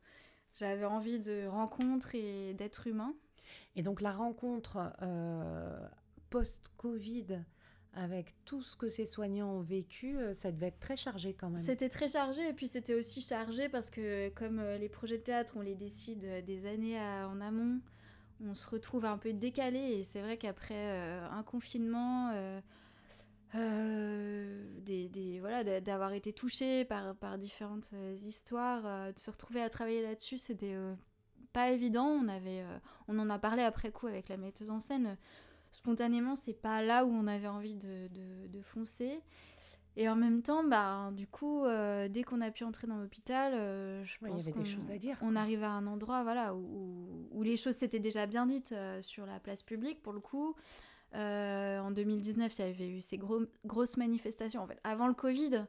j'avais 0.56 0.86
envie 0.86 1.20
de 1.20 1.48
rencontres 1.48 2.16
et 2.16 2.54
d'être 2.54 2.88
humain. 2.88 3.14
Et 3.76 3.82
donc 3.82 4.02
la 4.02 4.12
rencontre 4.12 4.94
euh, 5.02 5.88
post-Covid 6.30 7.44
avec 7.94 8.34
tout 8.44 8.62
ce 8.62 8.76
que 8.76 8.88
ces 8.90 9.06
soignants 9.06 9.52
ont 9.52 9.62
vécu, 9.62 10.18
euh, 10.18 10.34
ça 10.34 10.52
devait 10.52 10.68
être 10.68 10.80
très 10.80 10.98
chargé 10.98 11.34
quand 11.34 11.50
même. 11.50 11.64
C'était 11.64 11.88
très 11.88 12.10
chargé 12.10 12.50
et 12.50 12.54
puis 12.54 12.68
c'était 12.68 12.94
aussi 12.94 13.22
chargé 13.22 13.70
parce 13.70 13.90
que 13.90 14.30
comme 14.30 14.60
euh, 14.60 14.78
les 14.78 14.90
projets 14.90 15.18
de 15.18 15.24
théâtre, 15.24 15.54
on 15.56 15.62
les 15.62 15.76
décide 15.76 16.44
des 16.46 16.66
années 16.66 17.00
en 17.00 17.40
amont, 17.40 17.80
on 18.44 18.54
se 18.54 18.70
retrouve 18.70 19.06
un 19.06 19.18
peu 19.18 19.32
décalé 19.34 19.80
et 19.80 20.04
c'est 20.04 20.22
vrai 20.22 20.38
qu'après 20.38 20.98
un 21.32 21.44
confinement, 21.44 22.34
des, 23.54 25.38
voilà, 25.40 25.64
d'avoir 25.82 26.14
été 26.14 26.34
touché 26.34 26.86
par, 26.86 27.16
par 27.16 27.38
différentes 27.38 27.92
histoires, 28.16 29.14
de 29.14 29.20
se 29.20 29.32
retrouver 29.32 29.62
à 29.62 29.70
travailler 29.70 30.02
là-dessus, 30.02 30.38
c'était 30.38 30.76
pas 31.54 31.70
évident. 31.70 32.08
On, 32.08 32.28
avait, 32.28 32.64
on 33.08 33.18
en 33.20 33.30
a 33.30 33.40
parlé 33.40 33.64
après 33.64 33.92
coup 33.92 34.08
avec 34.08 34.28
la 34.30 34.38
metteuse 34.38 34.70
en 34.70 34.80
scène 34.80 35.18
spontanément, 35.76 36.36
c'est 36.36 36.54
pas 36.54 36.82
là 36.82 37.06
où 37.06 37.10
on 37.10 37.28
avait 37.28 37.48
envie 37.48 37.76
de, 37.76 38.08
de, 38.48 38.62
foncer. 38.62 39.22
Et 39.98 40.10
en 40.10 40.16
même 40.16 40.42
temps, 40.42 40.64
bah, 40.64 41.12
du 41.12 41.28
coup, 41.28 41.66
euh, 41.66 42.08
dès 42.08 42.24
qu'on 42.24 42.42
a 42.42 42.50
pu 42.50 42.64
entrer 42.64 42.88
dans 42.88 42.98
l'hôpital, 42.98 43.54
euh, 43.54 44.04
je 44.04 44.18
pense 44.20 44.50
qu'on 44.50 44.64
on 45.22 45.36
arrive 45.36 45.64
à 45.64 45.72
un 45.72 45.86
endroit 45.88 46.24
voilà, 46.24 46.56
où, 46.56 47.28
où, 47.32 47.44
les 47.44 47.58
choses 47.58 47.76
s'étaient 47.76 48.00
déjà 48.00 48.26
bien 48.26 48.46
dites 48.46 48.72
euh, 48.72 49.02
sur 49.02 49.26
la 49.26 49.40
place 49.40 49.64
publique, 49.64 50.02
pour 50.02 50.14
le 50.14 50.20
coup. 50.20 50.56
En 51.16 51.92
2019, 51.92 52.58
il 52.58 52.62
y 52.62 52.70
avait 52.70 52.90
eu 52.90 53.02
ces 53.02 53.18
gros, 53.18 53.42
grosses 53.66 53.98
manifestations. 53.98 54.62
En 54.62 54.68
fait, 54.68 54.80
avant 54.84 55.08
le 55.08 55.14
Covid, 55.14 55.66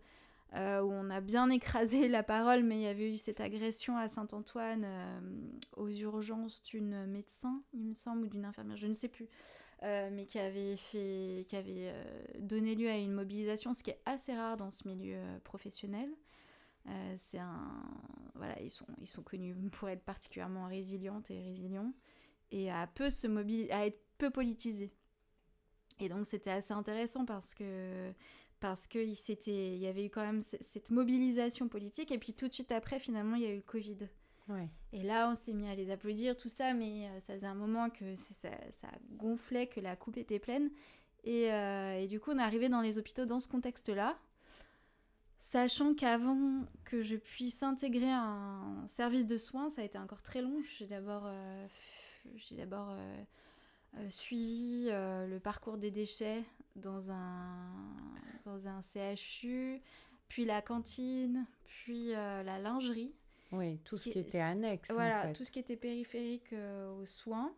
euh, 0.54 0.80
où 0.80 0.92
on 0.92 1.10
a 1.10 1.20
bien 1.20 1.50
écrasé 1.50 2.08
la 2.08 2.22
parole, 2.22 2.62
mais 2.62 2.76
il 2.76 2.82
y 2.82 2.86
avait 2.86 3.12
eu 3.12 3.18
cette 3.18 3.40
agression 3.40 3.96
à 3.98 4.08
Saint-Antoine 4.08 4.84
euh, 4.86 5.20
aux 5.76 5.88
urgences 5.88 6.62
d'une 6.62 7.04
médecin, 7.06 7.62
il 7.74 7.84
me 7.84 7.92
semble, 7.92 8.24
ou 8.24 8.28
d'une 8.28 8.44
infirmière, 8.44 8.76
je 8.76 8.86
ne 8.86 8.92
sais 8.92 9.08
plus, 9.08 9.28
euh, 9.82 10.08
mais 10.12 10.24
qui 10.26 10.38
avait, 10.38 10.76
fait, 10.76 11.44
qui 11.48 11.56
avait 11.56 11.92
donné 12.38 12.76
lieu 12.76 12.88
à 12.88 12.96
une 12.96 13.12
mobilisation, 13.12 13.74
ce 13.74 13.82
qui 13.82 13.90
est 13.90 14.00
assez 14.06 14.34
rare 14.34 14.56
dans 14.56 14.70
ce 14.70 14.86
milieu 14.86 15.18
professionnel. 15.42 16.08
c'est 17.16 17.38
un, 17.38 17.82
voilà, 18.36 18.58
ils 18.62 18.70
sont, 18.70 18.86
ils 19.00 19.08
sont 19.08 19.22
connus 19.22 19.54
pour 19.72 19.88
être 19.88 20.04
particulièrement 20.04 20.68
résilientes 20.68 21.30
et 21.32 21.42
résilients 21.42 21.92
et 22.52 22.70
à 22.70 22.86
peu 22.86 23.10
se 23.10 23.26
à 23.72 23.86
être 23.86 24.00
peu 24.16 24.30
politisés. 24.30 24.92
Et 25.98 26.08
donc 26.08 26.26
c'était 26.26 26.50
assez 26.50 26.74
intéressant 26.74 27.24
parce 27.24 27.54
que 27.54 28.12
parce 28.60 28.86
qu'il 28.86 29.14
il 29.46 29.78
y 29.78 29.86
avait 29.86 30.06
eu 30.06 30.10
quand 30.10 30.22
même 30.22 30.40
cette 30.40 30.90
mobilisation 30.90 31.68
politique. 31.68 32.10
Et 32.10 32.18
puis 32.18 32.32
tout 32.32 32.48
de 32.48 32.54
suite 32.54 32.72
après 32.72 32.98
finalement 32.98 33.36
il 33.36 33.42
y 33.42 33.46
a 33.46 33.50
eu 33.50 33.56
le 33.56 33.62
Covid. 33.62 34.08
Et 34.92 35.02
là 35.02 35.28
on 35.30 35.34
s'est 35.34 35.52
mis 35.52 35.68
à 35.68 35.74
les 35.74 35.90
applaudir 35.90 36.36
tout 36.36 36.48
ça. 36.48 36.74
Mais 36.74 37.08
euh, 37.08 37.20
ça 37.20 37.34
faisait 37.34 37.46
un 37.46 37.54
moment 37.54 37.90
que 37.90 38.14
ça, 38.14 38.50
ça, 38.80 38.88
gonflait 39.12 39.66
que 39.66 39.80
la 39.80 39.96
coupe 39.96 40.16
était 40.16 40.38
pleine. 40.38 40.70
Et, 41.24 41.52
euh, 41.52 41.98
et 41.98 42.06
du 42.06 42.20
coup 42.20 42.30
on 42.30 42.38
est 42.38 42.42
arrivé 42.42 42.68
dans 42.68 42.80
les 42.80 42.98
hôpitaux 42.98 43.26
dans 43.26 43.40
ce 43.40 43.48
contexte 43.48 43.88
là 43.88 44.16
sachant 45.38 45.94
qu'avant 45.94 46.64
que 46.84 47.02
je 47.02 47.16
puisse 47.16 47.62
intégrer 47.62 48.10
un 48.10 48.84
service 48.88 49.26
de 49.26 49.36
soins 49.36 49.68
ça 49.68 49.82
a 49.82 49.84
été 49.84 49.98
encore 49.98 50.22
très 50.22 50.40
long. 50.40 50.60
J'ai 50.78 50.86
d'abord 50.86 51.24
euh, 51.26 51.66
j'ai 52.36 52.56
d'abord 52.56 52.96
suivi 54.10 54.86
le 54.88 55.38
parcours 55.38 55.78
des 55.78 55.90
déchets 55.90 56.44
dans 56.76 57.10
un, 57.10 57.72
dans 58.44 58.68
un 58.68 58.80
CHU, 58.82 59.80
puis 60.28 60.44
la 60.44 60.62
cantine, 60.62 61.46
puis 61.66 62.14
euh, 62.14 62.42
la 62.42 62.58
lingerie. 62.58 63.12
Oui, 63.52 63.78
tout 63.84 63.96
ce, 63.96 64.08
qui, 64.10 64.18
était 64.18 64.40
annexe. 64.40 64.90
Voilà, 64.90 65.32
tout 65.32 65.44
ce 65.44 65.50
qui 65.50 65.58
était 65.58 65.76
périphérique 65.76 66.52
euh, 66.52 66.92
aux 67.00 67.06
soins. 67.06 67.54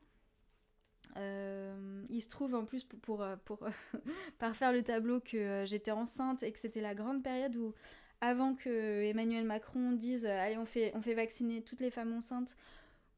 Euh, 1.16 2.05
il 2.11 2.20
se 2.20 2.28
trouve 2.28 2.55
en 2.55 2.66
plus 2.66 2.84
pour, 2.84 2.99
pour, 3.01 3.26
pour 3.45 3.66
parfaire 4.39 4.72
le 4.72 4.82
tableau 4.82 5.20
que 5.20 5.64
j'étais 5.66 5.91
enceinte 5.91 6.43
et 6.43 6.53
que 6.53 6.59
c'était 6.59 6.82
la 6.82 6.95
grande 6.95 7.22
période 7.22 7.57
où 7.57 7.74
avant 8.20 8.55
que 8.55 9.03
Emmanuel 9.03 9.45
Macron 9.45 9.93
dise 9.93 10.26
allez 10.26 10.59
on 10.59 10.66
fait, 10.66 10.93
on 10.95 11.01
fait 11.01 11.14
vacciner 11.14 11.62
toutes 11.62 11.80
les 11.80 11.91
femmes 11.91 12.12
enceintes 12.12 12.57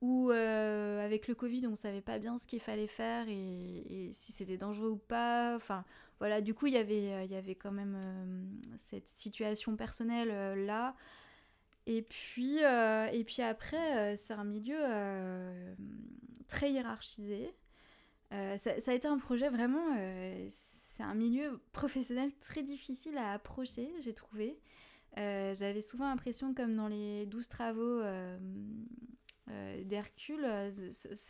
ou 0.01 0.31
avec 0.31 1.29
le 1.29 1.35
Covid 1.35 1.67
on 1.67 1.77
savait 1.77 2.01
pas 2.01 2.19
bien 2.19 2.39
ce 2.39 2.47
qu'il 2.47 2.61
fallait 2.61 2.87
faire 2.87 3.27
et, 3.29 4.11
si 4.13 4.33
c'était 4.33 4.57
dangereux 4.57 4.91
ou 4.91 4.97
pas 4.97 5.55
enfin 5.57 5.85
voilà, 6.21 6.43
du 6.43 6.53
coup, 6.53 6.67
il 6.67 6.75
y 6.75 6.77
avait, 6.77 7.13
euh, 7.15 7.25
y 7.25 7.35
avait 7.35 7.55
quand 7.55 7.73
même 7.73 7.97
euh, 7.97 8.45
cette 8.77 9.09
situation 9.09 9.75
personnelle 9.75 10.31
euh, 10.31 10.67
là. 10.67 10.95
Et 11.87 12.03
puis, 12.03 12.59
et 12.59 13.25
puis 13.25 13.43
après, 13.43 14.15
c'est 14.17 14.35
un 14.35 14.45
milieu 14.45 14.79
très 16.47 16.71
hiérarchisé. 16.71 17.53
Ça, 18.31 18.79
ça, 18.79 18.93
a 18.93 18.95
été 18.95 19.09
un 19.09 19.19
projet 19.19 19.49
vraiment. 19.49 19.97
c'est 20.51 21.03
un 21.03 21.15
milieu 21.15 21.59
professionnel 21.73 22.31
très 22.39 22.63
difficile 22.63 23.17
à 23.19 23.33
approcher, 23.33 23.91
j'ai 24.03 24.13
trouvé. 24.13 24.61
J'avais 25.17 25.83
souvent 25.83 26.07
l'impression, 26.07 26.55
comme 26.55 26.77
dans 26.77 26.87
les 26.87 27.27
12 27.27 27.49
travaux 27.49 28.03
euh, 29.51 29.85
d'Hercule, 29.85 30.45
euh, 30.45 30.71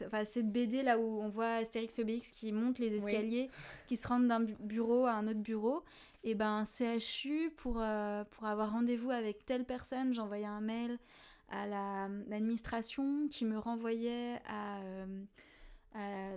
enfin 0.06 0.24
cette 0.24 0.50
BD 0.52 0.82
là 0.82 0.98
où 0.98 1.20
on 1.22 1.28
voit 1.28 1.54
Astérix 1.54 1.98
et 1.98 2.02
Obélix 2.02 2.30
qui 2.30 2.52
montent 2.52 2.78
les 2.78 2.94
escaliers, 2.94 3.50
qui 3.86 3.96
se 3.96 4.06
rendent 4.06 4.28
d'un 4.28 4.40
bureau 4.40 5.06
à 5.06 5.12
un 5.12 5.26
autre 5.26 5.40
bureau, 5.40 5.82
et 6.22 6.34
ben 6.34 6.64
CHU 6.64 7.50
pour, 7.56 7.80
euh, 7.80 8.24
pour 8.24 8.46
avoir 8.46 8.72
rendez-vous 8.72 9.10
avec 9.10 9.46
telle 9.46 9.64
personne, 9.64 10.12
j'envoyais 10.12 10.46
un 10.46 10.60
mail 10.60 10.98
à 11.48 11.66
l'administration 11.66 13.26
qui 13.28 13.44
me 13.44 13.58
renvoyait 13.58 14.40
à, 14.46 14.78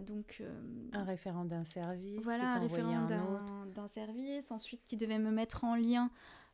donc 0.02 0.42
un 0.94 1.04
référent 1.04 1.46
d'un 1.46 1.64
service, 1.64 2.24
voilà 2.24 2.54
un 2.54 2.60
référent 2.60 3.08
d'un 3.76 3.88
service, 3.90 4.52
ensuite 4.52 4.82
qui 4.88 4.98
devait 4.98 5.20
me 5.20 5.32
mettre 5.32 5.64
en 5.64 5.76
lien 5.76 6.10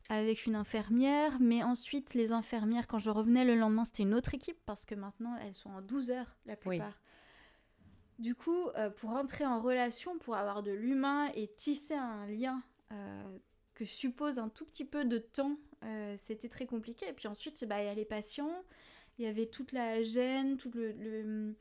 avec 0.08 0.46
une 0.46 0.56
infirmière, 0.56 1.38
mais 1.40 1.62
ensuite 1.62 2.14
les 2.14 2.32
infirmières, 2.32 2.86
quand 2.86 2.98
je 2.98 3.10
revenais 3.10 3.44
le 3.44 3.54
lendemain, 3.54 3.84
c'était 3.84 4.02
une 4.02 4.14
autre 4.14 4.34
équipe, 4.34 4.58
parce 4.66 4.84
que 4.84 4.94
maintenant 4.94 5.36
elles 5.36 5.54
sont 5.54 5.70
en 5.70 5.82
12 5.82 6.10
heures 6.10 6.36
la 6.46 6.56
plupart. 6.56 7.00
Du 8.18 8.34
coup, 8.34 8.68
euh, 8.76 8.90
pour 8.90 9.10
entrer 9.10 9.46
en 9.46 9.62
relation, 9.62 10.18
pour 10.18 10.36
avoir 10.36 10.62
de 10.62 10.72
l'humain 10.72 11.30
et 11.34 11.46
tisser 11.46 11.94
un 11.94 12.26
lien 12.26 12.62
euh, 12.92 13.38
que 13.74 13.86
suppose 13.86 14.38
un 14.38 14.50
tout 14.50 14.66
petit 14.66 14.84
peu 14.84 15.06
de 15.06 15.16
temps, 15.16 15.56
euh, 15.84 16.14
c'était 16.18 16.50
très 16.50 16.66
compliqué. 16.66 17.08
Et 17.08 17.12
puis 17.14 17.28
ensuite, 17.28 17.64
bah, 17.64 17.80
il 17.80 17.86
y 17.86 17.88
a 17.88 17.94
les 17.94 18.04
patients, 18.04 18.62
il 19.18 19.24
y 19.24 19.28
avait 19.28 19.46
toute 19.46 19.72
la 19.72 20.02
gêne, 20.02 20.58
tout 20.58 20.70
le 20.74 21.54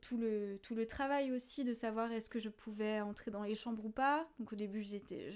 tout, 0.00 0.16
le, 0.16 0.58
tout 0.62 0.74
le 0.74 0.86
travail 0.86 1.32
aussi 1.32 1.64
de 1.64 1.74
savoir 1.74 2.10
est-ce 2.12 2.28
que 2.28 2.38
je 2.38 2.48
pouvais 2.48 3.00
entrer 3.00 3.30
dans 3.30 3.42
les 3.42 3.54
chambres 3.54 3.84
ou 3.84 3.90
pas. 3.90 4.28
Donc 4.38 4.52
au 4.52 4.56
début, 4.56 4.82
j'étais, 4.82 5.30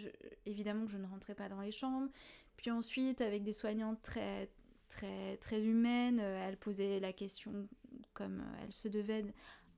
évidemment 0.47 0.87
que 0.87 0.93
je 0.93 0.99
ne 0.99 1.07
rentrais 1.07 1.35
pas 1.35 1.49
dans 1.49 1.61
les 1.61 1.73
chambres. 1.73 2.09
Puis 2.57 2.71
ensuite, 2.71 3.21
avec 3.21 3.45
des 3.45 3.53
soignantes 3.53 4.03
très, 4.03 4.51
très, 4.89 5.37
très 5.37 5.63
humaines, 5.63 6.19
euh, 6.21 6.49
elles 6.49 6.57
posaient 6.57 7.01
la 7.01 7.13
question 7.13 7.69
comme 8.15 8.41
euh, 8.41 8.65
elles 8.65 8.73
se 8.73 8.89
devaient 8.89 9.25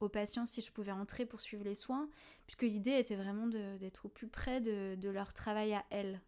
aux 0.01 0.09
patients 0.09 0.47
si 0.47 0.63
je 0.63 0.73
pouvais 0.73 0.93
entrer 0.93 1.27
pour 1.27 1.41
suivre 1.43 1.65
les 1.65 1.75
soins, 1.75 2.09
puisque 2.47 2.63
l'idée 2.63 2.99
était 2.99 3.17
vraiment 3.17 3.47
d'être 3.47 4.07
au 4.07 4.09
plus 4.09 4.29
près 4.29 4.61
de, 4.61 4.95
de, 4.95 5.09
leur 5.11 5.35
travail 5.35 5.75
à 5.75 5.85
elles. 5.91 6.23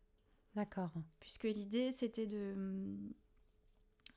D'accord. 0.54 0.90
Puisque 1.20 1.44
l'idée, 1.44 1.90
c'était 1.90 2.26
de 2.26 2.54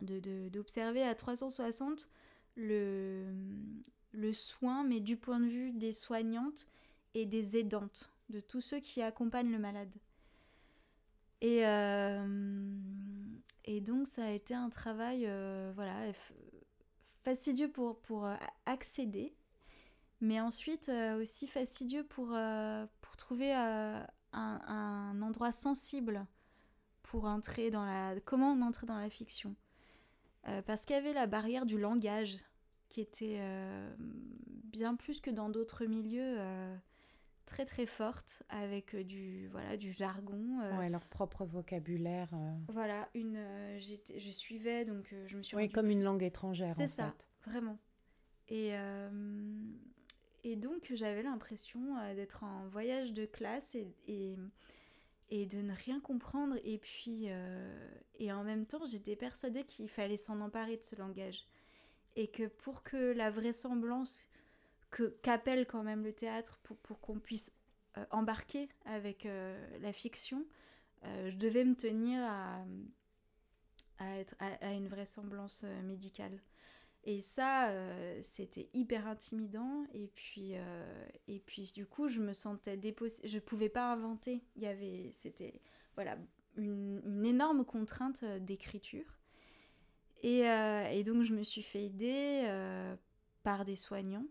d'observer 0.01 0.99
de, 0.99 1.05
à 1.05 1.15
360 1.15 2.09
le, 2.55 3.33
le 4.15 4.33
soin, 4.33 4.83
mais 4.83 4.99
du 4.99 5.17
point 5.17 5.39
de 5.39 5.45
vue 5.45 5.71
des 5.71 5.93
soignantes 5.93 6.67
et 7.13 7.25
des 7.25 7.57
aidantes, 7.57 8.11
de 8.29 8.39
tous 8.39 8.61
ceux 8.61 8.79
qui 8.79 9.01
accompagnent 9.01 9.51
le 9.51 9.59
malade. 9.59 9.93
Et, 11.41 11.65
euh, 11.65 12.65
et 13.65 13.81
donc 13.81 14.07
ça 14.07 14.25
a 14.25 14.31
été 14.31 14.53
un 14.53 14.69
travail 14.69 15.25
euh, 15.27 15.71
voilà, 15.75 16.11
fastidieux 17.23 17.69
pour, 17.69 17.99
pour 17.99 18.25
euh, 18.25 18.35
accéder, 18.65 19.35
mais 20.21 20.39
ensuite 20.39 20.89
aussi 21.19 21.45
fastidieux 21.45 22.03
pour, 22.03 22.27
pour 23.01 23.17
trouver 23.17 23.53
un, 23.53 24.07
un, 24.31 25.21
endroit 25.21 25.51
sensible 25.51 26.25
pour 27.03 27.25
entrer 27.25 27.69
dans 27.69 27.85
la... 27.85 28.19
Comment 28.21 28.53
on 28.53 28.61
entrait 28.61 28.87
dans 28.87 28.97
la 28.97 29.09
fiction 29.09 29.55
Parce 30.65 30.85
qu'il 30.85 30.95
y 30.95 30.99
avait 30.99 31.13
la 31.13 31.27
barrière 31.27 31.65
du 31.65 31.77
langage 31.77 32.37
qui 32.89 33.01
était 33.01 33.37
euh, 33.39 33.95
bien 34.63 34.95
plus 34.95 35.21
que 35.21 35.29
dans 35.29 35.49
d'autres 35.49 35.85
milieux 35.85 36.35
euh, 36.39 36.75
très 37.45 37.65
très 37.65 37.85
forte 37.85 38.43
avec 38.49 38.95
euh, 38.95 39.03
du 39.03 39.47
voilà 39.49 39.77
du 39.77 39.91
jargon 39.91 40.59
ouais, 40.77 40.89
leur 40.89 41.05
propre 41.07 41.45
vocabulaire 41.45 42.29
voilà 42.69 43.09
une 43.13 43.39
je 43.79 44.31
suivais 44.31 44.85
donc 44.85 45.13
je 45.25 45.37
me 45.37 45.43
suis 45.43 45.55
oui 45.55 45.69
comme 45.69 45.89
une 45.89 46.03
langue 46.03 46.23
étrangère 46.23 46.73
c'est 46.75 46.87
ça 46.87 47.13
vraiment. 47.45 47.77
Et 48.47 48.73
et 50.43 50.55
donc 50.55 50.91
j'avais 50.93 51.23
l'impression 51.23 51.95
d'être 52.13 52.43
en 52.43 52.67
voyage 52.67 53.13
de 53.13 53.25
classe 53.25 53.73
et, 53.73 53.95
et, 54.07 54.37
et 55.31 55.47
de 55.47 55.57
ne 55.57 55.73
rien 55.73 55.99
comprendre. 55.99 56.55
Et 56.63 56.77
puis 56.77 57.27
et 58.19 58.31
en 58.31 58.43
même 58.43 58.67
temps 58.67 58.85
j'étais 58.85 59.15
persuadée 59.15 59.63
qu'il 59.63 59.89
fallait 59.89 60.17
s'en 60.17 60.41
emparer 60.41 60.77
de 60.77 60.83
ce 60.83 60.95
langage 60.95 61.47
et 62.15 62.27
que 62.27 62.47
pour 62.47 62.83
que 62.83 63.13
la 63.13 63.29
vraisemblance 63.29 64.27
qu'appelle 65.21 65.65
quand 65.67 65.83
même 65.83 66.03
le 66.03 66.13
théâtre 66.13 66.59
pour, 66.63 66.77
pour 66.77 66.99
qu'on 67.01 67.19
puisse 67.19 67.51
euh, 67.97 68.05
embarquer 68.11 68.69
avec 68.85 69.25
euh, 69.25 69.79
la 69.79 69.93
fiction, 69.93 70.45
euh, 71.03 71.29
je 71.29 71.35
devais 71.35 71.63
me 71.63 71.75
tenir 71.75 72.21
à, 72.23 72.65
à, 73.99 74.17
être, 74.19 74.35
à, 74.39 74.73
une 74.73 74.87
vraisemblance 74.87 75.63
médicale. 75.83 76.41
Et 77.07 77.21
ça, 77.21 77.71
c'était 78.23 78.67
hyper 78.73 79.05
intimidant. 79.05 79.85
Et 79.93 80.07
puis, 80.07 80.53
et 81.27 81.39
puis, 81.39 81.71
du 81.75 81.85
coup, 81.85 82.07
je 82.09 82.19
me 82.19 82.33
sentais 82.33 82.77
dépossédée. 82.77 83.27
Je 83.27 83.37
pouvais 83.37 83.69
pas 83.69 83.93
inventer. 83.93 84.41
Il 84.55 84.63
y 84.63 84.65
avait, 84.65 85.11
c'était, 85.13 85.61
voilà, 85.93 86.17
une, 86.57 87.03
une 87.05 87.23
énorme 87.27 87.63
contrainte 87.63 88.25
d'écriture. 88.41 89.19
Euh, 90.25 90.89
et, 90.89 91.03
donc, 91.03 91.23
je 91.23 91.33
me 91.33 91.43
suis 91.43 91.61
fait 91.61 91.85
aider 91.85 92.43
euh, 92.45 92.95
par 93.43 93.65
des 93.65 93.75
soignants, 93.75 94.25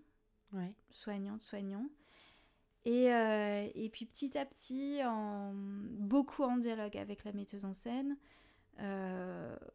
ouais. 0.52 0.74
soignantes, 0.90 1.42
soignants. 1.42 1.88
Et, 2.84 3.12
euh, 3.12 3.68
et, 3.74 3.88
puis 3.88 4.04
petit 4.04 4.36
à 4.36 4.44
petit, 4.44 5.00
en, 5.04 5.52
beaucoup 5.54 6.42
en 6.42 6.56
dialogue 6.56 6.96
avec 6.96 7.24
la 7.24 7.32
metteuse 7.32 7.64
en 7.64 7.74
scène, 7.74 8.16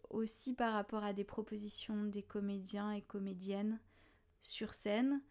aussi 0.09 0.53
par 0.53 0.73
rapport 0.73 1.05
à 1.05 1.13
des 1.13 1.23
propositions 1.23 2.03
des 2.03 2.21
comédiens 2.21 2.91
et 2.91 3.01
comédiennes 3.01 3.79
sur 4.41 4.73
scène, 4.73 5.21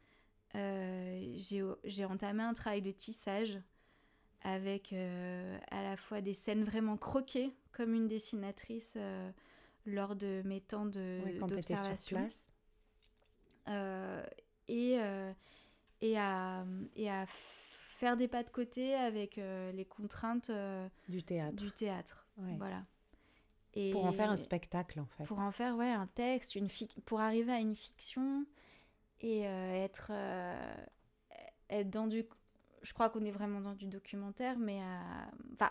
j'ai 0.54 2.04
entamé 2.08 2.42
un 2.42 2.54
travail 2.54 2.80
de 2.80 2.90
tissage 2.90 3.60
avec 4.40 4.94
à 4.94 5.82
la 5.82 5.96
fois 5.98 6.22
des 6.22 6.32
scènes 6.32 6.64
vraiment 6.64 6.96
croquées, 6.96 7.54
comme 7.72 7.92
une 7.92 8.08
dessinatrice 8.08 8.96
lors 9.88 10.16
de 10.16 10.42
mes 10.44 10.60
temps 10.60 10.86
d'observation. 10.86 12.28
et, 14.68 14.98
et, 16.00 16.18
à, 16.18 16.64
et 16.96 17.10
à 17.10 17.26
faire 17.28 18.16
des 18.16 18.28
pas 18.28 18.42
de 18.42 18.50
côté 18.50 18.94
avec 18.94 19.36
les 19.36 19.84
contraintes 19.84 20.50
du 21.08 21.22
théâtre. 21.22 21.56
Du 21.56 21.72
théâtre. 21.72 22.26
Voilà. 22.36 22.84
Et 23.74 23.90
pour 23.92 24.06
en 24.06 24.12
faire 24.12 24.30
un 24.30 24.36
spectacle, 24.36 24.98
en 24.98 25.06
fait. 25.06 25.24
Pour 25.24 25.38
en 25.38 25.52
faire, 25.52 25.76
ouais, 25.76 25.90
un 25.90 26.06
texte, 26.06 26.54
une 26.54 26.68
pour 27.04 27.20
arriver 27.20 27.52
à 27.52 27.58
une 27.58 27.76
fiction 27.76 28.46
et 29.20 29.46
euh, 29.46 29.84
être, 29.84 30.08
euh, 30.10 30.74
être 31.70 31.90
dans 31.90 32.06
du... 32.06 32.24
Je 32.82 32.92
crois 32.94 33.10
qu'on 33.10 33.24
est 33.24 33.30
vraiment 33.30 33.60
dans 33.60 33.74
du 33.74 33.86
documentaire, 33.86 34.58
mais 34.58 34.80
enfin, 35.52 35.70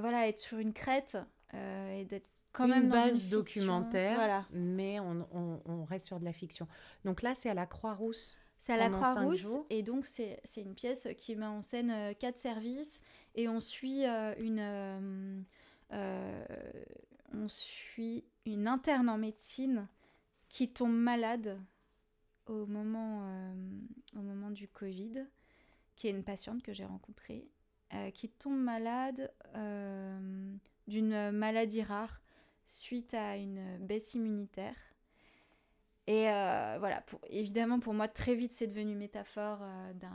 voilà, 0.00 0.28
être 0.28 0.38
sur 0.38 0.58
une 0.58 0.72
crête 0.72 1.16
euh, 1.54 1.92
et 1.98 2.04
d'être 2.04 2.28
quand 2.52 2.68
même 2.68 2.88
dans 2.88 2.96
base 2.96 3.24
une 3.24 3.30
documentaire, 3.30 4.16
voilà. 4.16 4.46
mais 4.52 4.98
on, 5.00 5.26
on, 5.32 5.60
on, 5.66 5.84
reste 5.84 6.06
sur 6.06 6.18
de 6.18 6.24
la 6.24 6.32
fiction. 6.32 6.66
Donc 7.04 7.22
là, 7.22 7.34
c'est 7.34 7.48
à 7.48 7.54
la 7.54 7.66
Croix-Rousse. 7.66 8.36
C'est 8.58 8.72
à 8.72 8.76
la 8.76 8.90
Croix-Rousse, 8.90 9.58
et 9.70 9.82
donc 9.82 10.04
c'est 10.06 10.40
une 10.56 10.74
pièce 10.74 11.08
qui 11.16 11.34
met 11.36 11.46
en 11.46 11.62
scène 11.62 12.14
quatre 12.18 12.38
services, 12.38 13.00
et 13.34 13.48
on 13.48 13.58
suit 13.60 14.04
une 14.04 15.44
euh, 15.92 16.44
on 17.32 17.48
suit 17.48 18.24
une 18.46 18.68
interne 18.68 19.08
en 19.08 19.18
médecine 19.18 19.88
qui 20.48 20.68
tombe 20.68 20.94
malade 20.94 21.60
au 22.46 22.66
moment, 22.66 23.22
euh, 23.22 23.54
au 24.16 24.22
moment 24.22 24.50
du 24.50 24.68
Covid, 24.68 25.24
qui 25.96 26.08
est 26.08 26.10
une 26.10 26.24
patiente 26.24 26.62
que 26.62 26.72
j'ai 26.72 26.84
rencontrée, 26.84 27.48
euh, 27.94 28.10
qui 28.10 28.28
tombe 28.28 28.58
malade 28.58 29.32
d'une 30.86 31.30
maladie 31.30 31.82
rare 31.82 32.20
suite 32.70 33.14
à 33.14 33.36
une 33.36 33.78
baisse 33.78 34.14
immunitaire. 34.14 34.76
Et 36.06 36.24
voilà, 36.24 37.02
pour, 37.06 37.20
évidemment, 37.28 37.78
pour 37.78 37.94
moi, 37.94 38.08
très 38.08 38.34
vite, 38.34 38.52
c'est 38.52 38.66
devenu 38.66 38.96
métaphore 38.96 39.60
d'un 39.94 40.10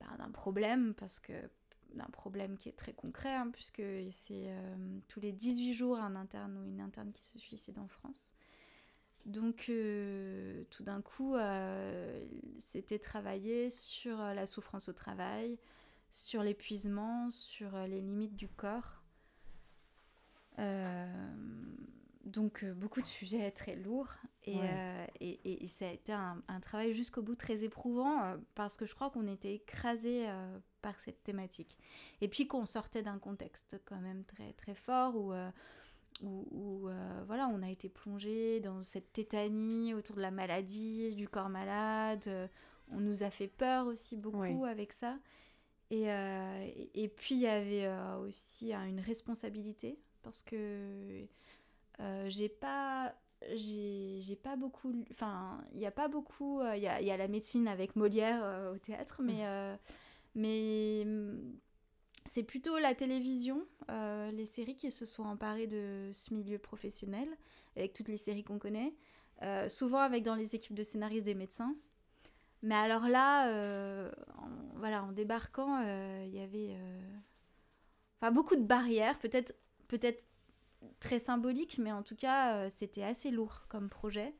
ben, 0.00 0.30
problème, 0.32 0.94
parce 0.94 1.18
que 1.18 1.32
d'un 1.94 2.08
problème 2.12 2.56
qui 2.56 2.68
est 2.68 2.76
très 2.76 2.92
concret, 2.92 3.34
hein, 3.34 3.50
puisque 3.52 3.82
c'est 4.12 4.46
euh, 4.48 4.98
tous 5.08 5.20
les 5.20 5.32
18 5.32 5.72
jours 5.74 5.98
un 5.98 6.16
interne 6.16 6.56
ou 6.58 6.64
une 6.64 6.80
interne 6.80 7.12
qui 7.12 7.24
se 7.24 7.38
suicide 7.38 7.78
en 7.78 7.88
France. 7.88 8.34
Donc 9.26 9.66
euh, 9.68 10.64
tout 10.70 10.82
d'un 10.82 11.02
coup, 11.02 11.34
euh, 11.34 12.24
c'était 12.58 12.98
travailler 12.98 13.70
sur 13.70 14.18
la 14.18 14.46
souffrance 14.46 14.88
au 14.88 14.92
travail, 14.92 15.58
sur 16.10 16.42
l'épuisement, 16.42 17.30
sur 17.30 17.76
les 17.86 18.00
limites 18.00 18.36
du 18.36 18.48
corps. 18.48 18.99
Donc 22.24 22.64
beaucoup 22.64 23.00
de 23.00 23.06
sujets 23.06 23.50
très 23.50 23.76
lourds 23.76 24.12
et, 24.44 24.56
et, 25.20 25.64
et, 25.64 25.66
ça 25.66 25.88
a 25.88 25.92
été 25.92 26.12
un, 26.12 26.42
un 26.48 26.60
travail 26.60 26.92
jusqu'au 26.92 27.22
bout 27.22 27.34
très 27.34 27.62
éprouvant 27.64 28.36
parce 28.54 28.76
que 28.76 28.86
je 28.86 28.94
crois 28.94 29.10
qu'on 29.10 29.26
était 29.26 29.54
écrasé 29.54 30.26
par 30.80 31.00
cette 31.00 31.22
thématique. 31.22 31.78
Et 32.20 32.28
puis 32.28 32.46
qu'on 32.46 32.66
sortait 32.66 33.02
d'un 33.02 33.18
contexte 33.18 33.80
quand 33.84 34.00
même 34.00 34.24
très 34.24 34.52
très 34.52 34.74
fort 34.74 35.16
où, 35.16 35.32
euh, 35.32 35.50
où, 36.22 36.88
euh, 36.88 37.22
voilà, 37.26 37.48
on 37.48 37.62
a 37.62 37.70
été 37.70 37.88
plongé 37.88 38.60
dans 38.60 38.82
cette 38.82 39.12
tétanie 39.12 39.94
autour 39.94 40.16
de 40.16 40.22
la 40.22 40.30
maladie, 40.30 41.14
du 41.14 41.28
corps 41.28 41.48
malade. 41.48 42.24
Euh, 42.26 42.48
on 42.88 43.00
nous 43.00 43.22
a 43.22 43.30
fait 43.30 43.48
peur 43.48 43.86
aussi 43.86 44.16
beaucoup 44.16 44.64
avec 44.64 44.92
ça. 44.92 45.18
Et, 45.92 46.06
et, 46.94 47.08
puis 47.08 47.34
il 47.34 47.40
y 47.40 47.48
avait 47.48 47.88
aussi 48.20 48.72
une 48.72 49.00
responsabilité 49.00 49.98
parce 50.22 50.42
que 50.42 51.26
j'ai 52.28 52.48
pas 52.48 53.14
j'ai 53.54 54.38
pas 54.42 54.56
beaucoup 54.56 54.92
enfin 55.10 55.62
il 55.74 55.80
y 55.80 55.86
a 55.86 55.90
pas 55.90 56.08
beaucoup 56.08 56.62
il 56.74 56.82
y 56.82 56.88
a, 56.88 57.00
y, 57.00 57.10
a, 57.10 57.16
la 57.16 57.28
médecine 57.28 57.68
avec 57.68 57.96
Molière 57.96 58.72
au 58.72 58.78
théâtre 58.78 59.22
mais 59.22 59.44
mais 60.34 61.04
mm, 61.06 61.58
c'est 62.24 62.42
plutôt 62.42 62.78
la 62.78 62.94
télévision, 62.94 63.66
euh, 63.90 64.30
les 64.30 64.46
séries 64.46 64.76
qui 64.76 64.90
se 64.90 65.04
sont 65.04 65.24
emparées 65.24 65.66
de 65.66 66.10
ce 66.12 66.34
milieu 66.34 66.58
professionnel, 66.58 67.28
avec 67.76 67.92
toutes 67.92 68.08
les 68.08 68.16
séries 68.16 68.44
qu'on 68.44 68.58
connaît, 68.58 68.94
euh, 69.42 69.68
souvent 69.68 70.00
avec 70.00 70.22
dans 70.22 70.34
les 70.34 70.54
équipes 70.54 70.74
de 70.74 70.82
scénaristes 70.82 71.24
des 71.24 71.34
médecins. 71.34 71.74
Mais 72.62 72.74
alors 72.74 73.08
là, 73.08 73.48
euh, 73.48 74.10
en, 74.36 74.48
voilà, 74.76 75.02
en 75.02 75.12
débarquant, 75.12 75.80
il 76.24 76.34
y 76.34 76.40
avait 76.40 76.76
enfin, 78.20 78.30
beaucoup 78.32 78.56
de 78.56 78.64
barrières, 78.64 79.18
peut-être 79.18 79.54
peut-être 79.90 80.28
très 81.00 81.18
symboliques, 81.18 81.78
mais 81.78 81.92
en 81.92 82.02
tout 82.02 82.16
cas, 82.16 82.70
c'était 82.70 83.02
assez 83.02 83.30
lourd 83.30 83.64
comme 83.68 83.88
projet. 83.88 84.34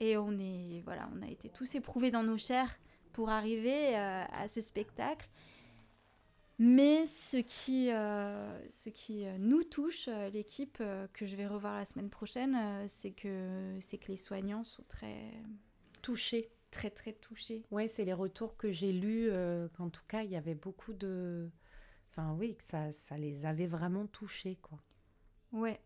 Et 0.00 0.16
on, 0.16 0.38
est, 0.38 0.82
voilà, 0.84 1.08
on 1.16 1.22
a 1.22 1.28
été 1.28 1.48
tous 1.48 1.74
éprouvés 1.74 2.10
dans 2.10 2.22
nos 2.22 2.36
chairs 2.36 2.76
pour 3.12 3.30
arriver 3.30 3.96
euh, 3.96 4.24
à 4.30 4.48
ce 4.48 4.60
spectacle. 4.60 5.28
Mais 6.58 7.06
ce 7.06 7.38
qui, 7.38 7.90
euh, 7.90 8.68
ce 8.70 8.88
qui 8.88 9.26
euh, 9.26 9.36
nous 9.38 9.62
touche, 9.62 10.08
l'équipe 10.32 10.82
que 11.12 11.26
je 11.26 11.36
vais 11.36 11.46
revoir 11.46 11.76
la 11.76 11.84
semaine 11.84 12.10
prochaine, 12.10 12.56
c'est 12.88 13.12
que, 13.12 13.76
c'est 13.80 13.98
que 13.98 14.08
les 14.08 14.16
soignants 14.16 14.64
sont 14.64 14.84
très 14.88 15.32
touchés. 16.02 16.50
Très, 16.70 16.90
très 16.90 17.12
touchés. 17.12 17.64
Ouais, 17.70 17.88
c'est 17.88 18.04
les 18.04 18.12
retours 18.12 18.56
que 18.56 18.70
j'ai 18.70 18.92
lus, 18.92 19.30
qu'en 19.76 19.88
tout 19.88 20.04
cas, 20.08 20.22
il 20.22 20.30
y 20.30 20.36
avait 20.36 20.54
beaucoup 20.54 20.92
de... 20.92 21.48
Enfin 22.16 22.32
oui, 22.32 22.56
que 22.56 22.64
ça, 22.64 22.92
ça 22.92 23.18
les 23.18 23.44
avait 23.44 23.66
vraiment 23.66 24.06
touchés, 24.06 24.56
quoi. 24.62 24.78
Ouais, 25.52 25.80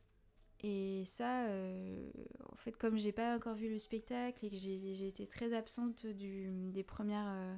et 0.62 1.04
ça, 1.06 1.46
euh, 1.46 2.10
en 2.52 2.56
fait, 2.56 2.76
comme 2.76 2.98
j'ai 2.98 3.12
pas 3.12 3.34
encore 3.34 3.54
vu 3.54 3.70
le 3.70 3.78
spectacle 3.78 4.44
et 4.44 4.50
que 4.50 4.56
j'ai 4.56 5.06
été 5.06 5.26
très 5.26 5.54
absente 5.54 6.06
des 6.06 6.84
premières 6.86 7.28
euh, 7.28 7.56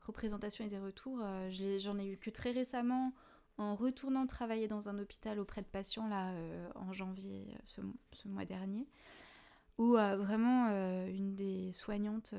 représentations 0.00 0.64
et 0.64 0.68
des 0.68 0.78
retours, 0.78 1.20
euh, 1.22 1.50
j'en 1.78 1.98
ai, 1.98 2.08
eu 2.08 2.16
que 2.16 2.30
très 2.30 2.50
récemment 2.50 3.12
en 3.58 3.76
retournant 3.76 4.26
travailler 4.26 4.66
dans 4.66 4.88
un 4.88 4.98
hôpital 4.98 5.38
auprès 5.38 5.60
de 5.60 5.66
patients 5.66 6.08
là 6.08 6.32
en 6.74 6.92
janvier 6.92 7.54
ce, 7.64 7.82
ce, 8.10 8.26
mois 8.26 8.46
dernier, 8.46 8.88
où 9.76 9.92
vraiment 9.92 10.68
une 11.06 11.34
des 11.34 11.70
soignantes, 11.72 12.34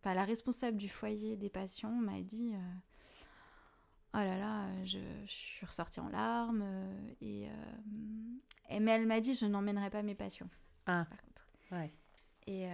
enfin 0.00 0.12
la 0.12 0.24
responsable 0.24 0.76
du 0.76 0.88
foyer 0.88 1.36
des 1.36 1.50
patients 1.50 1.92
m'a 1.92 2.20
dit 2.20 2.52
oh 4.14 4.18
là 4.18 4.38
là, 4.38 4.84
je, 4.84 4.98
suis 5.26 5.66
ressortie 5.66 6.00
en 6.00 6.08
larmes. 6.08 6.64
et, 7.20 7.48
mais 8.80 8.90
elle 8.92 9.06
m'a 9.06 9.20
dit, 9.20 9.34
je 9.34 9.46
n'emmènerai 9.46 9.90
pas 9.90 10.02
mes 10.02 10.14
patients. 10.14 10.48
Ah. 10.86 11.06
Par 11.08 11.22
contre. 11.22 11.48
Ouais. 11.72 11.92
Et, 12.46 12.66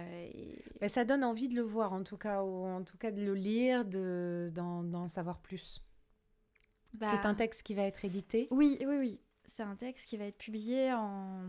ça 0.87 1.05
donne 1.05 1.23
envie 1.23 1.47
de 1.47 1.55
le 1.55 1.61
voir, 1.61 1.93
en 1.93 2.03
tout 2.03 2.17
cas, 2.17 2.43
ou 2.43 2.65
en 2.65 2.83
tout 2.83 2.97
cas 2.97 3.11
de 3.11 3.23
le 3.23 3.33
lire, 3.33 3.85
de, 3.85 4.49
d'en, 4.53 5.07
savoir 5.07 5.39
plus. 5.39 5.83
Bah, 6.93 7.07
c'est 7.11 7.27
un 7.27 7.35
texte 7.35 7.63
qui 7.63 7.75
va 7.75 7.83
être 7.83 8.03
édité? 8.03 8.47
Oui, 8.51 8.77
oui, 8.81 8.97
oui. 8.97 9.19
C'est 9.45 9.63
un 9.63 9.75
texte 9.75 10.07
qui 10.07 10.17
va 10.17 10.25
être 10.25 10.37
publié 10.37 10.93
en... 10.93 11.43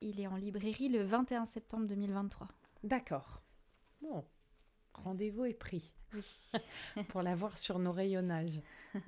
Il 0.00 0.20
est 0.20 0.26
en 0.26 0.36
librairie 0.36 0.88
le 0.88 1.02
21 1.02 1.46
septembre 1.46 1.86
2023. 1.86 2.48
D'accord. 2.82 3.42
Bon, 4.00 4.24
rendez-vous 4.94 5.44
est 5.44 5.54
pris. 5.54 5.92
Oui. 6.14 6.24
pour 7.08 7.22
l'avoir 7.22 7.56
sur 7.56 7.78
nos 7.78 7.92
rayonnages. 7.92 8.60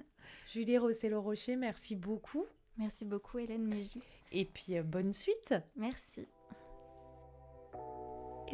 Julie 0.52 0.78
Rossello-Rocher, 0.78 1.56
merci 1.56 1.96
beaucoup. 1.96 2.46
Merci 2.76 3.04
beaucoup 3.04 3.38
Hélène 3.38 3.66
Mégy. 3.66 4.00
Et 4.32 4.44
puis 4.44 4.76
euh, 4.78 4.82
bonne 4.82 5.12
suite. 5.12 5.54
Merci. 5.76 6.26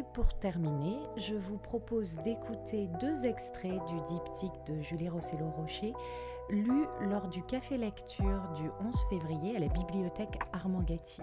Et 0.01 0.05
pour 0.15 0.39
terminer, 0.39 0.99
je 1.19 1.35
vous 1.35 1.59
propose 1.59 2.17
d'écouter 2.23 2.89
deux 3.01 3.27
extraits 3.27 3.85
du 3.85 4.01
diptyque 4.09 4.67
de 4.67 4.81
Julie 4.81 5.11
Rossello-Rocher, 5.11 5.93
lu 6.49 6.87
lors 7.03 7.29
du 7.29 7.43
café 7.43 7.77
lecture 7.77 8.49
du 8.57 8.71
11 8.81 8.95
février 9.11 9.57
à 9.57 9.59
la 9.59 9.69
bibliothèque 9.69 10.39
Armand 10.55 10.83
Gatti. 10.83 11.21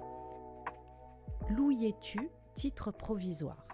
Louis-tu, 1.50 2.30
titre 2.56 2.92
provisoire. 2.92 3.67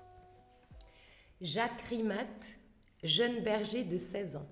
Jacques 1.44 1.82
Rimat, 1.90 2.56
jeune 3.04 3.44
berger 3.44 3.84
de 3.84 3.98
16 3.98 4.38
ans. 4.38 4.48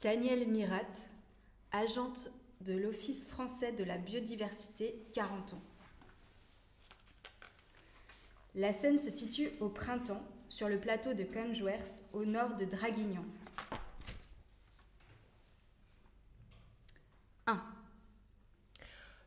Daniel 0.00 0.46
Mirat, 0.46 0.86
agente 1.72 2.30
de 2.60 2.74
l'Office 2.74 3.26
français 3.26 3.72
de 3.72 3.82
la 3.82 3.98
biodiversité, 3.98 4.94
40 5.14 5.54
ans. 5.54 5.62
La 8.54 8.72
scène 8.72 8.96
se 8.96 9.10
situe 9.10 9.50
au 9.58 9.68
printemps, 9.68 10.22
sur 10.48 10.68
le 10.68 10.78
plateau 10.78 11.14
de 11.14 11.24
Canjouers, 11.24 12.04
au 12.12 12.24
nord 12.24 12.54
de 12.54 12.64
Draguignan. 12.64 13.24
1. 17.48 17.60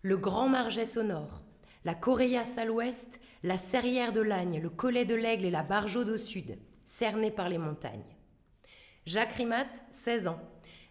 Le 0.04 0.16
Grand 0.16 0.48
Margès 0.48 0.96
au 0.96 1.04
nord, 1.04 1.42
la 1.84 1.96
Coréas 1.96 2.58
à 2.58 2.66
l'ouest, 2.66 3.20
la 3.44 3.58
Serrière 3.58 4.14
de 4.14 4.22
l'Agne, 4.22 4.60
le 4.62 4.70
Collet 4.70 5.06
de 5.06 5.16
l'Aigle 5.16 5.46
et 5.46 5.52
la 5.52 5.64
Barjaude 5.64 6.10
au 6.10 6.18
sud, 6.18 6.58
cernés 6.86 7.32
par 7.32 7.50
les 7.50 7.58
montagnes. 7.58 8.16
Jacques 9.06 9.34
Rimat, 9.34 9.74
16 9.90 10.28
ans, 10.28 10.40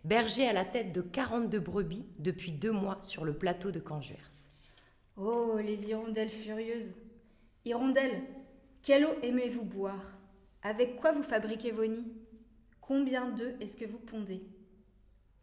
berger 0.05 0.49
à 0.49 0.53
la 0.53 0.64
tête 0.64 0.93
de 0.93 1.01
42 1.01 1.61
brebis 1.61 2.07
depuis 2.18 2.53
deux 2.53 2.72
mois 2.72 2.99
sur 3.03 3.24
le 3.24 3.36
plateau 3.36 3.70
de 3.70 3.78
Canjuers. 3.78 4.51
Oh, 5.16 5.59
les 5.62 5.91
hirondelles 5.91 6.28
furieuses. 6.28 6.95
Hirondelles, 7.64 8.22
quelle 8.82 9.05
eau 9.05 9.14
aimez-vous 9.22 9.64
boire? 9.64 10.18
Avec 10.62 10.97
quoi 10.97 11.12
vous 11.12 11.22
fabriquez 11.22 11.70
vos 11.70 11.86
nids? 11.86 12.12
Combien 12.80 13.28
d'œufs 13.28 13.55
est-ce 13.61 13.76
que 13.76 13.84
vous 13.84 13.99
pondez? 13.99 14.43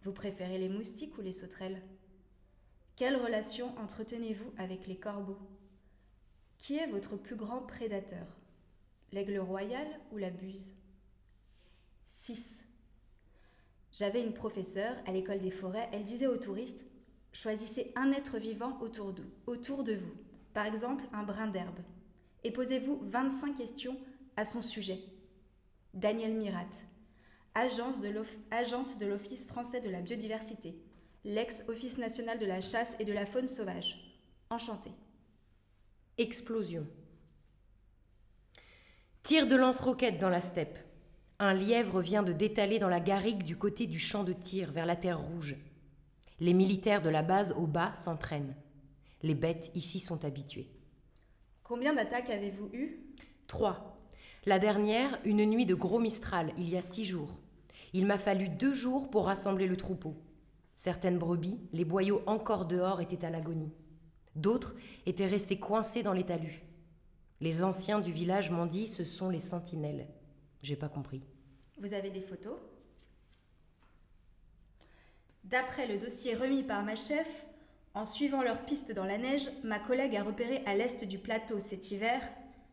Vous 0.04 0.12
préférez 0.12 0.58
les 0.58 0.70
moustiques 0.70 1.18
ou 1.18 1.22
les 1.22 1.32
sauterelles? 1.32 1.82
Quelle 2.98 3.16
relation 3.16 3.78
entretenez-vous 3.78 4.52
avec 4.58 4.88
les 4.88 4.98
corbeaux? 4.98 5.38
Qui 6.58 6.78
est 6.78 6.88
votre 6.88 7.16
plus 7.16 7.36
grand 7.36 7.62
prédateur? 7.62 8.26
L'aigle 9.12 9.38
royal 9.38 9.86
ou 10.12 10.18
la 10.18 10.32
buse? 10.32 10.74
6. 12.08 12.66
J'avais 13.92 14.24
une 14.24 14.34
professeure 14.34 14.96
à 15.06 15.12
l'école 15.12 15.42
des 15.42 15.52
forêts, 15.52 15.88
elle 15.94 16.06
disait 16.06 16.26
aux 16.26 16.38
touristes 16.38 16.88
Choisissez 17.34 17.94
un 17.96 18.12
être 18.14 18.40
vivant 18.40 18.80
autour 18.82 19.14
de, 19.14 19.24
autour 19.46 19.84
de 19.84 19.94
vous, 19.94 20.16
par 20.56 20.66
exemple 20.66 21.04
un 21.14 21.22
brin 21.22 21.46
d'herbe, 21.46 21.80
et 22.44 22.50
posez-vous 22.50 23.00
25 23.04 23.56
questions 23.56 24.00
à 24.38 24.44
son 24.44 24.64
sujet. 24.64 24.98
Daniel 25.94 26.34
Mirat, 26.34 26.66
agence 27.54 28.02
agente 28.50 28.98
de 28.98 29.06
l'Office 29.06 29.46
français 29.46 29.82
de 29.82 29.90
la 29.92 30.02
biodiversité, 30.02 30.76
l'ex-Office 31.28 31.98
national 31.98 32.40
de 32.40 32.46
la 32.46 32.62
chasse 32.62 32.96
et 33.00 33.06
de 33.06 33.12
la 33.12 33.26
faune 33.26 33.48
sauvage. 33.48 34.00
Enchanté. 34.50 34.92
Explosion. 36.18 36.88
Tir 39.24 39.46
de 39.46 39.58
lance-roquettes 39.58 40.20
dans 40.20 40.30
la 40.30 40.40
steppe. 40.40 40.80
Un 41.40 41.54
lièvre 41.54 42.00
vient 42.00 42.24
de 42.24 42.32
détaler 42.32 42.80
dans 42.80 42.88
la 42.88 43.02
garrigue 43.02 43.44
du 43.44 43.58
côté 43.58 43.88
du 43.88 44.00
champ 44.00 44.24
de 44.24 44.32
tir 44.32 44.72
vers 44.72 44.86
la 44.86 44.96
terre 44.96 45.20
rouge. 45.20 45.58
Les 46.40 46.54
militaires 46.54 47.02
de 47.02 47.10
la 47.10 47.24
base 47.24 47.52
au 47.52 47.68
bas 47.68 47.94
s'entraînent. 47.96 48.56
Les 49.22 49.36
bêtes 49.36 49.70
ici 49.76 50.00
sont 50.00 50.24
habituées. 50.24 50.70
Combien 51.62 51.94
d'attaques 51.94 52.30
avez-vous 52.30 52.70
eues? 52.72 53.06
Trois. 53.48 54.00
La 54.46 54.60
dernière, 54.60 55.20
une 55.26 55.44
nuit 55.44 55.66
de 55.66 55.76
gros 55.76 56.00
Mistral, 56.00 56.54
il 56.58 56.70
y 56.70 56.78
a 56.78 56.82
six 56.82 57.04
jours. 57.04 57.38
Il 57.92 58.06
m'a 58.06 58.18
fallu 58.18 58.48
deux 58.48 58.74
jours 58.74 59.10
pour 59.10 59.26
rassembler 59.26 59.68
le 59.68 59.76
troupeau. 59.76 60.16
Certaines 60.78 61.18
brebis, 61.18 61.60
les 61.74 61.86
boyaux 61.86 62.22
encore 62.28 62.68
dehors, 62.68 63.02
étaient 63.02 63.26
à 63.26 63.32
l'agonie. 63.32 63.74
D'autres 64.36 64.76
étaient 65.08 65.26
restés 65.26 65.58
coincés 65.60 66.04
dans 66.04 66.14
les 66.14 66.24
talus. 66.24 66.62
Les 67.42 67.64
anciens 67.64 68.00
du 68.00 68.12
village 68.12 68.52
m'ont 68.52 68.68
dit 68.68 68.88
ce 68.88 69.04
sont 69.04 69.30
les 69.30 69.40
sentinelles. 69.40 70.08
J'ai 70.62 70.76
pas 70.76 70.88
compris. 70.88 71.24
Vous 71.80 71.96
avez 71.96 72.12
des 72.12 72.22
photos? 72.22 72.60
D'après 75.44 75.88
le 75.88 75.98
dossier 75.98 76.36
remis 76.36 76.62
par 76.62 76.84
ma 76.84 76.96
chef, 76.96 77.44
en 77.96 78.06
suivant 78.06 78.44
leur 78.44 78.64
piste 78.64 78.92
dans 78.92 79.06
la 79.06 79.18
neige, 79.18 79.50
ma 79.64 79.80
collègue 79.80 80.16
a 80.16 80.24
repéré 80.24 80.62
à 80.68 80.76
l'est 80.76 81.04
du 81.04 81.18
plateau 81.18 81.60
cet 81.60 81.90
hiver 81.90 82.22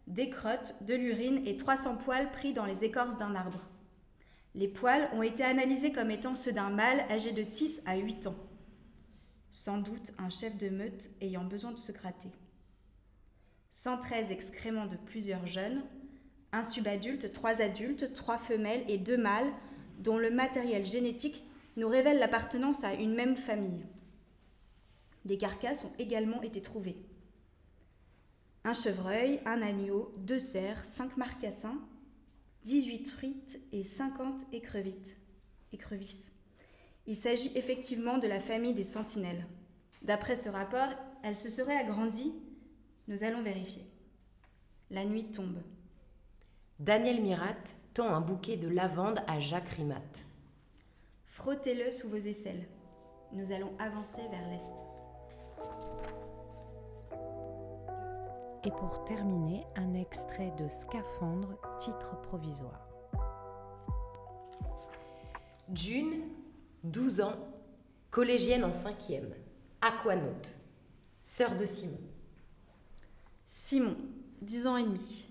des 0.07 0.29
crottes, 0.29 0.75
de 0.83 0.95
l'urine 0.95 1.41
et 1.47 1.57
300 1.57 1.97
poils 1.97 2.31
pris 2.31 2.53
dans 2.53 2.67
les 2.67 2.85
écorces 2.85 3.17
d'un 3.17 3.35
arbre. 3.35 3.61
Les 4.55 4.69
poils 4.69 5.09
ont 5.13 5.23
été 5.23 5.43
analysés 5.43 5.91
comme 5.91 6.13
étant 6.13 6.35
ceux 6.35 6.53
d'un 6.53 6.71
mâle 6.71 7.05
âgé 7.11 7.33
de 7.33 7.43
6 7.43 7.83
à 7.87 7.97
8 7.97 8.29
ans. 8.29 8.37
Sans 9.51 9.79
doute 9.79 10.13
un 10.19 10.31
chef 10.31 10.57
de 10.57 10.69
meute 10.69 11.11
ayant 11.21 11.45
besoin 11.45 11.73
de 11.73 11.79
se 11.79 11.91
gratter. 11.91 12.31
113 13.71 14.31
excréments 14.31 14.87
de 14.87 14.97
plusieurs 14.97 15.47
jeunes, 15.47 15.83
un 16.53 16.63
subadulte, 16.63 17.33
trois 17.33 17.61
adultes, 17.61 18.13
trois 18.15 18.39
femelles 18.39 18.85
et 18.87 18.99
deux 18.99 19.17
mâles, 19.17 19.53
dont 19.99 20.19
le 20.19 20.31
matériel 20.31 20.87
génétique 20.87 21.45
nous 21.77 21.89
révèle 21.89 22.21
l'appartenance 22.21 22.85
à 22.85 22.95
une 22.95 23.15
même 23.15 23.35
famille. 23.35 23.85
Des 25.25 25.39
carcasses 25.39 25.85
ont 25.85 25.93
également 25.99 26.43
été 26.43 26.63
trouvées. 26.63 26.97
Un 28.63 28.73
chevreuil, 28.73 29.41
un 29.47 29.63
agneau, 29.63 30.15
deux 30.19 30.39
cerfs, 30.39 30.85
cinq 30.85 31.17
marcassins, 31.17 31.81
18 32.65 33.03
truites 33.03 33.61
et 33.73 33.83
50 33.83 34.47
écrevisses. 34.53 36.33
Il 37.07 37.15
s'agit 37.15 37.53
effectivement 37.55 38.17
de 38.17 38.27
la 38.27 38.41
famille 38.41 38.73
des 38.73 38.85
sentinelles. 38.85 39.47
D'après 40.03 40.37
ce 40.37 40.49
rapport, 40.49 40.89
elle 41.23 41.35
se 41.35 41.51
serait 41.51 41.77
agrandie. 41.77 42.33
Nous 43.09 43.23
allons 43.23 43.43
vérifier. 43.43 43.85
La 44.91 45.05
nuit 45.05 45.31
tombe. 45.31 45.63
Daniel 46.79 47.21
Mirat 47.23 47.55
tend 47.93 48.09
un 48.09 48.21
bouquet 48.21 48.57
de 48.57 48.69
lavande 48.69 49.21
à 49.27 49.41
Jacques 49.41 49.69
Rimat. 49.69 50.25
Frottez-le 51.27 51.91
sous 51.91 52.09
vos 52.09 52.17
aisselles. 52.17 52.67
Nous 53.33 53.53
allons 53.53 53.77
avancer 53.79 54.23
vers 54.31 54.49
l'est. 54.49 54.94
Et 58.67 58.71
pour 58.71 59.05
terminer, 59.05 59.63
un 59.77 59.93
extrait 59.93 60.51
de 60.59 60.67
Scaphandre, 60.69 61.59
titre 61.79 62.19
provisoire. 62.23 62.89
June, 65.75 66.23
12 66.83 67.21
ans, 67.21 67.37
collégienne 68.11 68.65
en 68.65 68.73
cinquième, 68.73 69.35
aquanaute, 69.83 70.57
sœur 71.23 71.57
de 71.57 71.67
Simon. 71.67 72.01
Simon, 73.47 73.97
10 74.41 74.67
ans 74.67 74.77
et 74.79 74.85
demi, 74.85 75.29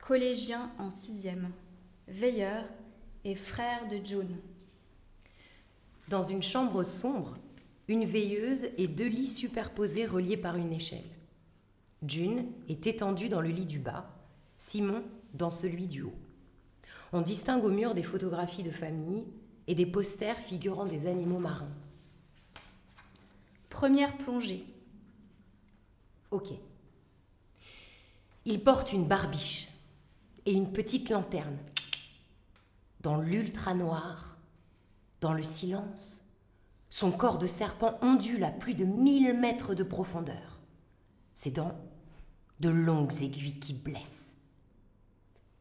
collégien 0.00 0.72
en 0.78 0.90
sixième, 0.90 1.50
veilleur 2.08 2.64
et 3.24 3.36
frère 3.36 3.86
de 3.86 4.04
June. 4.04 4.36
Dans 6.08 6.22
une 6.22 6.42
chambre 6.42 6.82
sombre, 6.82 7.36
une 7.86 8.04
veilleuse 8.04 8.66
et 8.76 8.88
deux 8.88 9.06
lits 9.06 9.28
superposés 9.28 10.06
reliés 10.06 10.36
par 10.36 10.56
une 10.56 10.72
échelle. 10.72 11.11
June 12.06 12.46
est 12.68 12.86
étendue 12.86 13.28
dans 13.28 13.40
le 13.40 13.48
lit 13.48 13.66
du 13.66 13.78
bas, 13.78 14.10
Simon 14.58 15.04
dans 15.34 15.50
celui 15.50 15.86
du 15.86 16.02
haut. 16.02 16.18
On 17.12 17.20
distingue 17.20 17.64
au 17.64 17.70
mur 17.70 17.94
des 17.94 18.02
photographies 18.02 18.62
de 18.62 18.70
famille 18.70 19.24
et 19.66 19.74
des 19.74 19.86
posters 19.86 20.38
figurant 20.38 20.84
des 20.84 21.06
animaux 21.06 21.38
marins. 21.38 21.72
Première 23.70 24.16
plongée. 24.18 24.66
Ok. 26.30 26.48
Il 28.44 28.64
porte 28.64 28.92
une 28.92 29.06
barbiche 29.06 29.68
et 30.44 30.52
une 30.52 30.72
petite 30.72 31.10
lanterne. 31.10 31.58
Dans 33.00 33.16
l'ultra 33.16 33.74
noir, 33.74 34.38
dans 35.20 35.32
le 35.32 35.42
silence, 35.42 36.22
son 36.88 37.12
corps 37.12 37.38
de 37.38 37.46
serpent 37.46 37.98
ondule 38.02 38.44
à 38.44 38.50
plus 38.50 38.74
de 38.74 38.84
mille 38.84 39.34
mètres 39.34 39.74
de 39.74 39.84
profondeur. 39.84 40.60
Ses 41.34 41.50
dents, 41.50 41.78
de 42.62 42.70
longues 42.70 43.20
aiguilles 43.20 43.58
qui 43.58 43.74
blessent. 43.74 44.36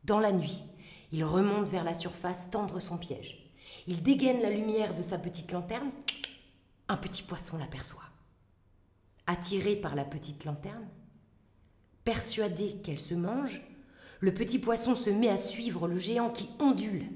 Dans 0.03 0.19
la 0.19 0.31
nuit, 0.31 0.63
il 1.11 1.23
remonte 1.23 1.67
vers 1.67 1.83
la 1.83 1.95
surface 1.95 2.49
tendre 2.51 2.79
son 2.79 2.97
piège. 2.99 3.51
Il 3.87 4.03
dégaine 4.03 4.41
la 4.41 4.51
lumière 4.51 4.93
de 4.93 5.01
sa 5.01 5.17
petite 5.17 5.51
lanterne. 5.51 5.89
Un 6.87 6.97
petit 6.97 7.23
poisson 7.23 7.57
l'aperçoit. 7.57 8.03
Attiré 9.25 9.75
par 9.75 9.95
la 9.95 10.05
petite 10.05 10.45
lanterne, 10.45 10.87
persuadé 12.03 12.75
qu'elle 12.83 12.99
se 12.99 13.15
mange, 13.15 13.61
le 14.19 14.33
petit 14.33 14.59
poisson 14.59 14.95
se 14.95 15.09
met 15.09 15.29
à 15.29 15.37
suivre 15.39 15.87
le 15.87 15.97
géant 15.97 16.29
qui 16.29 16.51
ondule. 16.59 17.07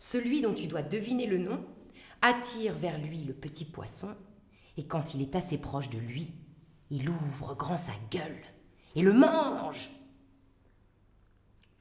Celui 0.00 0.40
dont 0.40 0.54
tu 0.54 0.66
dois 0.66 0.82
deviner 0.82 1.26
le 1.26 1.38
nom 1.38 1.62
attire 2.22 2.74
vers 2.74 2.98
lui 2.98 3.24
le 3.24 3.34
petit 3.34 3.66
poisson, 3.66 4.14
et 4.78 4.86
quand 4.86 5.14
il 5.14 5.20
est 5.20 5.36
assez 5.36 5.58
proche 5.58 5.90
de 5.90 5.98
lui, 5.98 6.32
il 6.90 7.08
ouvre 7.08 7.54
grand 7.54 7.76
sa 7.76 7.92
gueule 8.10 8.42
et 8.94 9.02
le 9.02 9.12
mange. 9.12 9.90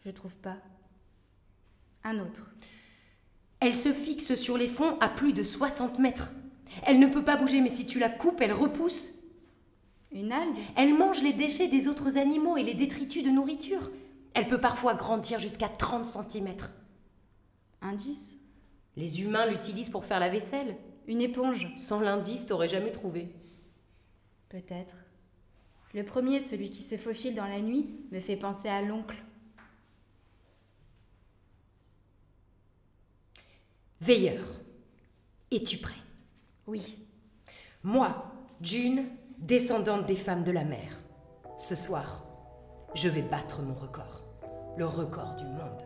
Je 0.05 0.11
trouve 0.11 0.35
pas. 0.37 0.57
Un 2.03 2.19
autre. 2.19 2.51
Elle 3.59 3.75
se 3.75 3.91
fixe 3.91 4.35
sur 4.35 4.57
les 4.57 4.67
fonds 4.67 4.97
à 4.99 5.09
plus 5.09 5.33
de 5.33 5.43
60 5.43 5.99
mètres. 5.99 6.31
Elle 6.83 6.99
ne 6.99 7.07
peut 7.07 7.23
pas 7.23 7.37
bouger, 7.37 7.61
mais 7.61 7.69
si 7.69 7.85
tu 7.85 7.99
la 7.99 8.09
coupes, 8.09 8.41
elle 8.41 8.53
repousse. 8.53 9.11
Une 10.11 10.31
algue? 10.31 10.59
Elle 10.75 10.97
mange 10.97 11.23
les 11.23 11.33
déchets 11.33 11.67
des 11.67 11.87
autres 11.87 12.17
animaux 12.17 12.57
et 12.57 12.63
les 12.63 12.73
détritus 12.73 13.23
de 13.23 13.29
nourriture. 13.29 13.91
Elle 14.33 14.47
peut 14.47 14.59
parfois 14.59 14.93
grandir 14.93 15.39
jusqu'à 15.39 15.69
30 15.69 16.05
cm. 16.05 16.55
Indice? 17.81 18.37
Les 18.95 19.21
humains 19.21 19.45
l'utilisent 19.45 19.89
pour 19.89 20.05
faire 20.05 20.19
la 20.19 20.29
vaisselle. 20.29 20.77
Une 21.07 21.21
éponge 21.21 21.71
Sans 21.75 21.99
l'indice, 21.99 22.45
t'aurais 22.45 22.69
jamais 22.69 22.91
trouvé. 22.91 23.29
Peut-être. 24.49 24.95
Le 25.93 26.03
premier, 26.03 26.39
celui 26.39 26.69
qui 26.69 26.81
se 26.81 26.97
faufile 26.97 27.35
dans 27.35 27.47
la 27.47 27.61
nuit, 27.61 27.89
me 28.11 28.19
fait 28.19 28.35
penser 28.35 28.67
à 28.67 28.81
l'oncle. 28.81 29.15
Veilleur, 34.01 34.43
es-tu 35.51 35.77
prêt? 35.77 35.95
Oui. 36.67 37.07
Moi, 37.83 38.31
June, 38.61 39.05
descendante 39.37 40.05
des 40.05 40.15
femmes 40.15 40.43
de 40.43 40.51
la 40.51 40.63
mer. 40.63 40.99
Ce 41.57 41.75
soir, 41.75 42.25
je 42.93 43.07
vais 43.07 43.21
battre 43.21 43.61
mon 43.61 43.73
record, 43.73 44.23
le 44.77 44.85
record 44.85 45.35
du 45.35 45.45
monde. 45.45 45.84